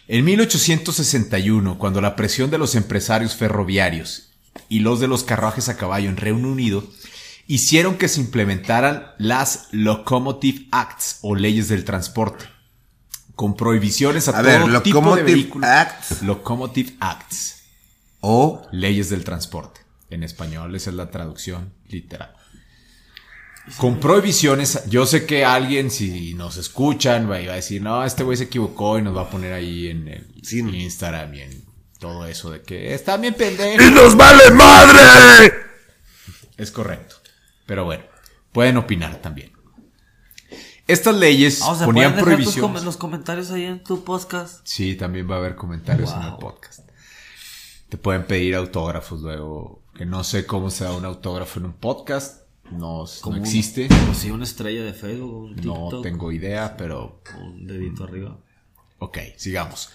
En 0.09 0.25
1861, 0.25 1.79
cuando 1.79 2.01
la 2.01 2.17
presión 2.17 2.51
de 2.51 2.57
los 2.59 2.75
empresarios 2.75 3.37
ferroviarios 3.37 4.31
y 4.69 4.81
los 4.81 5.01
de 5.01 5.09
los 5.09 5.23
carruajes 5.23 5.69
a 5.69 5.77
caballo 5.77 6.09
en 6.09 6.17
Reino 6.17 6.49
Unido 6.49 6.83
hicieron 7.47 7.97
que 7.97 8.09
se 8.09 8.21
implementaran 8.21 9.09
las 9.19 9.69
Locomotive 9.73 10.67
Acts 10.71 11.19
o 11.23 11.35
leyes 11.35 11.69
del 11.69 11.85
transporte, 11.85 12.47
con 13.35 13.57
prohibiciones 13.57 14.29
a, 14.29 14.39
A 14.39 14.43
todo 14.43 14.45
ver, 14.45 14.83
tipo 14.83 15.01
de 15.01 15.01
Locomotive 15.01 15.23
vehículos. 15.33 15.69
Acts. 15.69 16.23
Locomotive 16.23 16.97
Acts, 17.01 17.63
O 18.21 18.67
leyes 18.73 19.11
del 19.11 19.25
transporte. 19.25 19.81
En 20.11 20.23
español 20.23 20.75
esa 20.75 20.91
es 20.91 20.97
la 20.97 21.11
traducción 21.11 21.73
literal. 21.89 22.35
Con 23.77 24.01
prohibiciones, 24.01 24.83
yo 24.89 25.07
sé 25.07 25.27
que 25.27 25.45
alguien, 25.45 25.91
si 25.91 26.35
nos 26.35 26.57
escuchan, 26.57 27.31
va 27.31 27.37
a 27.37 27.39
decir, 27.39 27.81
no, 27.83 28.05
este 28.05 28.25
güey 28.25 28.37
se 28.37 28.45
equivocó 28.45 28.99
y 28.99 29.03
nos 29.03 29.17
va 29.17 29.23
a 29.23 29.31
poner 29.31 29.53
ahí 29.53 29.89
en 29.89 30.09
el 30.09 30.27
Sí. 30.43 30.59
Instagram 30.61 31.35
y 31.35 31.41
en 31.43 31.65
todo 32.01 32.27
eso 32.27 32.51
de 32.51 32.63
que 32.63 32.95
está 32.95 33.17
bien 33.17 33.35
pendejo. 33.35 33.83
nos 33.91 34.17
vale 34.17 34.51
madre! 34.53 35.53
Es 36.57 36.71
correcto. 36.73 37.17
Pero 37.67 37.85
bueno, 37.85 38.05
pueden 38.53 38.77
opinar 38.77 39.17
también. 39.23 39.53
Estas 40.89 41.15
leyes 41.15 41.63
Ah, 41.63 41.71
o 41.71 41.77
sea, 41.77 41.87
ponían 41.87 42.11
dejar 42.11 42.25
tus 42.25 42.33
prohibiciones. 42.35 42.79
com- 42.79 42.85
los 42.85 42.97
comentarios 42.97 43.51
ahí 43.53 43.65
en 43.65 43.85
tu 43.85 44.03
podcast. 44.03 44.67
Sí, 44.67 44.97
también 44.97 45.31
va 45.31 45.37
a 45.37 45.39
haber 45.39 45.55
comentarios 45.55 46.11
en 46.13 46.23
el 46.23 46.35
podcast. 46.37 46.81
Te 47.89 47.97
pueden 47.97 48.25
pedir 48.25 48.57
autógrafos 48.57 49.21
luego. 49.21 49.85
Que 49.95 50.05
no 50.07 50.25
sé 50.25 50.47
cómo 50.47 50.71
se 50.71 50.85
da 50.85 50.93
un 50.93 51.05
autógrafo 51.05 51.61
en 51.61 51.67
un 51.67 51.75
podcast. 51.75 52.40
No, 52.73 53.05
no 53.27 53.37
existe. 53.37 53.89
Como 53.89 54.15
si 54.15 54.31
una 54.31 54.45
estrella 54.45 54.83
de 54.85 54.93
Facebook, 54.93 55.45
un 55.45 55.57
No 55.57 56.01
tengo 56.03 56.31
idea, 56.33 56.77
pero 56.77 57.21
un 57.41 57.67
dedito 57.67 58.05
arriba. 58.05 58.39
Ok, 58.99 59.19
sigamos. 59.37 59.91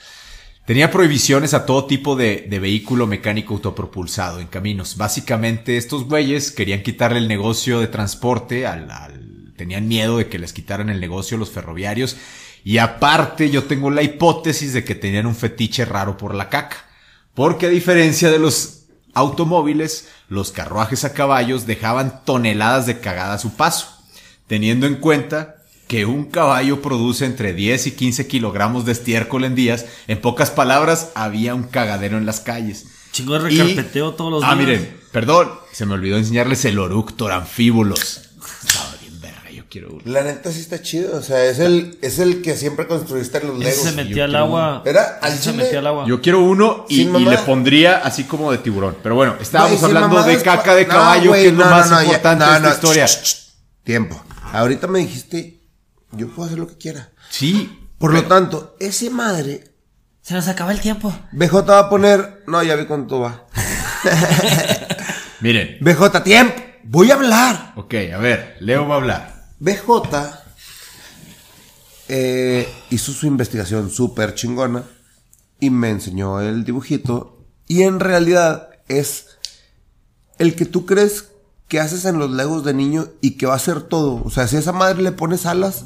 Tenía 0.66 0.90
prohibiciones 0.90 1.54
a 1.54 1.66
todo 1.66 1.86
tipo 1.86 2.16
de, 2.16 2.48
de 2.50 2.60
vehículo 2.60 3.06
mecánico 3.06 3.54
autopropulsado 3.54 4.40
en 4.40 4.48
caminos. 4.48 4.98
Básicamente 4.98 5.78
estos 5.78 6.06
güeyes 6.06 6.52
querían 6.52 6.82
quitarle 6.82 7.20
el 7.20 7.28
negocio 7.28 7.80
de 7.80 7.88
transporte 7.88 8.66
al, 8.66 8.90
al- 8.90 9.54
tenían 9.56 9.88
miedo 9.88 10.18
de 10.18 10.28
que 10.28 10.40
les 10.40 10.54
quitaran 10.54 10.90
el 10.90 11.00
negocio 11.00 11.38
los 11.38 11.52
ferroviarios. 11.52 12.18
Y 12.64 12.80
aparte 12.80 13.52
yo 13.52 13.66
tengo 13.66 13.92
la 13.92 14.02
hipótesis 14.02 14.74
de 14.74 14.84
que 14.84 14.96
tenían 14.96 15.28
un 15.28 15.36
fetiche 15.36 15.86
raro 15.86 16.18
por 16.18 16.34
la 16.34 16.50
caca. 16.50 16.78
Porque 17.36 17.68
a 17.68 17.70
diferencia 17.70 18.32
de 18.32 18.40
los 18.40 18.75
automóviles, 19.16 20.10
los 20.30 20.52
carruajes 20.52 21.04
a 21.04 21.14
caballos 21.14 21.66
dejaban 21.66 22.22
toneladas 22.26 22.86
de 22.86 23.00
cagada 23.00 23.34
a 23.34 23.40
su 23.40 23.56
paso 23.56 23.96
teniendo 24.48 24.86
en 24.88 24.96
cuenta 24.96 25.58
que 25.88 26.06
un 26.06 26.26
caballo 26.26 26.82
produce 26.82 27.26
entre 27.26 27.54
10 27.54 27.88
y 27.88 27.92
15 27.92 28.28
kilogramos 28.28 28.86
de 28.86 28.92
estiércol 28.92 29.44
en 29.44 29.56
días. 29.56 29.86
En 30.08 30.20
pocas 30.20 30.50
palabras, 30.52 31.12
había 31.16 31.54
un 31.54 31.64
cagadero 31.64 32.18
en 32.18 32.26
las 32.26 32.40
calles. 32.40 32.88
Chingo 33.12 33.38
de 33.38 33.54
Y- 33.54 33.58
recarpeteo 33.58 34.14
todos 34.14 34.32
los 34.32 34.44
ah, 34.44 34.56
días. 34.56 34.68
miren, 34.68 34.98
perdón, 35.12 35.50
se 35.72 35.86
me 35.86 35.94
olvidó 35.94 36.18
enseñarles 36.18 36.66
el 36.66 36.80
Oructor 36.80 37.32
Anfíbulos. 37.32 38.30
Yo 39.66 39.70
quiero 39.70 39.90
uno. 39.94 40.02
La 40.06 40.24
neta 40.24 40.52
sí 40.52 40.60
está 40.60 40.82
chido. 40.82 41.18
O 41.18 41.22
sea, 41.22 41.44
es 41.46 41.60
el, 41.60 41.98
es 42.02 42.20
el 42.20 42.42
que 42.42 42.56
siempre 42.56 42.88
construiste 42.88 43.40
en 43.40 43.48
los 43.48 43.62
Ese 43.62 43.66
legos. 43.66 43.84
se 43.84 43.90
yo 43.90 43.96
metía 43.96 44.24
al 44.26 44.30
quiero 44.32 44.46
agua. 44.46 44.84
Era 44.86 45.20
al 45.22 45.38
se 45.38 45.54
metía 45.54 45.80
al 45.80 45.88
agua. 45.88 46.06
Yo 46.08 46.22
quiero 46.22 46.44
uno 46.44 46.86
y, 46.90 47.06
le 47.06 47.38
pondría 47.40 47.98
así 47.98 48.26
como 48.26 48.52
de 48.52 48.60
tiburón. 48.60 48.98
Pero 49.02 49.16
bueno, 49.16 49.36
estábamos 49.40 49.82
hablando 49.84 50.24
de 50.24 50.42
caca 50.42 50.76
de 50.76 50.86
no, 50.86 50.90
caballo, 50.90 51.32
que 51.34 51.48
es 51.48 51.54
lo 51.54 51.66
no, 51.66 51.72
más 51.72 51.90
no, 51.90 52.02
importante 52.04 52.46
no, 52.46 52.52
de 52.52 52.58
esta 52.58 52.70
no, 52.70 52.76
historia. 52.76 53.06
ch, 53.06 53.24
ch, 53.24 53.24
ch. 53.24 53.46
Tiempo. 53.84 54.24
Ahorita 54.52 54.88
me 54.88 55.00
dijiste, 55.00 55.62
yo 56.12 56.30
puedo 56.30 56.48
hacer 56.48 56.60
lo 56.60 56.68
que 56.68 56.78
quiera. 56.78 57.10
Sí. 57.30 57.80
Por 57.98 58.14
lo 58.14 58.24
tanto, 58.26 58.76
ese 58.80 59.10
madre, 59.10 59.64
Se 60.22 60.34
nos 60.34 60.48
acaba 60.48 60.72
el 60.72 60.80
tiempo. 60.80 61.14
BJ 61.32 61.54
va 61.66 61.80
a 61.80 61.90
poner, 61.90 62.44
no, 62.48 62.62
ya 62.64 62.76
vi 62.76 62.86
cuánto 62.86 63.20
va. 63.20 63.46
Miren. 65.42 65.78
BJ, 65.82 66.24
tiempo. 66.24 66.62
Voy 66.84 67.12
a 67.12 67.16
hablar. 67.16 67.74
Ok, 67.76 67.96
a 68.14 68.18
ver, 68.18 68.58
Leo 68.60 68.88
va 68.88 68.96
a 68.96 68.98
hablar. 68.98 69.35
BJ 69.60 70.40
eh, 72.08 72.68
hizo 72.90 73.12
su 73.14 73.26
investigación 73.28 73.90
súper 73.90 74.36
chingona 74.36 74.84
y 75.60 75.70
me 75.70 75.90
enseñó 75.90 76.40
el 76.42 76.64
dibujito. 76.66 77.44
Y 77.68 77.82
en 77.84 78.00
realidad 78.00 78.70
es 78.88 79.28
el 80.38 80.56
que 80.56 80.66
tú 80.66 80.86
crees 80.86 81.30
que 81.68 81.80
haces 81.80 82.06
en 82.06 82.20
los 82.20 82.30
legos 82.30 82.64
de 82.64 82.74
niño 82.74 83.08
y 83.22 83.32
que 83.38 83.48
va 83.48 83.54
a 83.54 83.58
hacer 83.58 83.82
todo. 83.82 84.22
O 84.24 84.30
sea, 84.30 84.48
si 84.48 84.56
a 84.56 84.60
esa 84.60 84.72
madre 84.72 85.02
le 85.02 85.12
pones 85.12 85.46
alas, 85.46 85.86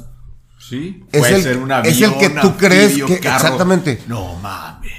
Sí. 0.68 1.02
Es 1.10 1.20
Puede 1.20 1.36
el- 1.36 1.42
ser 1.42 1.56
un 1.56 1.72
es 1.72 2.02
el 2.02 2.18
que 2.18 2.28
tú 2.28 2.54
crees 2.58 3.02
que- 3.04 3.18
carro. 3.18 3.36
exactamente. 3.36 4.02
No 4.06 4.34
mames. 4.40 4.92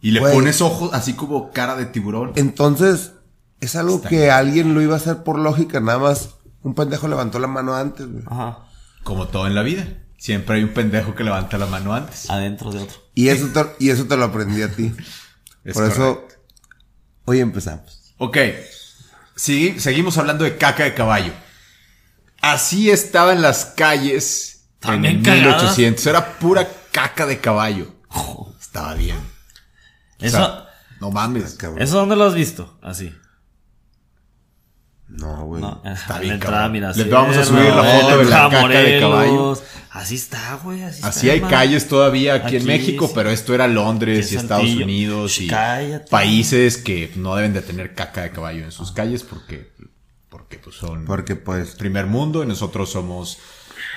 Y 0.00 0.10
le 0.10 0.20
pones 0.20 0.60
ojos 0.60 0.90
así 0.92 1.12
como 1.12 1.52
cara 1.52 1.76
de 1.76 1.86
tiburón. 1.86 2.32
entonces 2.34 3.12
es 3.60 3.76
algo 3.76 3.96
Está 3.98 4.08
que 4.08 4.16
bien. 4.18 4.30
alguien 4.32 4.74
lo 4.74 4.82
iba 4.82 4.94
a 4.94 4.96
hacer 4.96 5.22
por 5.22 5.38
lógica. 5.38 5.78
Nada 5.78 6.00
más 6.00 6.30
un 6.62 6.74
pendejo 6.74 7.08
levantó 7.08 7.38
la 7.38 7.46
mano 7.48 7.74
antes. 7.74 8.06
güey. 8.10 8.24
Ajá. 8.26 8.58
Como 9.04 9.28
todo 9.28 9.46
en 9.46 9.54
la 9.54 9.62
vida. 9.62 9.86
Siempre 10.18 10.56
hay 10.56 10.62
un 10.62 10.72
pendejo 10.72 11.14
que 11.14 11.24
levanta 11.24 11.58
la 11.58 11.66
mano 11.66 11.92
antes. 11.94 12.30
Adentro 12.30 12.70
de 12.70 12.80
otro. 12.82 12.96
Y 13.14 13.28
eso, 13.28 13.48
te, 13.48 13.84
y 13.84 13.90
eso 13.90 14.04
te 14.06 14.16
lo 14.16 14.24
aprendí 14.24 14.62
a 14.62 14.70
ti. 14.74 14.92
Es 15.64 15.74
por 15.74 15.84
eso, 15.88 16.26
hoy 17.24 17.38
empezamos. 17.38 18.14
Ok. 18.18 18.36
Sigui- 19.36 19.78
seguimos 19.78 20.18
hablando 20.18 20.42
de 20.44 20.56
caca 20.56 20.82
de 20.82 20.92
caballo. 20.94 21.32
Así 22.40 22.90
estaba 22.90 23.32
en 23.32 23.42
las 23.42 23.66
calles 23.66 24.64
También 24.80 25.18
en 25.18 25.22
cagadas. 25.22 25.62
1800. 25.62 26.06
Era 26.06 26.38
pura 26.40 26.68
caca 26.90 27.26
de 27.26 27.40
caballo. 27.40 27.94
Estaba 28.60 28.94
bien. 28.94 29.18
O 29.18 30.24
Eso, 30.24 30.36
sea, 30.38 30.66
no 31.00 31.12
mames. 31.12 31.54
Cabrón. 31.54 31.80
¿Eso 31.80 31.96
dónde 31.98 32.16
lo 32.16 32.24
has 32.24 32.34
visto? 32.34 32.76
Así. 32.82 33.14
No, 35.12 35.44
güey. 35.44 35.60
No, 35.60 35.80
Está 35.84 36.16
en 36.16 36.22
bien, 36.22 36.34
entrada, 36.34 36.68
mira. 36.68 36.92
Les 36.92 37.10
vamos 37.10 37.36
a 37.36 37.44
subir 37.44 37.64
la 37.64 37.84
foto 37.84 38.18
de 38.18 38.24
la 38.24 38.48
caca 38.48 38.68
de 38.68 39.00
caballo. 39.00 39.62
Así 39.90 40.14
está, 40.14 40.58
güey. 40.64 40.82
Así, 40.82 41.00
Así 41.04 41.28
está, 41.28 41.32
hay 41.46 41.50
calles 41.50 41.86
todavía 41.86 42.34
aquí, 42.34 42.56
en 42.56 42.64
México, 42.64 43.06
sí. 43.06 43.12
pero 43.14 43.30
esto 43.30 43.54
era 43.54 43.68
Londres 43.68 44.32
y 44.32 44.36
Estados. 44.36 44.64
Unidos 44.70 45.38
y 45.40 45.48
Cállate. 45.48 46.08
países 46.08 46.78
que 46.78 47.12
no 47.16 47.36
deben 47.36 47.52
de 47.52 47.60
tener 47.60 47.94
caca 47.94 48.22
de 48.22 48.30
caballo 48.30 48.64
en 48.64 48.72
sus 48.72 48.90
calles 48.92 49.22
porque, 49.22 49.70
porque 50.30 50.56
pues 50.58 50.76
son 50.76 51.04
Porque 51.04 51.36
pues, 51.36 51.74
primer 51.74 52.06
mundo 52.06 52.42
y 52.42 52.46
nosotros 52.46 52.90
somos 52.90 53.36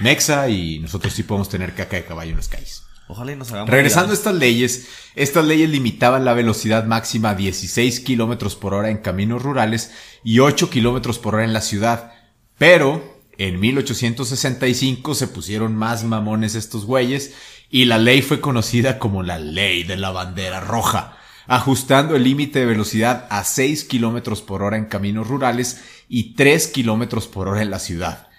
Mexa 0.02 0.50
y 0.50 0.80
nosotros 0.80 1.14
sí 1.14 1.24
podemos 1.24 1.48
tener 1.48 1.74
caca 1.74 1.96
de 1.96 2.04
caballo 2.04 2.32
en 2.32 2.38
las 2.38 2.50
calles. 2.50 2.84
Ojalá 3.08 3.34
y 3.34 3.36
nos 3.36 3.52
hagamos. 3.52 3.70
Regresando 3.70 4.12
a 4.12 4.16
estas 4.16 4.36
leyes, 4.36 4.88
estas 5.16 5.46
leyes 5.46 5.70
limitaban 5.70 6.26
la 6.26 6.34
velocidad 6.34 6.86
máxima 6.86 7.32
a 7.32 7.36
16 7.36 8.00
kilómetros 8.00 8.56
por 8.56 8.74
hora 8.74 8.90
en 8.90 8.98
caminos 8.98 9.44
rurales 9.44 9.92
y 10.24 10.40
8 10.40 10.70
kilómetros 10.70 11.20
por 11.20 11.36
hora 11.36 11.44
en 11.44 11.54
la 11.54 11.62
ciudad. 11.62 12.14
Pero 12.58 13.22
en 13.38 13.60
1865 13.60 15.14
se 15.14 15.28
pusieron 15.28 15.76
más 15.76 16.04
mamones 16.04 16.56
estos 16.56 16.86
güeyes 16.86 17.34
y 17.70 17.86
la 17.86 17.98
ley 17.98 18.22
fue 18.22 18.42
conocida 18.42 18.98
como 18.98 19.22
la 19.22 19.38
ley 19.38 19.84
de 19.84 19.98
la 19.98 20.12
bandera 20.12 20.62
roja, 20.62 21.18
ajustando 21.46 22.16
el 22.16 22.24
límite 22.24 22.60
de 22.60 22.66
velocidad 22.66 23.28
a 23.30 23.44
6 23.44 23.84
kilómetros 23.84 24.42
por 24.42 24.64
hora 24.64 24.78
en 24.78 24.86
caminos 24.86 25.28
rurales 25.28 25.84
y 26.08 26.34
3 26.34 26.68
kilómetros 26.68 27.28
por 27.28 27.50
hora 27.50 27.62
en 27.62 27.70
la 27.70 27.80
ciudad. 27.80 28.30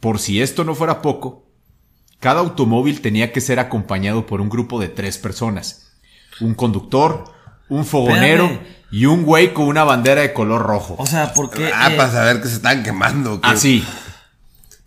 Por 0.00 0.18
si 0.18 0.40
esto 0.40 0.64
no 0.64 0.74
fuera 0.74 1.02
poco, 1.02 1.43
cada 2.24 2.40
automóvil 2.40 3.02
tenía 3.02 3.32
que 3.32 3.42
ser 3.42 3.58
acompañado 3.60 4.24
por 4.24 4.40
un 4.40 4.48
grupo 4.48 4.80
de 4.80 4.88
tres 4.88 5.18
personas. 5.18 5.92
Un 6.40 6.54
conductor, 6.54 7.24
un 7.68 7.84
fogonero 7.84 8.44
Espérame. 8.46 8.66
y 8.92 9.04
un 9.04 9.24
güey 9.24 9.52
con 9.52 9.66
una 9.66 9.84
bandera 9.84 10.22
de 10.22 10.32
color 10.32 10.62
rojo. 10.62 10.96
O 10.98 11.04
sea, 11.06 11.34
¿por 11.34 11.50
qué? 11.50 11.70
ah, 11.74 11.92
eh, 11.92 11.96
para 11.98 12.10
saber 12.10 12.40
que 12.40 12.48
se 12.48 12.54
están 12.54 12.82
quemando. 12.82 13.42
que- 13.42 13.46
Así. 13.46 13.84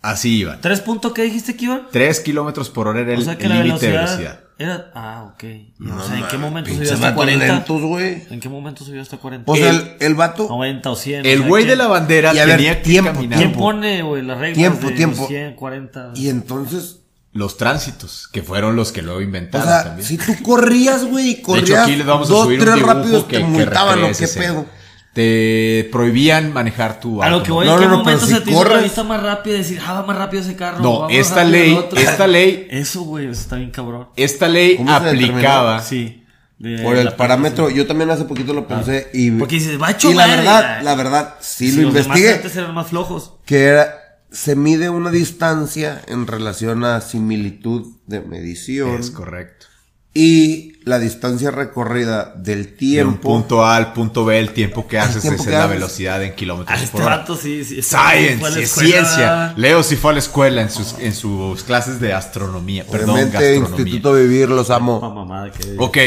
Así 0.02 0.38
iban. 0.38 0.60
¿Tres 0.60 0.80
puntos 0.80 1.12
qué 1.12 1.22
dijiste 1.22 1.56
que 1.56 1.66
iban? 1.66 1.82
Tres 1.92 2.18
kilómetros 2.20 2.70
por 2.70 2.88
hora 2.88 3.00
era 3.02 3.12
el 3.14 3.20
O 3.20 3.22
sea 3.22 3.34
límite 3.34 3.86
de 3.86 3.92
velocidad, 3.92 4.40
era. 4.58 4.90
Ah, 4.94 5.30
ok. 5.32 5.44
No 5.78 5.96
o 5.96 6.06
sea, 6.06 6.18
¿en 6.18 6.26
qué 6.28 6.38
momento 6.38 6.70
subió 6.70 6.82
hasta 6.92 7.06
vatos 7.06 7.16
40? 7.16 7.46
lentos, 7.46 7.82
güey. 7.82 8.22
¿En 8.30 8.40
qué 8.40 8.48
momento 8.48 8.84
subió 8.84 9.00
hasta 9.02 9.16
40? 9.16 9.50
O 9.50 9.56
sea, 9.56 9.70
El- 9.70 9.96
el, 10.00 10.14
vato, 10.16 10.48
90 10.48 10.90
o 10.90 10.96
100. 10.96 11.24
El 11.26 11.38
o 11.38 11.42
sea, 11.42 11.48
güey 11.48 11.62
de 11.64 11.68
¿quién- 11.70 11.78
la 11.78 11.86
bandera 11.88 12.34
Y 12.34 12.38
a 12.38 12.44
ver, 12.46 12.56
tenía 12.56 12.76
que 12.82 12.84
tiempo, 12.90 13.12
caminar 13.12 13.38
¿Quién 13.38 13.50
tiempo. 13.50 13.64
pone, 13.64 14.02
güey, 14.02 14.22
las 14.22 14.38
reglas 14.38 14.56
Tiempo, 14.56 14.88
de 14.88 14.94
tiempo. 14.94 15.26
100, 15.26 15.54
40? 15.54 16.10
y 16.14 16.28
entonces, 16.28 16.97
los 17.32 17.56
tránsitos, 17.56 18.28
que 18.32 18.42
fueron 18.42 18.74
los 18.74 18.90
que 18.92 19.02
luego 19.02 19.18
o 19.18 19.22
inventaron 19.22 19.68
sea, 19.68 19.84
también. 19.84 20.06
si 20.08 20.16
tú 20.18 20.34
corrías, 20.42 21.04
güey, 21.04 21.30
y 21.30 21.34
de 21.36 21.42
corrías 21.42 21.68
hecho, 21.70 21.80
aquí 21.82 21.96
les 21.96 22.06
vamos 22.06 22.28
a 22.28 22.32
dos, 22.32 22.44
subir 22.44 22.58
un 22.58 22.64
tres 22.64 22.74
dibujo 22.76 22.94
rápidos, 22.94 23.24
que, 23.24 23.36
te 23.36 23.42
que 23.42 23.44
multaban, 23.48 23.94
recrea 23.94 24.08
¿o 24.08 24.10
esa 24.10 24.26
qué 24.26 24.40
pedo? 24.40 24.66
Te 25.14 25.88
prohibían 25.90 26.52
manejar 26.52 27.00
tu 27.00 27.22
A 27.22 27.28
lo 27.30 27.42
que 27.42 27.50
voy, 27.50 27.66
No, 27.66 27.74
¿en 27.74 27.80
qué 27.80 27.84
no, 27.86 27.90
no, 27.92 27.98
momento 27.98 28.26
se 28.26 28.36
si 28.36 28.40
te 28.44 28.50
hizo 28.50 28.64
la 28.64 28.78
vista 28.78 29.02
más 29.02 29.22
rápida 29.22 29.54
y 29.54 29.58
decir, 29.58 29.80
ah, 29.84 29.94
va 29.94 30.06
más 30.06 30.16
rápido 30.16 30.42
ese 30.42 30.54
carro? 30.54 30.80
No, 30.80 31.08
esta 31.08 31.44
ley, 31.44 31.72
otro"? 31.74 31.98
esta 31.98 32.26
ley, 32.26 32.68
Eso, 32.70 33.02
güey, 33.02 33.26
eso 33.26 33.40
está 33.40 33.56
bien 33.56 33.70
cabrón. 33.70 34.08
esta 34.16 34.48
ley 34.48 34.76
¿Cómo 34.76 34.88
se 35.00 35.08
aplicaba. 35.08 35.82
Sí. 35.82 36.24
de 36.58 36.82
Por 36.82 36.96
el 36.96 37.12
parámetro, 37.14 37.68
yo 37.70 37.86
también 37.86 38.10
hace 38.10 38.24
poquito 38.24 38.52
lo 38.52 38.66
pensé 38.68 39.10
y... 39.12 39.30
Porque 39.32 39.56
dices, 39.56 39.80
va 39.80 39.88
a 39.88 39.96
Y 40.00 40.14
la 40.14 40.26
verdad, 40.26 40.82
la 40.82 40.94
verdad, 40.94 41.34
sí 41.40 41.70
Si 41.70 41.76
lo 41.76 41.82
los 41.84 41.94
demás 41.94 42.06
investigué, 42.06 42.34
antes 42.34 42.56
eran 42.56 42.74
más 42.74 42.86
flojos. 42.88 43.32
que 43.44 43.64
era, 43.64 44.07
se 44.30 44.56
mide 44.56 44.90
una 44.90 45.10
distancia 45.10 46.02
en 46.06 46.26
relación 46.26 46.84
a 46.84 47.00
similitud 47.00 47.86
de 48.06 48.20
medición 48.20 49.00
Es 49.00 49.10
correcto. 49.10 49.66
Y 50.14 50.72
la 50.84 50.98
distancia 50.98 51.50
recorrida 51.50 52.34
del 52.34 52.64
De 52.64 52.70
un 52.70 52.76
tiempo. 52.76 53.20
punto 53.28 53.64
A 53.64 53.76
al 53.76 53.92
punto 53.92 54.24
B, 54.24 54.38
el 54.38 54.52
tiempo 54.52 54.88
que 54.88 54.98
haces 54.98 55.22
tiempo 55.22 55.42
es 55.42 55.46
que 55.46 55.52
la 55.52 55.64
haces. 55.64 55.76
velocidad 55.76 56.22
en 56.24 56.34
kilómetros 56.34 56.76
Ah, 56.76 56.82
este 56.82 56.92
por 56.92 57.02
hora. 57.06 57.16
vato 57.18 57.36
sí, 57.36 57.62
sí. 57.64 57.82
Science, 57.82 58.40
la 58.42 58.48
es 58.48 58.56
escuela. 58.56 58.88
ciencia. 58.90 59.54
Leo 59.56 59.82
sí 59.82 59.96
fue 59.96 60.10
a 60.10 60.14
la 60.14 60.18
escuela 60.18 60.62
en 60.62 60.70
sus, 60.70 60.94
en 60.98 61.14
sus 61.14 61.62
clases 61.62 62.00
de 62.00 62.14
astronomía. 62.14 62.84
Perdón, 62.90 63.10
Obviamente, 63.10 63.38
gastronomía. 63.38 63.78
Instituto 63.86 64.14
Vivir, 64.14 64.48
los 64.48 64.70
amo. 64.70 65.00
mamada 65.00 65.52
que- 65.52 65.76
Ok. 65.78 65.98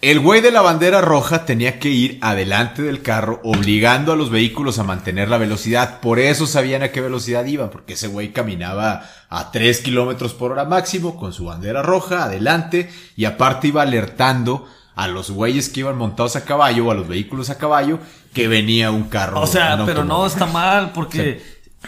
El 0.00 0.20
güey 0.20 0.40
de 0.40 0.52
la 0.52 0.60
bandera 0.62 1.00
roja 1.00 1.44
tenía 1.44 1.80
que 1.80 1.88
ir 1.88 2.18
adelante 2.20 2.82
del 2.82 3.02
carro, 3.02 3.40
obligando 3.42 4.12
a 4.12 4.16
los 4.16 4.30
vehículos 4.30 4.78
a 4.78 4.84
mantener 4.84 5.28
la 5.28 5.38
velocidad. 5.38 6.00
Por 6.00 6.20
eso 6.20 6.46
sabían 6.46 6.84
a 6.84 6.92
qué 6.92 7.00
velocidad 7.00 7.44
iban, 7.46 7.70
porque 7.70 7.94
ese 7.94 8.06
güey 8.06 8.32
caminaba 8.32 9.02
a 9.28 9.50
3 9.50 9.80
kilómetros 9.80 10.34
por 10.34 10.52
hora 10.52 10.64
máximo 10.64 11.16
con 11.16 11.32
su 11.32 11.46
bandera 11.46 11.82
roja 11.82 12.22
adelante 12.24 12.88
y 13.16 13.24
aparte 13.24 13.68
iba 13.68 13.82
alertando 13.82 14.68
a 14.94 15.08
los 15.08 15.32
güeyes 15.32 15.68
que 15.68 15.80
iban 15.80 15.98
montados 15.98 16.36
a 16.36 16.44
caballo 16.44 16.86
o 16.86 16.90
a 16.92 16.94
los 16.94 17.08
vehículos 17.08 17.50
a 17.50 17.58
caballo 17.58 17.98
que 18.32 18.46
venía 18.46 18.92
un 18.92 19.04
carro. 19.08 19.40
O 19.40 19.46
sea, 19.48 19.84
pero 19.84 20.04
no 20.04 20.24
está 20.26 20.46
mal, 20.46 20.92
porque 20.92 21.42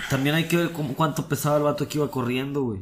también 0.09 0.35
hay 0.35 0.45
que 0.45 0.57
ver 0.57 0.71
cómo- 0.73 0.95
cuánto 0.95 1.29
pesaba 1.29 1.59
el 1.59 1.63
vato 1.63 1.87
que 1.87 1.99
iba 1.99 2.11
corriendo, 2.11 2.63
güey. 2.63 2.81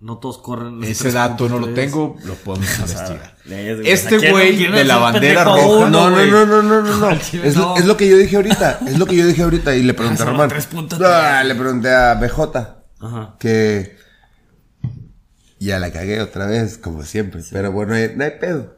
No 0.00 0.16
todos 0.16 0.38
corren. 0.38 0.82
Ese 0.82 1.12
dato 1.12 1.46
no 1.48 1.58
lo 1.58 1.68
3.3. 1.68 1.74
tengo, 1.74 2.16
lo 2.24 2.34
podemos 2.34 2.68
investigar. 2.78 3.36
Este 3.84 4.16
¿Quién- 4.16 4.32
güey 4.32 4.66
de 4.72 4.84
la 4.84 4.96
bandera 4.96 5.44
roja. 5.44 5.90
No, 5.90 6.08
no, 6.10 6.26
no, 6.26 6.46
no, 6.46 6.62
no, 6.82 6.82
no, 6.82 7.10
Es, 7.10 7.84
lo, 7.84 7.96
que 7.98 8.08
yo 8.08 8.16
dije 8.16 8.36
ahorita. 8.36 8.80
Es 8.86 8.98
lo 8.98 9.04
que 9.04 9.16
yo 9.16 9.26
dije 9.26 9.42
ahorita. 9.42 9.76
Y 9.76 9.82
le 9.82 9.92
pregunté 9.92 10.22
a 10.22 10.26
Román. 10.26 10.48
3.3. 10.48 11.04
Ah, 11.04 11.44
le 11.44 11.54
pregunté 11.54 11.90
a 11.94 12.14
BJ. 12.14 12.56
Ajá. 13.00 13.36
Que. 13.38 13.98
Ya 15.58 15.78
la 15.78 15.92
cagué 15.92 16.22
otra 16.22 16.46
vez, 16.46 16.78
como 16.78 17.02
siempre. 17.04 17.42
Pero 17.52 17.70
bueno, 17.70 17.90
no 17.92 17.98
hay, 17.98 18.12
no 18.16 18.24
hay 18.24 18.32
pedo. 18.40 18.76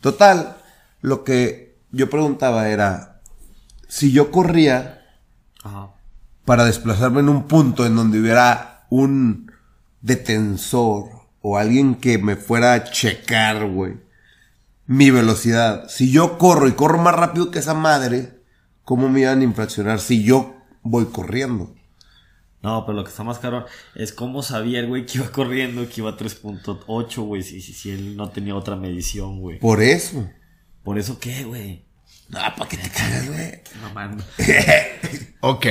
Total, 0.00 0.56
lo 1.02 1.22
que 1.24 1.76
yo 1.90 2.08
preguntaba 2.08 2.70
era. 2.70 3.20
Si 3.88 4.10
yo 4.10 4.30
corría 4.30 5.02
Ajá. 5.62 5.90
para 6.46 6.64
desplazarme 6.64 7.20
en 7.20 7.28
un 7.28 7.46
punto 7.46 7.84
en 7.84 7.94
donde 7.94 8.18
hubiera 8.18 8.86
un 8.88 9.45
detensor 10.06 11.10
o 11.42 11.58
alguien 11.58 11.96
que 11.96 12.18
me 12.18 12.36
fuera 12.36 12.74
a 12.74 12.84
checar, 12.84 13.66
güey, 13.66 13.94
mi 14.86 15.10
velocidad. 15.10 15.88
Si 15.88 16.10
yo 16.10 16.38
corro 16.38 16.68
y 16.68 16.72
corro 16.72 16.98
más 16.98 17.14
rápido 17.14 17.50
que 17.50 17.58
esa 17.58 17.74
madre, 17.74 18.40
¿cómo 18.84 19.08
me 19.08 19.20
iban 19.20 19.40
a 19.40 19.44
infraccionar 19.44 20.00
si 20.00 20.22
yo 20.22 20.56
voy 20.82 21.06
corriendo? 21.06 21.74
No, 22.62 22.84
pero 22.86 22.96
lo 22.96 23.04
que 23.04 23.10
está 23.10 23.22
más 23.22 23.38
caro 23.38 23.66
es 23.94 24.12
cómo 24.12 24.42
sabía 24.42 24.80
el 24.80 24.86
güey 24.86 25.06
que 25.06 25.18
iba 25.18 25.30
corriendo 25.30 25.88
que 25.88 26.00
iba 26.00 26.10
a 26.10 26.16
3.8, 26.16 27.22
güey, 27.22 27.42
si, 27.42 27.60
si, 27.60 27.72
si 27.72 27.90
él 27.90 28.16
no 28.16 28.30
tenía 28.30 28.54
otra 28.54 28.76
medición, 28.76 29.40
güey. 29.40 29.58
Por 29.58 29.82
eso. 29.82 30.28
¿Por 30.82 30.98
eso 30.98 31.18
qué, 31.18 31.44
güey? 31.44 31.84
No, 32.28 32.38
¿para 32.56 32.68
qué 32.68 32.76
te 32.76 32.90
cagas, 32.90 33.28
güey? 33.28 33.60
Mamando. 33.82 34.24
Ok. 35.40 35.66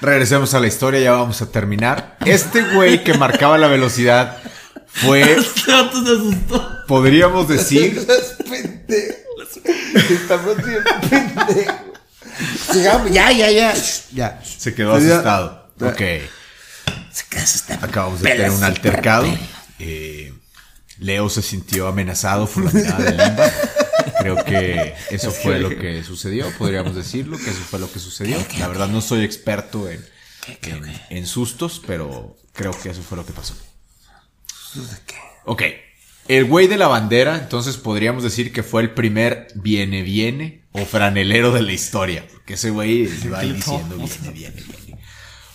Regresemos 0.00 0.54
a 0.54 0.60
la 0.60 0.66
historia, 0.66 1.00
ya 1.00 1.12
vamos 1.12 1.42
a 1.42 1.50
terminar. 1.50 2.16
Este 2.24 2.62
güey 2.62 3.04
que 3.04 3.14
marcaba 3.14 3.58
la 3.58 3.68
velocidad 3.68 4.38
fue, 4.86 5.20
Este 5.38 5.70
vato 5.70 6.04
se 6.04 6.12
asustó. 6.12 6.86
podríamos 6.86 7.48
decir. 7.48 8.06
Estamos 10.10 10.56
bien 10.64 10.82
pendejos. 11.08 11.74
Ya, 12.74 13.30
ya, 13.32 13.50
ya. 13.50 13.74
Ya. 14.12 14.40
se 14.42 14.74
quedó 14.74 14.94
asustado. 14.94 15.68
Ok. 15.80 16.00
Se 17.12 17.24
queda 17.28 17.42
asustado. 17.42 17.86
Acabamos 17.86 18.20
de 18.22 18.30
tener 18.30 18.50
un 18.50 18.64
altercado. 18.64 19.26
Eh, 19.78 20.32
Leo 20.98 21.28
se 21.28 21.42
sintió 21.42 21.86
amenazado 21.88 22.46
por 22.46 22.64
la 22.64 22.70
mirada 22.72 22.98
de 22.98 23.10
Limba. 23.12 23.50
Creo 24.20 24.44
que 24.44 24.94
eso 25.10 25.30
fue 25.30 25.58
lo 25.58 25.70
que 25.70 26.04
sucedió, 26.04 26.46
podríamos 26.58 26.94
decirlo, 26.94 27.38
que 27.38 27.50
eso 27.50 27.60
fue 27.60 27.78
lo 27.78 27.90
que 27.90 27.98
sucedió. 27.98 28.36
La 28.58 28.68
verdad 28.68 28.88
no 28.88 29.00
soy 29.00 29.24
experto 29.24 29.88
en, 29.88 30.04
en, 30.62 31.00
en 31.10 31.26
sustos, 31.26 31.80
pero 31.86 32.36
creo 32.52 32.72
que 32.82 32.90
eso 32.90 33.02
fue 33.02 33.16
lo 33.16 33.26
que 33.26 33.32
pasó. 33.32 33.54
Ok. 35.44 35.62
El 36.28 36.44
güey 36.44 36.68
de 36.68 36.76
la 36.76 36.86
bandera, 36.86 37.38
entonces 37.38 37.76
podríamos 37.76 38.22
decir 38.22 38.52
que 38.52 38.62
fue 38.62 38.82
el 38.82 38.90
primer 38.90 39.48
viene 39.54 40.02
viene 40.02 40.62
o 40.72 40.84
franelero 40.84 41.50
de 41.50 41.62
la 41.62 41.72
historia. 41.72 42.24
Porque 42.30 42.54
ese 42.54 42.70
güey 42.70 43.08
ahí 43.36 43.52
diciendo 43.52 43.96
viene, 43.96 44.30
viene, 44.32 44.62
viene. 44.84 45.00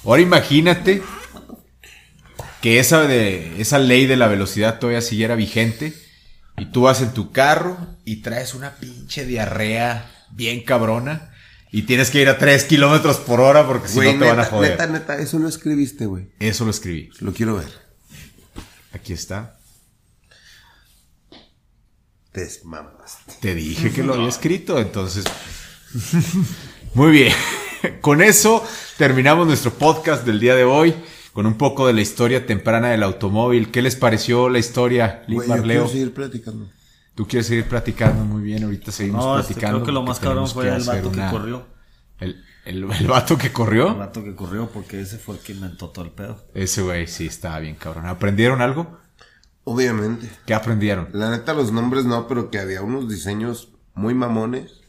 Ahora 0.03 0.22
imagínate 0.22 1.01
que 2.61 2.80
esa, 2.80 3.03
de, 3.03 3.61
esa 3.61 3.80
ley 3.80 4.05
de 4.05 4.18
la 4.18 4.28
velocidad 4.28 4.80
todavía 4.80 5.01
siguiera 5.01 5.36
vigente 5.36 5.93
y 6.57 6.65
tú 6.65 6.83
vas 6.83 7.01
en 7.01 7.13
tu 7.13 7.31
carro 7.31 7.77
y 8.05 8.17
traes 8.17 8.53
una 8.53 8.75
pinche 8.75 9.25
diarrea 9.25 10.11
bien 10.31 10.63
cabrona 10.63 11.31
y 11.71 11.83
tienes 11.83 12.09
que 12.09 12.21
ir 12.21 12.29
a 12.29 12.37
3 12.37 12.63
kilómetros 12.65 13.17
por 13.17 13.41
hora 13.41 13.67
porque 13.67 13.89
si 13.89 13.99
no 13.99 14.11
te 14.11 14.25
van 14.25 14.39
a 14.39 14.45
joder. 14.45 14.71
neta, 14.71 14.87
neta, 14.87 15.17
eso 15.17 15.39
lo 15.39 15.49
escribiste, 15.49 16.05
güey. 16.05 16.29
Eso 16.39 16.63
lo 16.63 16.71
escribí. 16.71 17.09
Lo 17.19 17.33
quiero 17.33 17.57
ver. 17.57 17.67
Aquí 18.93 19.11
está. 19.11 19.57
Desmamaste. 22.33 23.33
Te 23.41 23.55
dije 23.55 23.91
que 23.91 24.03
lo 24.03 24.13
había 24.13 24.29
escrito, 24.29 24.79
entonces. 24.79 25.25
Muy 26.93 27.11
bien. 27.11 27.33
Con 28.01 28.21
eso 28.21 28.65
terminamos 28.97 29.47
nuestro 29.47 29.73
podcast 29.73 30.25
del 30.25 30.39
día 30.39 30.55
de 30.55 30.63
hoy. 30.63 30.95
Con 31.36 31.45
un 31.47 31.55
poco 31.57 31.86
de 31.86 31.91
la 31.91 31.99
historia 31.99 32.45
temprana 32.45 32.88
del 32.91 33.03
automóvil. 33.03 33.69
¿Qué 33.69 33.81
les 33.81 33.97
pareció 33.97 34.47
la 34.47 34.57
historia, 34.57 35.23
Güey, 35.27 35.41
Limbar 35.49 35.57
yo 35.59 35.63
quiero 35.65 35.88
seguir 35.89 36.13
platicando. 36.13 36.69
Tú 37.13 37.27
quieres 37.27 37.47
seguir 37.47 37.65
platicando 37.65 38.23
muy 38.23 38.41
bien. 38.41 38.63
Ahorita 38.63 38.89
seguimos 38.93 39.23
No, 39.25 39.38
este, 39.38 39.47
platicando. 39.53 39.79
creo 39.79 39.86
que 39.86 39.91
lo 39.91 40.03
más 40.03 40.19
cabrón 40.21 40.47
fue 40.47 40.69
el 40.73 40.81
vato 40.83 41.11
que 41.11 41.27
corrió. 41.29 41.65
El, 42.21 42.41
el, 42.63 42.89
el 42.89 43.07
vato 43.07 43.38
que 43.38 43.47
El 43.47 43.53
corrió. 43.53 43.95
vato 43.97 44.23
que 44.23 44.33
corrió 44.33 44.69
porque 44.69 45.01
ese 45.01 45.17
fue 45.17 45.36
el 45.36 45.41
que 45.41 45.51
inventó 45.51 45.89
todo 45.89 46.05
el 46.05 46.11
pedo. 46.11 46.41
Ese 46.53 46.81
güey 46.81 47.05
sí 47.05 47.27
estaba 47.27 47.59
bien 47.59 47.75
cabrón. 47.75 48.05
¿Aprendieron 48.05 48.61
algo? 48.61 48.97
Obviamente. 49.65 50.29
¿Qué 50.45 50.53
aprendieron? 50.53 51.09
La 51.11 51.29
neta, 51.31 51.53
los 51.53 51.73
nombres 51.73 52.05
no, 52.05 52.29
pero 52.29 52.49
que 52.49 52.59
había 52.59 52.81
unos 52.81 53.09
diseños 53.09 53.73
muy 53.93 54.13
mamones. 54.13 54.84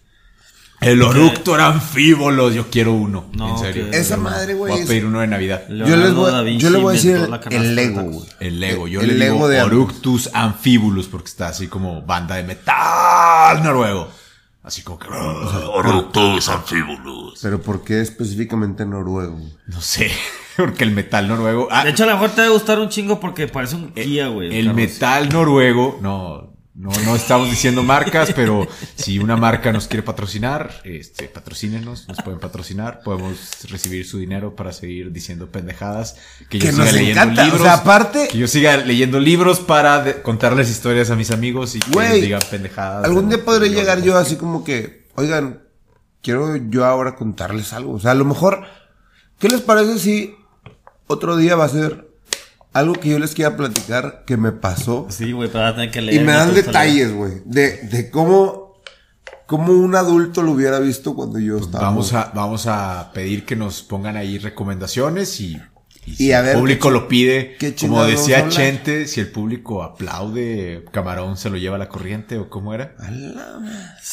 El 0.80 1.02
Oructor 1.02 1.60
Anfíbolos. 1.60 2.54
Yo 2.54 2.66
quiero 2.70 2.92
uno. 2.92 3.26
No, 3.32 3.50
en 3.52 3.58
serio. 3.58 3.90
que- 3.90 3.96
Esa 3.98 4.16
madre, 4.16 4.54
güey. 4.54 4.72
Voy 4.72 4.82
a 4.82 4.86
pedir 4.86 5.06
uno 5.06 5.20
de 5.20 5.26
Navidad. 5.26 5.62
Yo 5.68 5.96
les 5.96 6.14
voy, 6.14 6.30
da 6.30 6.42
Vinci 6.42 6.62
yo 6.62 6.70
le 6.70 6.78
voy 6.78 6.92
a 6.92 6.96
decir 6.96 7.16
el, 7.16 7.32
el 7.54 7.62
de 7.62 7.74
Lego, 7.74 8.02
güey. 8.02 8.26
El 8.40 8.60
Lego, 8.60 8.86
yo 8.88 9.00
El 9.00 9.08
le 9.08 9.14
digo 9.14 9.24
Lego 9.34 9.48
de 9.48 9.60
ambos. 9.60 9.72
Oructus 9.74 10.30
Amphibulus 10.34 11.06
porque 11.06 11.28
está 11.28 11.48
así 11.48 11.66
como 11.68 12.02
banda 12.02 12.36
de 12.36 12.42
metal 12.44 13.62
noruego. 13.62 14.08
Así 14.62 14.82
como 14.82 14.98
que... 14.98 15.06
Oructus 15.08 16.48
Amphibulus. 16.48 17.38
Pero 17.40 17.60
¿por 17.62 17.82
qué 17.84 18.00
específicamente 18.00 18.84
noruego? 18.84 19.38
No 19.68 19.80
sé, 19.80 20.10
porque 20.56 20.84
el 20.84 20.90
metal 20.90 21.28
noruego... 21.28 21.68
ah, 21.70 21.84
De 21.84 21.90
hecho, 21.90 22.02
a 22.02 22.06
lo 22.06 22.12
mejor 22.14 22.30
te 22.30 22.40
debe 22.42 22.52
gustar 22.52 22.80
un 22.80 22.88
chingo 22.88 23.20
porque 23.20 23.46
parece 23.46 23.76
un 23.76 23.92
Kia, 23.92 24.26
güey. 24.28 24.56
el 24.56 24.66
carro. 24.66 24.76
metal 24.76 25.28
noruego... 25.28 25.98
No, 26.02 26.55
no, 26.78 26.90
no 27.06 27.16
estamos 27.16 27.48
diciendo 27.48 27.82
marcas, 27.82 28.32
pero 28.34 28.68
si 28.96 29.18
una 29.18 29.36
marca 29.36 29.72
nos 29.72 29.88
quiere 29.88 30.02
patrocinar, 30.02 30.82
este, 30.84 31.24
patrocínenos, 31.28 32.06
nos 32.06 32.18
pueden 32.22 32.38
patrocinar, 32.38 33.00
podemos 33.02 33.38
recibir 33.70 34.06
su 34.06 34.18
dinero 34.18 34.54
para 34.54 34.72
seguir 34.72 35.10
diciendo 35.10 35.50
pendejadas, 35.50 36.16
que 36.50 36.58
yo 36.58 36.66
Que 36.66 36.72
siga 36.72 36.84
nos 36.84 36.92
leyendo 36.92 37.22
encanta, 37.22 37.42
o 37.42 37.44
libros, 37.46 37.62
sea, 37.62 37.74
aparte- 37.74 38.28
que 38.28 38.38
yo 38.38 38.46
siga 38.46 38.76
leyendo 38.76 39.18
libros 39.18 39.60
para 39.60 40.02
de- 40.02 40.20
contarles 40.22 40.68
historias 40.70 41.10
a 41.10 41.16
mis 41.16 41.30
amigos 41.30 41.74
y 41.76 41.80
que 41.80 41.90
Güey, 41.92 42.08
ellos 42.08 42.20
digan 42.22 42.42
pendejadas. 42.50 43.04
Algún 43.06 43.28
día 43.30 43.42
podré 43.44 43.70
llegar 43.70 44.02
yo 44.02 44.16
así 44.18 44.36
como 44.36 44.62
que, 44.62 45.06
oigan, 45.14 45.62
quiero 46.22 46.56
yo 46.56 46.84
ahora 46.84 47.16
contarles 47.16 47.72
algo. 47.72 47.94
O 47.94 48.00
sea, 48.00 48.10
a 48.10 48.14
lo 48.14 48.24
mejor, 48.26 48.64
¿qué 49.38 49.48
les 49.48 49.62
parece 49.62 49.98
si 49.98 50.34
otro 51.06 51.36
día 51.38 51.56
va 51.56 51.64
a 51.64 51.68
ser 51.70 52.05
algo 52.78 52.94
que 52.94 53.08
yo 53.08 53.18
les 53.18 53.34
quiera 53.34 53.56
platicar 53.56 54.24
que 54.26 54.36
me 54.36 54.52
pasó? 54.52 55.06
Sí, 55.08 55.32
güey, 55.32 55.48
pero 55.48 55.64
vas 55.64 55.72
a 55.72 55.76
tener 55.76 55.90
que 55.90 56.02
leer. 56.02 56.20
Y 56.20 56.24
me 56.24 56.32
dan 56.32 56.54
detalles, 56.54 57.12
güey, 57.12 57.42
de, 57.44 57.78
de 57.82 58.10
cómo, 58.10 58.82
cómo 59.46 59.72
un 59.72 59.94
adulto 59.94 60.42
lo 60.42 60.52
hubiera 60.52 60.78
visto 60.78 61.14
cuando 61.14 61.38
yo 61.38 61.58
estaba. 61.58 61.84
Vamos 61.84 62.12
a, 62.12 62.32
vamos 62.34 62.66
a 62.66 63.10
pedir 63.14 63.46
que 63.46 63.56
nos 63.56 63.82
pongan 63.82 64.16
ahí 64.16 64.38
recomendaciones 64.38 65.40
y, 65.40 65.60
y 66.06 66.14
si 66.14 66.26
Y 66.26 66.32
a 66.32 66.38
el 66.40 66.44
ver 66.46 66.54
público 66.56 66.90
lo 66.90 67.08
pide, 67.08 67.56
como 67.80 68.04
decía. 68.04 68.48
Chente, 68.48 69.06
si 69.06 69.20
el 69.20 69.28
público 69.28 69.82
aplaude, 69.82 70.84
Camarón 70.92 71.36
se 71.36 71.50
lo 71.50 71.56
lleva 71.56 71.76
a 71.76 71.78
la 71.78 71.88
corriente 71.88 72.38
o 72.38 72.48
cómo 72.48 72.72
era. 72.74 72.94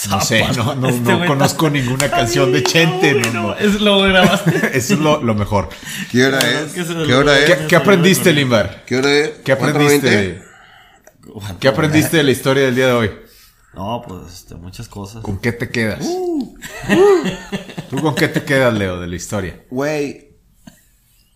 No 0.10 0.20
sé, 0.22 0.44
no, 0.56 0.76
no, 0.76 0.90
Este 0.90 1.12
no 1.12 1.26
conozco 1.28 1.68
está- 1.68 1.80
ninguna 1.80 2.10
canción 2.10 2.52
de 2.52 2.64
Chente. 2.64 3.14
No, 3.14 3.32
no. 3.34 3.56
Es 3.56 3.80
lo 3.80 4.00
grabaste. 4.02 4.72
Eso 4.78 4.94
es 4.96 5.00
lo, 5.00 5.22
lo 5.24 5.36
mejor. 5.36 5.70
¿Qué 6.12 6.26
hora 6.26 6.40
es? 6.40 6.74
¿Qué 6.74 7.14
hora 7.14 7.38
es? 7.40 7.46
¿Qué, 7.46 7.68
qué 7.68 7.76
aprendiste, 7.76 8.34
Limbar? 8.34 8.84
¿Qué 8.86 8.98
hora 8.98 9.12
es? 9.12 9.30
¿Qué 9.44 9.52
aprendiste? 9.52 10.42
4:20? 11.26 11.58
¿Qué 11.60 11.68
aprendiste 11.68 12.18
de 12.18 12.24
la 12.24 12.32
historia 12.32 12.64
del 12.66 12.76
día 12.76 12.88
de 12.88 12.94
hoy? 12.94 13.12
No, 13.76 14.04
pues, 14.08 14.34
este, 14.34 14.56
muchas 14.56 14.88
cosas. 14.88 15.24
¿Con 15.24 15.40
qué 15.40 15.52
te 15.52 15.70
quedas? 15.70 16.00
Uh. 16.02 16.56
¿Tú 17.90 17.98
con 18.02 18.14
qué 18.14 18.28
te 18.28 18.44
quedas, 18.44 18.74
Leo, 18.74 19.00
de 19.00 19.08
la 19.08 19.16
historia? 19.16 19.62
Güey, 19.70 20.33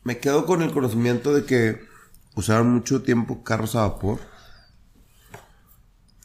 me 0.07 0.19
quedo 0.19 0.45
con 0.45 0.61
el 0.61 0.71
conocimiento 0.71 1.33
de 1.33 1.43
que 1.43 1.81
usaron 2.33 2.73
mucho 2.73 3.01
tiempo 3.01 3.43
carros 3.43 3.75
a 3.75 3.81
vapor. 3.81 4.19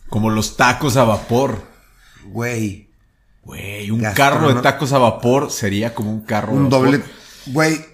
Como 0.08 0.30
los 0.30 0.56
tacos 0.56 0.96
a 0.96 1.02
vapor. 1.02 1.60
Güey. 2.26 2.90
Güey, 3.42 3.90
un 3.90 4.02
carro 4.14 4.54
de 4.54 4.62
tacos 4.62 4.92
a 4.92 4.98
vapor 4.98 5.50
sería 5.50 5.94
como 5.96 6.12
un 6.12 6.20
carro. 6.20 6.52
Un 6.52 6.70
vapor. 6.70 6.84
doble. 6.92 7.02
Güey. 7.46 7.84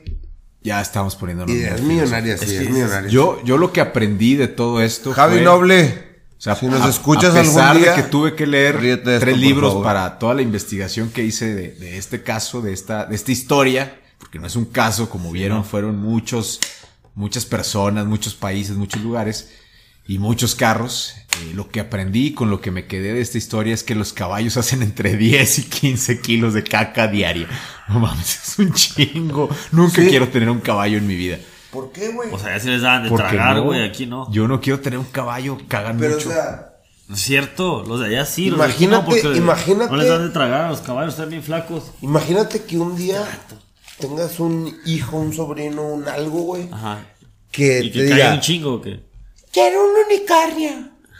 Ya 0.60 0.82
estamos 0.82 1.16
poniéndonos. 1.16 1.54
Y 1.54 1.58
muy 1.58 1.64
es 1.64 1.74
finos. 1.76 1.88
millonaria, 1.88 2.36
sí, 2.36 2.54
es 2.56 2.68
millonaria. 2.70 3.08
Yo, 3.10 3.42
yo 3.44 3.56
lo 3.56 3.72
que 3.72 3.80
aprendí 3.80 4.34
de 4.36 4.48
todo 4.48 4.82
esto. 4.82 5.14
Javi 5.14 5.36
fue- 5.36 5.44
Noble. 5.44 6.08
O 6.36 6.40
sea, 6.40 6.54
si 6.54 6.66
nos 6.66 6.82
a- 6.82 6.90
escuchas 6.90 7.34
a 7.34 7.40
pesar 7.40 7.68
algún 7.70 7.82
día. 7.82 7.94
de 7.96 8.02
que 8.02 8.08
tuve 8.10 8.34
que 8.36 8.46
leer 8.46 8.78
de 8.82 8.92
esto, 8.92 9.18
tres 9.20 9.38
libros 9.38 9.82
para 9.82 10.18
toda 10.18 10.34
la 10.34 10.42
investigación 10.42 11.08
que 11.08 11.24
hice 11.24 11.54
de, 11.54 11.70
de 11.72 11.96
este 11.96 12.22
caso, 12.22 12.60
de 12.60 12.74
esta, 12.74 13.06
de 13.06 13.14
esta 13.16 13.32
historia, 13.32 13.98
porque 14.18 14.38
no 14.38 14.46
es 14.46 14.56
un 14.56 14.66
caso, 14.66 15.08
como 15.10 15.30
vieron, 15.32 15.64
fueron 15.64 15.96
muchos, 15.98 16.60
muchas 17.14 17.44
personas, 17.46 18.06
muchos 18.06 18.34
países, 18.34 18.76
muchos 18.76 19.02
lugares 19.02 19.50
y 20.06 20.18
muchos 20.18 20.54
carros. 20.54 21.14
Eh, 21.42 21.52
lo 21.54 21.68
que 21.68 21.80
aprendí 21.80 22.32
con 22.32 22.50
lo 22.50 22.60
que 22.60 22.70
me 22.70 22.86
quedé 22.86 23.12
de 23.12 23.20
esta 23.20 23.38
historia 23.38 23.74
es 23.74 23.84
que 23.84 23.94
los 23.94 24.12
caballos 24.12 24.56
hacen 24.56 24.82
entre 24.82 25.16
10 25.16 25.58
y 25.60 25.62
15 25.64 26.20
kilos 26.20 26.54
de 26.54 26.64
caca 26.64 27.06
diaria. 27.08 27.48
No 27.88 28.00
mames, 28.00 28.48
es 28.48 28.58
un 28.58 28.72
chingo. 28.72 29.48
Nunca 29.72 30.02
Sí. 30.02 30.08
quiero 30.08 30.28
tener 30.28 30.50
un 30.50 30.60
caballo 30.60 30.98
en 30.98 31.06
mi 31.06 31.14
vida. 31.16 31.38
¿Por 31.70 31.92
qué, 31.92 32.08
güey? 32.08 32.30
O 32.32 32.38
sea, 32.38 32.56
ya 32.56 32.60
se 32.60 32.70
les 32.70 32.80
daban 32.82 33.02
de 33.04 33.08
Porque 33.10 33.28
tragar, 33.28 33.56
no, 33.56 33.64
güey, 33.64 33.84
aquí 33.86 34.06
no. 34.06 34.30
Yo 34.32 34.48
no 34.48 34.60
quiero 34.60 34.80
tener 34.80 34.98
un 34.98 35.04
caballo, 35.04 35.58
cagan 35.68 35.98
Pero, 35.98 36.14
mucho. 36.16 36.30
o 36.30 36.32
sea. 36.32 36.64
No 37.08 37.14
es 37.14 37.20
cierto, 37.22 37.84
los 37.86 38.00
de 38.00 38.06
allá 38.06 38.24
sí, 38.26 38.50
los 38.50 38.58
de 38.58 38.64
aquí 38.66 38.86
no, 38.86 38.98
Imagínate- 39.00 39.22
porque 39.22 39.38
imagínate- 39.38 39.90
no 39.90 39.96
les 39.96 40.08
dan 40.08 40.26
de 40.26 40.32
tragar 40.32 40.62
a 40.62 40.68
los 40.70 40.80
caballos, 40.80 41.14
están 41.14 41.30
bien 41.30 41.42
flacos. 41.42 41.92
Imagínate 42.02 42.64
que 42.64 42.76
un 42.78 42.96
día 42.96 43.22
tengas 43.98 44.40
un 44.40 44.76
hijo, 44.86 45.16
un 45.18 45.32
sobrino, 45.32 45.82
un 45.82 46.08
algo, 46.08 46.40
güey. 46.40 46.68
Ajá. 46.70 47.06
Que 47.50 47.80
Y 47.84 47.90
te 47.90 47.92
que 47.92 47.98
caiga 48.00 48.14
diga, 48.14 48.34
un 48.34 48.40
chingo, 48.40 48.74
¿o 48.74 48.80
qué? 48.80 49.00
quiero 49.52 49.80
un 49.84 49.90
unicornio. 50.06 50.70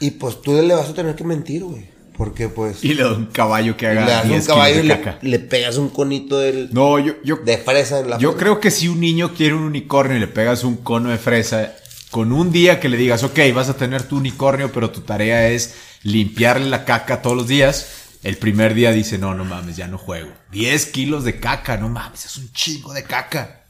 Y 0.00 0.12
pues 0.12 0.40
tú 0.42 0.52
le 0.52 0.74
vas 0.74 0.88
a 0.88 0.94
tener 0.94 1.14
que 1.14 1.24
mentir, 1.24 1.64
güey. 1.64 1.86
Porque 2.16 2.48
pues. 2.48 2.82
Y 2.84 2.94
le 2.94 3.04
doy 3.04 3.16
un 3.16 3.26
caballo 3.26 3.76
que 3.76 3.86
le 3.86 3.92
haga 3.92 4.06
das 4.06 4.28
10 4.28 4.40
un 4.40 4.46
caballo 4.46 4.80
y 4.80 4.86
le, 4.86 5.00
le 5.22 5.38
pegas 5.38 5.76
un 5.76 5.88
conito 5.88 6.38
del, 6.38 6.68
No, 6.72 6.98
yo, 6.98 7.14
yo, 7.22 7.36
de 7.36 7.58
fresa 7.58 8.00
en 8.00 8.10
la 8.10 8.18
yo 8.18 8.36
creo 8.36 8.58
que 8.58 8.72
si 8.72 8.88
un 8.88 9.00
niño 9.00 9.34
quiere 9.34 9.54
un 9.54 9.62
unicornio 9.62 10.16
y 10.16 10.20
le 10.20 10.26
pegas 10.26 10.64
un 10.64 10.76
cono 10.76 11.10
de 11.10 11.18
fresa, 11.18 11.74
con 12.10 12.32
un 12.32 12.50
día 12.50 12.80
que 12.80 12.88
le 12.88 12.96
digas, 12.96 13.22
ok, 13.22 13.38
vas 13.54 13.68
a 13.68 13.76
tener 13.76 14.02
tu 14.02 14.16
unicornio, 14.16 14.72
pero 14.72 14.90
tu 14.90 15.02
tarea 15.02 15.48
es 15.48 15.74
limpiarle 16.02 16.68
la 16.68 16.84
caca 16.84 17.22
todos 17.22 17.36
los 17.36 17.46
días, 17.46 17.86
el 18.22 18.36
primer 18.36 18.74
día 18.74 18.92
dice, 18.92 19.18
no, 19.18 19.34
no 19.34 19.44
mames, 19.44 19.76
ya 19.76 19.88
no 19.88 19.98
juego. 19.98 20.32
10 20.52 20.86
kilos 20.86 21.24
de 21.24 21.38
caca, 21.38 21.76
no 21.76 21.88
mames, 21.88 22.26
es 22.26 22.36
un 22.36 22.50
chingo 22.52 22.92
de 22.92 23.04
caca. 23.04 23.66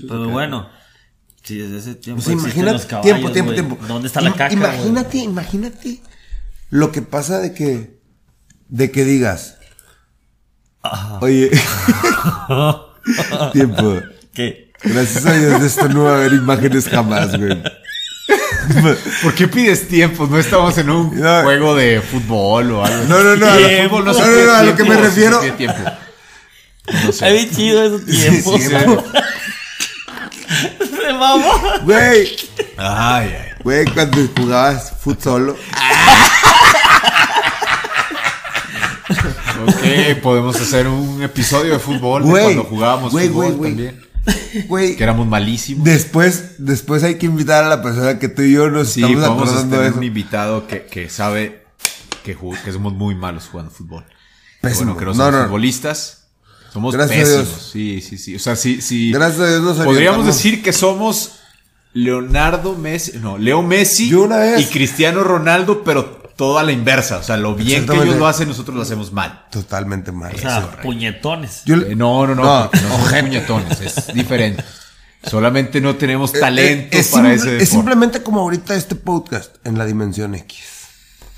Pero 0.00 0.30
bueno, 0.30 0.68
si 1.42 1.58
desde 1.58 1.78
ese 1.78 1.94
tiempo 1.94 2.20
O 2.20 2.24
sea, 2.24 2.34
existen 2.34 2.52
imagínate, 2.52 2.72
los 2.72 2.86
caballos, 2.86 3.12
tiempo, 3.12 3.32
tiempo, 3.32 3.52
güey, 3.52 3.66
tiempo. 3.66 3.86
¿Dónde 3.86 4.08
está 4.08 4.20
la 4.20 4.32
caca? 4.32 4.52
Imagínate, 4.52 5.18
imagínate 5.18 6.00
lo 6.70 6.92
que 6.92 7.02
pasa 7.02 7.38
de 7.38 7.54
que, 7.54 8.00
de 8.68 8.90
que 8.90 9.04
digas, 9.04 9.58
oye, 11.20 11.50
tiempo. 13.52 14.00
¿Qué? 14.32 14.72
Gracias 14.82 15.26
a 15.26 15.32
Dios 15.32 15.60
de 15.60 15.66
esto 15.66 15.88
no 15.88 16.04
va 16.04 16.12
a 16.12 16.16
haber 16.16 16.32
imágenes 16.32 16.88
jamás, 16.88 17.36
güey. 17.36 17.62
¿Por 19.22 19.34
qué 19.34 19.48
pides 19.48 19.88
tiempo? 19.88 20.26
No 20.30 20.38
estamos 20.38 20.76
en 20.78 20.90
un 20.90 21.18
No. 21.18 21.42
juego 21.42 21.74
de 21.74 22.00
fútbol 22.00 22.70
o 22.72 22.84
algo. 22.84 23.04
No, 23.04 23.22
no, 23.22 23.36
no, 23.36 23.46
fútbol 23.88 24.04
no, 24.04 24.12
no, 24.12 24.18
pide 24.18 24.44
no, 24.46 24.52
a 24.54 24.62
lo 24.62 24.76
que 24.76 24.84
me 24.84 24.94
sí 24.96 25.00
refiero- 25.00 25.40
tiempo. 25.56 25.78
No 27.04 27.12
sé. 27.12 27.32
bien 27.32 27.50
chido 27.50 27.82
esos 27.84 28.06
tiempos. 28.06 28.60
sí, 28.62 28.68
güey. 28.68 28.98
Se 31.06 31.12
mamó. 31.12 31.52
Güey, 31.82 32.36
Ay, 32.78 33.36
ay. 33.36 33.52
güey, 33.62 33.84
cuando 33.86 34.16
jugabas 34.36 34.92
fut 35.02 35.20
solo. 35.22 35.56
Ok, 39.66 40.20
podemos 40.22 40.56
hacer 40.60 40.86
un 40.86 41.22
episodio 41.22 41.72
de 41.74 41.78
fútbol 41.78 42.22
de 42.24 42.30
cuando 42.30 42.64
jugábamos 42.64 43.12
güey, 43.12 43.28
fútbol 43.28 43.44
güey, 43.52 43.56
güey. 43.58 43.70
también. 43.70 44.07
Güey, 44.66 44.96
Que 44.96 45.02
éramos 45.04 45.26
malísimos. 45.26 45.84
después, 45.84 46.56
después 46.58 47.02
hay 47.02 47.16
que 47.16 47.26
invitar 47.26 47.64
a 47.64 47.68
la 47.68 47.82
persona 47.82 48.18
que 48.18 48.28
tú 48.28 48.42
y 48.42 48.52
yo 48.52 48.70
nos 48.70 48.88
sí, 48.90 49.00
estamos 49.02 49.20
vamos 49.22 49.48
a 49.48 49.52
acordando 49.52 49.76
tener 49.76 49.92
de 49.92 49.98
un 49.98 50.04
invitado 50.04 50.66
que, 50.66 50.86
que 50.86 51.08
sabe 51.08 51.64
que, 52.24 52.36
que 52.64 52.72
somos 52.72 52.92
muy 52.94 53.14
malos 53.14 53.48
jugando 53.50 53.70
fútbol. 53.70 54.04
Bueno, 54.62 54.96
que 54.96 55.04
no 55.04 55.14
somos 55.14 55.32
no. 55.32 55.44
futbolistas. 55.44 56.26
Somos 56.72 56.94
Gracias 56.94 57.18
a 57.18 57.22
pésimos. 57.22 57.48
Dios. 57.48 57.70
Sí, 57.72 58.00
sí, 58.02 58.18
sí. 58.18 58.34
O 58.36 58.38
sea, 58.38 58.54
sí, 58.56 58.80
sí. 58.82 59.10
Gracias 59.12 59.40
a 59.40 59.48
Dios 59.48 59.62
nos 59.62 59.78
Podríamos 59.78 60.26
decir 60.26 60.62
que 60.62 60.72
somos 60.72 61.32
Leonardo 61.94 62.76
Messi, 62.76 63.18
no, 63.18 63.38
Leo 63.38 63.62
Messi 63.62 64.08
Yo 64.08 64.22
una 64.24 64.36
vez- 64.36 64.60
y 64.60 64.64
Cristiano 64.66 65.24
Ronaldo, 65.24 65.82
pero 65.82 66.17
todo 66.38 66.58
a 66.58 66.62
la 66.62 66.72
inversa. 66.72 67.18
O 67.18 67.22
sea, 67.22 67.36
lo 67.36 67.54
bien 67.54 67.84
que 67.84 67.96
ellos 67.96 68.16
lo 68.16 68.26
hacen, 68.26 68.48
nosotros 68.48 68.74
lo 68.76 68.82
hacemos 68.82 69.12
mal. 69.12 69.44
Totalmente 69.50 70.12
mal. 70.12 70.32
O 70.34 70.38
sea, 70.38 70.80
puñetones. 70.82 71.62
Yo- 71.66 71.76
Eh, 71.76 71.94
no, 71.96 72.26
no, 72.26 72.34
no, 72.36 72.42
No, 72.44 72.70
no 72.72 73.20
puñetones, 73.20 73.80
es 73.80 74.14
diferente. 74.14 74.64
Solamente 75.24 75.80
no 75.80 75.96
tenemos 75.96 76.32
Eh, 76.34 76.38
talento 76.38 76.96
eh, 76.96 77.00
es 77.00 77.08
para 77.08 77.22
simple- 77.24 77.34
ese 77.34 77.44
deporte. 77.46 77.64
Es 77.64 77.68
simplemente 77.70 78.22
como 78.22 78.40
ahorita 78.40 78.74
este 78.76 78.94
podcast 78.94 79.56
en 79.66 79.76
la 79.76 79.84
dimensión 79.84 80.34
X. 80.36 80.58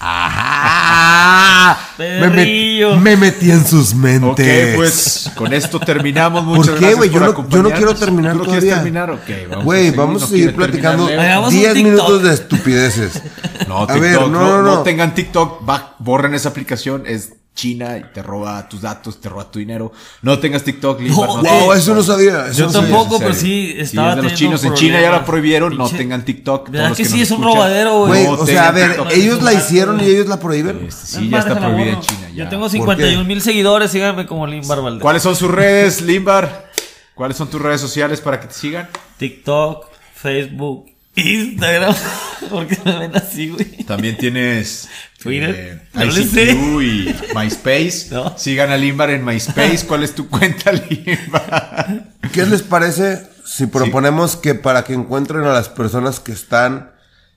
Ajá. 0.02 1.78
Me, 1.98 2.30
met- 2.30 2.96
me 3.00 3.16
metí 3.16 3.50
en 3.50 3.66
sus 3.66 3.90
Ok, 3.92 3.96
mentes. 3.98 4.74
pues 4.76 5.30
con 5.34 5.52
esto 5.52 5.78
terminamos. 5.78 6.42
Muchas 6.44 6.76
¿Por 6.76 6.78
qué, 6.88 6.94
güey? 6.94 7.10
Yo 7.10 7.20
no, 7.20 7.48
yo 7.48 7.62
no 7.62 7.70
quiero 7.70 7.94
terminar 7.94 8.32
¿Tú 8.32 8.38
no 8.38 8.44
todavía. 8.44 8.60
quieres 8.60 8.78
terminar? 8.82 9.10
Ok, 9.10 9.28
vamos 9.50 9.64
Güey, 9.66 9.80
a 9.80 9.84
seguir. 9.84 9.98
vamos 10.00 10.20
¿No 10.22 10.26
a 10.26 10.30
seguir 10.30 10.54
platicando 10.54 11.06
terminar, 11.06 11.26
Leo? 11.26 11.32
Hagamos 11.32 11.52
un 11.54 11.58
10 11.60 11.72
TikTok. 11.74 11.92
minutos 11.92 12.22
de 12.22 12.32
estupideces. 12.34 13.22
No, 13.68 13.82
A 13.82 13.86
TikTok, 13.86 14.00
ver, 14.02 14.20
no, 14.20 14.28
no, 14.28 14.40
no, 14.40 14.62
no 14.62 14.74
no. 14.76 14.82
tengan 14.82 15.14
TikTok, 15.14 15.68
va, 15.68 15.94
borren 15.98 16.32
esa 16.34 16.48
aplicación, 16.48 17.02
es 17.06 17.34
China 17.60 17.98
y 17.98 18.02
te 18.14 18.22
roba 18.22 18.66
tus 18.68 18.80
datos, 18.80 19.20
te 19.20 19.28
roba 19.28 19.50
tu 19.50 19.58
dinero. 19.58 19.92
No 20.22 20.38
tengas 20.38 20.62
TikTok, 20.62 21.00
Limbar, 21.00 21.28
No, 21.28 21.36
no 21.36 21.42
wow, 21.42 21.42
tengas- 21.44 21.78
eso 21.78 21.94
no 21.94 22.02
sabía. 22.02 22.46
eso 22.46 22.58
Yo 22.58 22.66
no 22.66 22.72
sabía. 22.72 22.88
tampoco, 22.88 23.14
en 23.16 23.20
pero 23.22 23.34
sí 23.34 23.40
Sí, 23.40 23.74
estaba 23.78 24.10
es 24.10 24.16
de 24.16 24.22
los 24.22 24.34
chinos. 24.34 24.64
En 24.64 24.74
China 24.74 25.00
ya 25.00 25.10
la 25.10 25.24
prohibieron, 25.24 25.76
no 25.76 25.88
tengan 25.90 26.24
TikTok. 26.24 26.60
todos 26.66 26.70
¿Verdad 26.72 26.88
los 26.88 26.96
que 26.96 27.02
nos 27.04 27.12
sí 27.12 27.20
es 27.22 27.30
un 27.30 27.42
robadero, 27.42 28.06
güey? 28.06 28.26
O 28.26 28.46
sea, 28.46 28.68
a 28.68 28.70
ver, 28.72 28.92
TikTok. 28.94 29.12
ellos 29.12 29.42
la 29.42 29.52
hicieron 29.52 30.00
y 30.00 30.04
ellos 30.04 30.26
la 30.26 30.40
prohíben. 30.40 30.86
Este, 30.88 31.06
sí, 31.18 31.28
ya 31.28 31.38
está 31.40 31.58
prohibida 31.58 31.92
en. 31.92 32.00
China. 32.00 32.28
ya. 32.34 32.44
Yo 32.44 32.48
tengo 32.48 32.62
¿Por 32.62 32.70
qué? 32.70 32.76
51 32.78 33.24
mil 33.24 33.42
seguidores, 33.42 33.90
síganme 33.90 34.26
como 34.26 34.46
Limbar 34.46 34.80
Valdez. 34.82 35.02
¿Cuáles 35.02 35.22
son 35.22 35.36
sus 35.36 35.50
redes, 35.50 36.00
Limbar? 36.10 36.70
¿Cuáles 37.14 37.36
son 37.36 37.48
tus 37.50 37.60
redes 37.60 37.80
sociales 37.80 38.20
para 38.22 38.40
que 38.40 38.46
te 38.46 38.54
sigan? 38.54 38.88
TikTok, 39.18 39.86
Facebook, 40.14 40.89
Instagram. 41.16 41.94
Porque 42.50 42.78
me 42.84 42.98
ven 42.98 43.16
así, 43.16 43.48
güey. 43.48 43.84
También 43.84 44.16
tienes 44.16 44.88
Twitter. 45.22 45.54
eh, 45.56 45.88
No 45.92 46.10
sé. 46.12 46.52
y 46.52 47.14
MySpace. 47.34 48.06
No. 48.10 48.36
Sigan 48.38 48.70
a 48.70 48.76
Limbar 48.76 49.10
en 49.10 49.24
MySpace. 49.24 49.86
¿Cuál 49.86 50.02
es 50.04 50.14
tu 50.14 50.28
cuenta, 50.28 50.72
Limbar? 50.90 52.04
¿Qué 52.32 52.46
les 52.46 52.62
parece 52.62 53.22
si 53.44 53.66
proponemos 53.66 54.36
que 54.36 54.54
para 54.54 54.84
que 54.84 54.94
encuentren 54.94 55.42
a 55.44 55.52
las 55.52 55.68
personas 55.68 56.20
que 56.20 56.32
están 56.32 56.92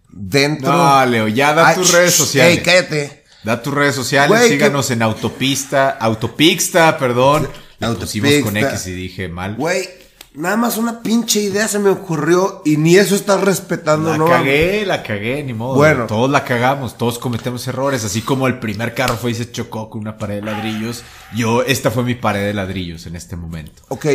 dentro. 0.10 0.72
No, 0.72 1.06
Leo, 1.06 1.28
ya 1.28 1.54
da 1.54 1.70
Ay, 1.70 1.76
tus 1.76 1.92
redes 1.92 2.14
sociales. 2.14 2.58
Ey, 2.60 2.64
cállate. 2.64 3.24
Da 3.44 3.62
tus 3.62 3.74
redes 3.74 3.96
sociales, 3.96 4.30
Güey, 4.30 4.50
síganos 4.50 4.90
en 4.92 5.02
Autopista, 5.02 5.90
Autopixta, 5.90 6.98
perdón. 6.98 7.50
Le 7.80 7.88
pusimos 7.90 8.32
con. 8.44 8.56
X 8.56 8.88
y 8.88 8.92
dije 8.92 9.28
mal. 9.28 9.56
Güey, 9.56 9.90
nada 10.34 10.58
más 10.58 10.78
una 10.78 11.02
pinche 11.02 11.40
idea 11.42 11.68
se 11.68 11.80
me 11.80 11.90
ocurrió 11.90 12.62
y 12.66 12.78
ni 12.78 12.96
eso 12.96 13.16
estás 13.16 13.42
respetando, 13.42 14.12
La 14.12 14.18
¿no? 14.18 14.26
cagué, 14.26 14.86
la 14.86 15.04
cagué, 15.04 15.44
ni 15.44 15.54
modo. 15.54 15.76
Bueno. 15.76 16.08
Todos 16.08 16.30
la 16.30 16.44
cagamos, 16.44 16.98
todos 16.98 17.20
cometemos 17.20 17.68
errores. 17.68 18.04
Así 18.04 18.22
como 18.22 18.48
el 18.48 18.60
primer 18.60 18.94
carro 18.94 19.16
fue 19.16 19.32
y 19.32 19.36
se 19.36 19.52
chocó 19.52 19.90
con 19.90 20.02
una 20.02 20.18
pared 20.18 20.36
de 20.36 20.42
ladrillos. 20.42 21.04
Yo, 21.36 21.64
esta 21.64 21.92
fue 21.92 22.04
mi 22.04 22.16
pared 22.16 22.46
de 22.46 22.54
ladrillos 22.54 23.06
en 23.06 23.16
este 23.16 23.36
momento. 23.36 23.82
Ok, 23.90 24.06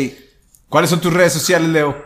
¿Cuáles 0.69 0.91
son 0.91 1.01
tus 1.01 1.13
redes 1.15 1.33
sociales, 1.33 1.71
Leo? 1.71 1.97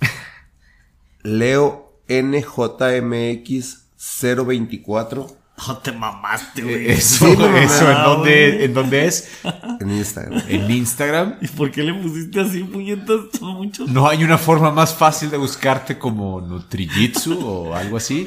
Leo 1.22 1.92
NJMX 2.08 3.84
024 4.20 5.39
No 5.68 5.76
te 5.78 5.92
mamaste, 5.92 6.62
güey. 6.62 6.86
Eh, 6.88 6.92
Eso, 6.92 7.26
Sí, 7.26 7.32
eso, 7.62 7.90
¿en 7.90 8.02
dónde. 8.04 8.64
¿en 8.64 8.74
dónde 8.74 9.06
es? 9.06 9.28
en 9.80 9.90
Instagram. 9.90 10.42
En 10.48 10.70
Instagram. 10.70 11.36
¿Y 11.40 11.48
por 11.48 11.70
qué 11.70 11.82
le 11.82 11.94
pusiste 11.94 12.40
así, 12.40 12.62
puñetas? 12.64 13.20
Son 13.38 13.54
muchos. 13.56 13.88
¿No 13.88 14.08
hay 14.08 14.24
una 14.24 14.38
forma 14.38 14.70
más 14.70 14.94
fácil 14.94 15.30
de 15.30 15.36
buscarte 15.36 15.98
como 15.98 16.40
Nutrijitsu 16.40 17.38
o 17.46 17.74
algo 17.74 17.96
así? 17.96 18.26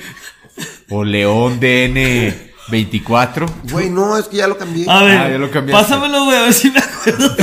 ¿O 0.89 1.03
León 1.03 1.59
DN24? 2.67 3.45
Güey, 3.71 3.89
no, 3.89 4.17
es 4.17 4.27
que 4.27 4.37
ya 4.37 4.47
lo 4.47 4.57
cambié. 4.57 4.85
A 4.89 5.03
ver, 5.03 5.17
Ah, 5.17 5.29
ya 5.29 5.37
lo 5.37 5.51
pásamelo, 5.71 6.25
güey, 6.25 6.37
a 6.37 6.41
ver 6.43 6.53
si 6.53 6.71
me 6.71 6.79
acuerdo. 6.79 7.35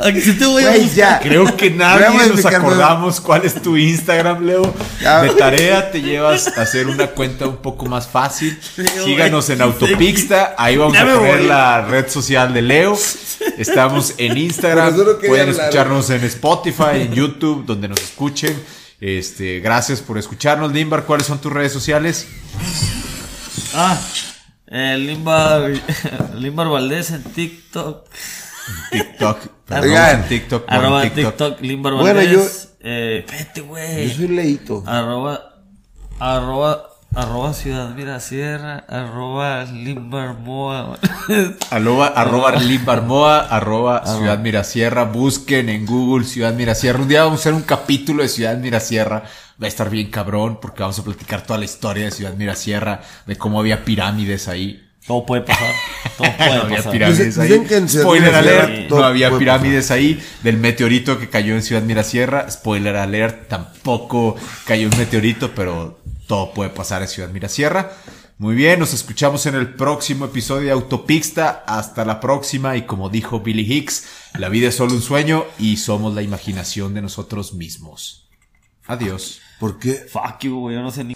Aquí 0.00 0.20
sí 0.20 0.32
te 0.34 0.46
voy 0.46 0.64
a 0.64 0.68
Güey, 0.70 0.80
buscar. 0.82 0.96
ya. 0.96 1.20
Creo 1.20 1.56
que 1.56 1.70
nadie 1.70 2.28
nos 2.28 2.44
acordamos 2.44 3.20
cuál 3.20 3.44
es 3.44 3.54
tu 3.62 3.76
Instagram, 3.76 4.44
Leo. 4.44 4.74
Ya. 5.00 5.22
De 5.22 5.30
tarea 5.30 5.90
te 5.90 6.00
llevas 6.02 6.48
a 6.58 6.62
hacer 6.62 6.88
una 6.88 7.06
cuenta 7.08 7.46
un 7.46 7.56
poco 7.58 7.86
más 7.86 8.08
fácil. 8.08 8.58
güey. 8.76 8.88
Síganos 9.04 9.48
en 9.50 9.62
Autopixta. 9.62 10.54
Ahí 10.58 10.76
vamos 10.76 10.94
Ya 10.94 11.02
a 11.02 11.14
poner 11.14 11.38
voy. 11.38 11.46
la 11.46 11.82
red 11.82 12.08
social 12.08 12.52
de 12.52 12.62
Leo. 12.62 12.98
Estamos 13.58 14.14
en 14.18 14.36
Instagram. 14.36 14.94
Pueden 14.94 15.48
hablar. 15.50 15.66
escucharnos 15.66 16.10
en 16.10 16.24
Spotify, 16.24 16.84
en 17.02 17.12
YouTube, 17.14 17.64
donde 17.66 17.88
nos 17.88 18.00
escuchen. 18.00 18.54
Este, 19.00 19.60
gracias 19.60 20.00
por 20.00 20.18
escucharnos, 20.18 20.72
Limbar. 20.72 21.04
¿Cuáles 21.04 21.26
son 21.26 21.38
tus 21.38 21.52
redes 21.52 21.72
sociales? 21.72 22.26
Ah, 23.74 23.98
eh, 24.66 24.96
Limbar, 24.98 25.70
Limbar 26.34 26.68
Valdés 26.68 27.10
en 27.10 27.22
TikTok. 27.22 28.06
TikTok. 28.90 29.38
perdón, 29.66 29.84
Oigan. 29.90 30.20
en 30.22 30.28
TikTok. 30.28 30.64
Arroba 30.68 31.02
TikTok. 31.02 31.24
TikTok, 31.36 31.60
Limbar 31.60 31.92
Bueno, 31.94 32.14
Valdés. 32.20 32.70
Eh, 32.80 33.24
vete, 33.30 33.60
Yo 33.60 33.66
güey. 33.66 34.10
soy 34.14 34.28
leíto. 34.28 34.82
Arroba, 34.86 35.40
arroba, 36.18 36.82
arroba 37.14 37.54
Ciudad 37.54 37.90
Mirasierra, 37.94 38.84
arroba 38.88 39.64
Limbar 39.64 40.34
Moa. 40.38 40.98
Arroba, 41.70 42.08
arroba 42.08 42.52
Limbarmoa, 42.56 43.38
arroba 43.40 44.04
Ciudad 44.06 44.38
Mirasierra. 44.38 45.04
Busquen 45.04 45.68
en 45.68 45.86
Google 45.86 46.24
Ciudad 46.26 46.52
Mirasierra. 46.54 47.00
Un 47.00 47.08
día 47.08 47.24
vamos 47.24 47.40
a 47.40 47.42
hacer 47.42 47.54
un 47.54 47.62
capítulo 47.62 48.22
de 48.22 48.28
Ciudad 48.28 48.56
Mirasierra. 48.58 49.24
Va 49.62 49.66
a 49.66 49.68
estar 49.68 49.88
bien 49.90 50.10
cabrón 50.10 50.58
porque 50.60 50.82
vamos 50.82 50.98
a 50.98 51.04
platicar 51.04 51.46
toda 51.46 51.58
la 51.58 51.64
historia 51.64 52.06
de 52.06 52.10
Ciudad 52.10 52.34
Mirasierra, 52.34 53.02
de 53.26 53.36
cómo 53.36 53.60
había 53.60 53.84
pirámides 53.84 54.48
ahí. 54.48 54.80
Todo 55.06 55.26
puede 55.26 55.42
pasar. 55.42 55.72
Todo 56.16 56.26
No 56.30 56.36
puede 56.36 56.52
había 56.52 56.76
pasar. 56.78 56.92
pirámides 56.92 57.38
ahí. 57.38 57.88
Spoiler 57.88 58.34
alert, 58.34 58.90
no 58.90 59.04
había 59.04 59.36
pirámides 59.38 59.90
ahí. 59.90 60.20
Del 60.42 60.56
meteorito 60.56 61.18
que 61.18 61.28
cayó 61.28 61.54
en 61.54 61.62
Ciudad 61.62 61.82
Mirasierra. 61.82 62.50
Spoiler 62.50 62.96
alert, 62.96 63.48
tampoco 63.48 64.34
cayó 64.66 64.88
un 64.88 64.96
meteorito, 64.96 65.54
pero 65.54 66.00
todo 66.26 66.52
puede 66.52 66.70
pasar 66.70 67.02
en 67.02 67.08
Ciudad 67.08 67.28
Mirasierra. 67.28 67.92
Muy 68.38 68.56
bien, 68.56 68.80
nos 68.80 68.92
escuchamos 68.94 69.46
en 69.46 69.54
el 69.54 69.74
próximo 69.74 70.24
episodio 70.24 70.66
de 70.66 70.72
Autopista. 70.72 71.62
Hasta 71.66 72.04
la 72.04 72.18
próxima. 72.18 72.76
Y 72.76 72.82
como 72.82 73.08
dijo 73.10 73.40
Billy 73.40 73.70
Hicks, 73.72 74.06
la 74.38 74.48
vida 74.48 74.68
es 74.68 74.74
solo 74.74 74.94
un 74.94 75.02
sueño 75.02 75.44
y 75.58 75.76
somos 75.76 76.14
la 76.14 76.22
imaginación 76.22 76.94
de 76.94 77.02
nosotros 77.02 77.52
mismos. 77.54 78.23
Adiós. 78.86 79.40
¿Por 79.58 79.78
qué? 79.78 79.94
Fuck 79.94 80.40
you, 80.42 80.60
güey. 80.60 80.76
Yo 80.76 80.82
no 80.82 80.90
sé 80.90 81.04
ni. 81.04 81.14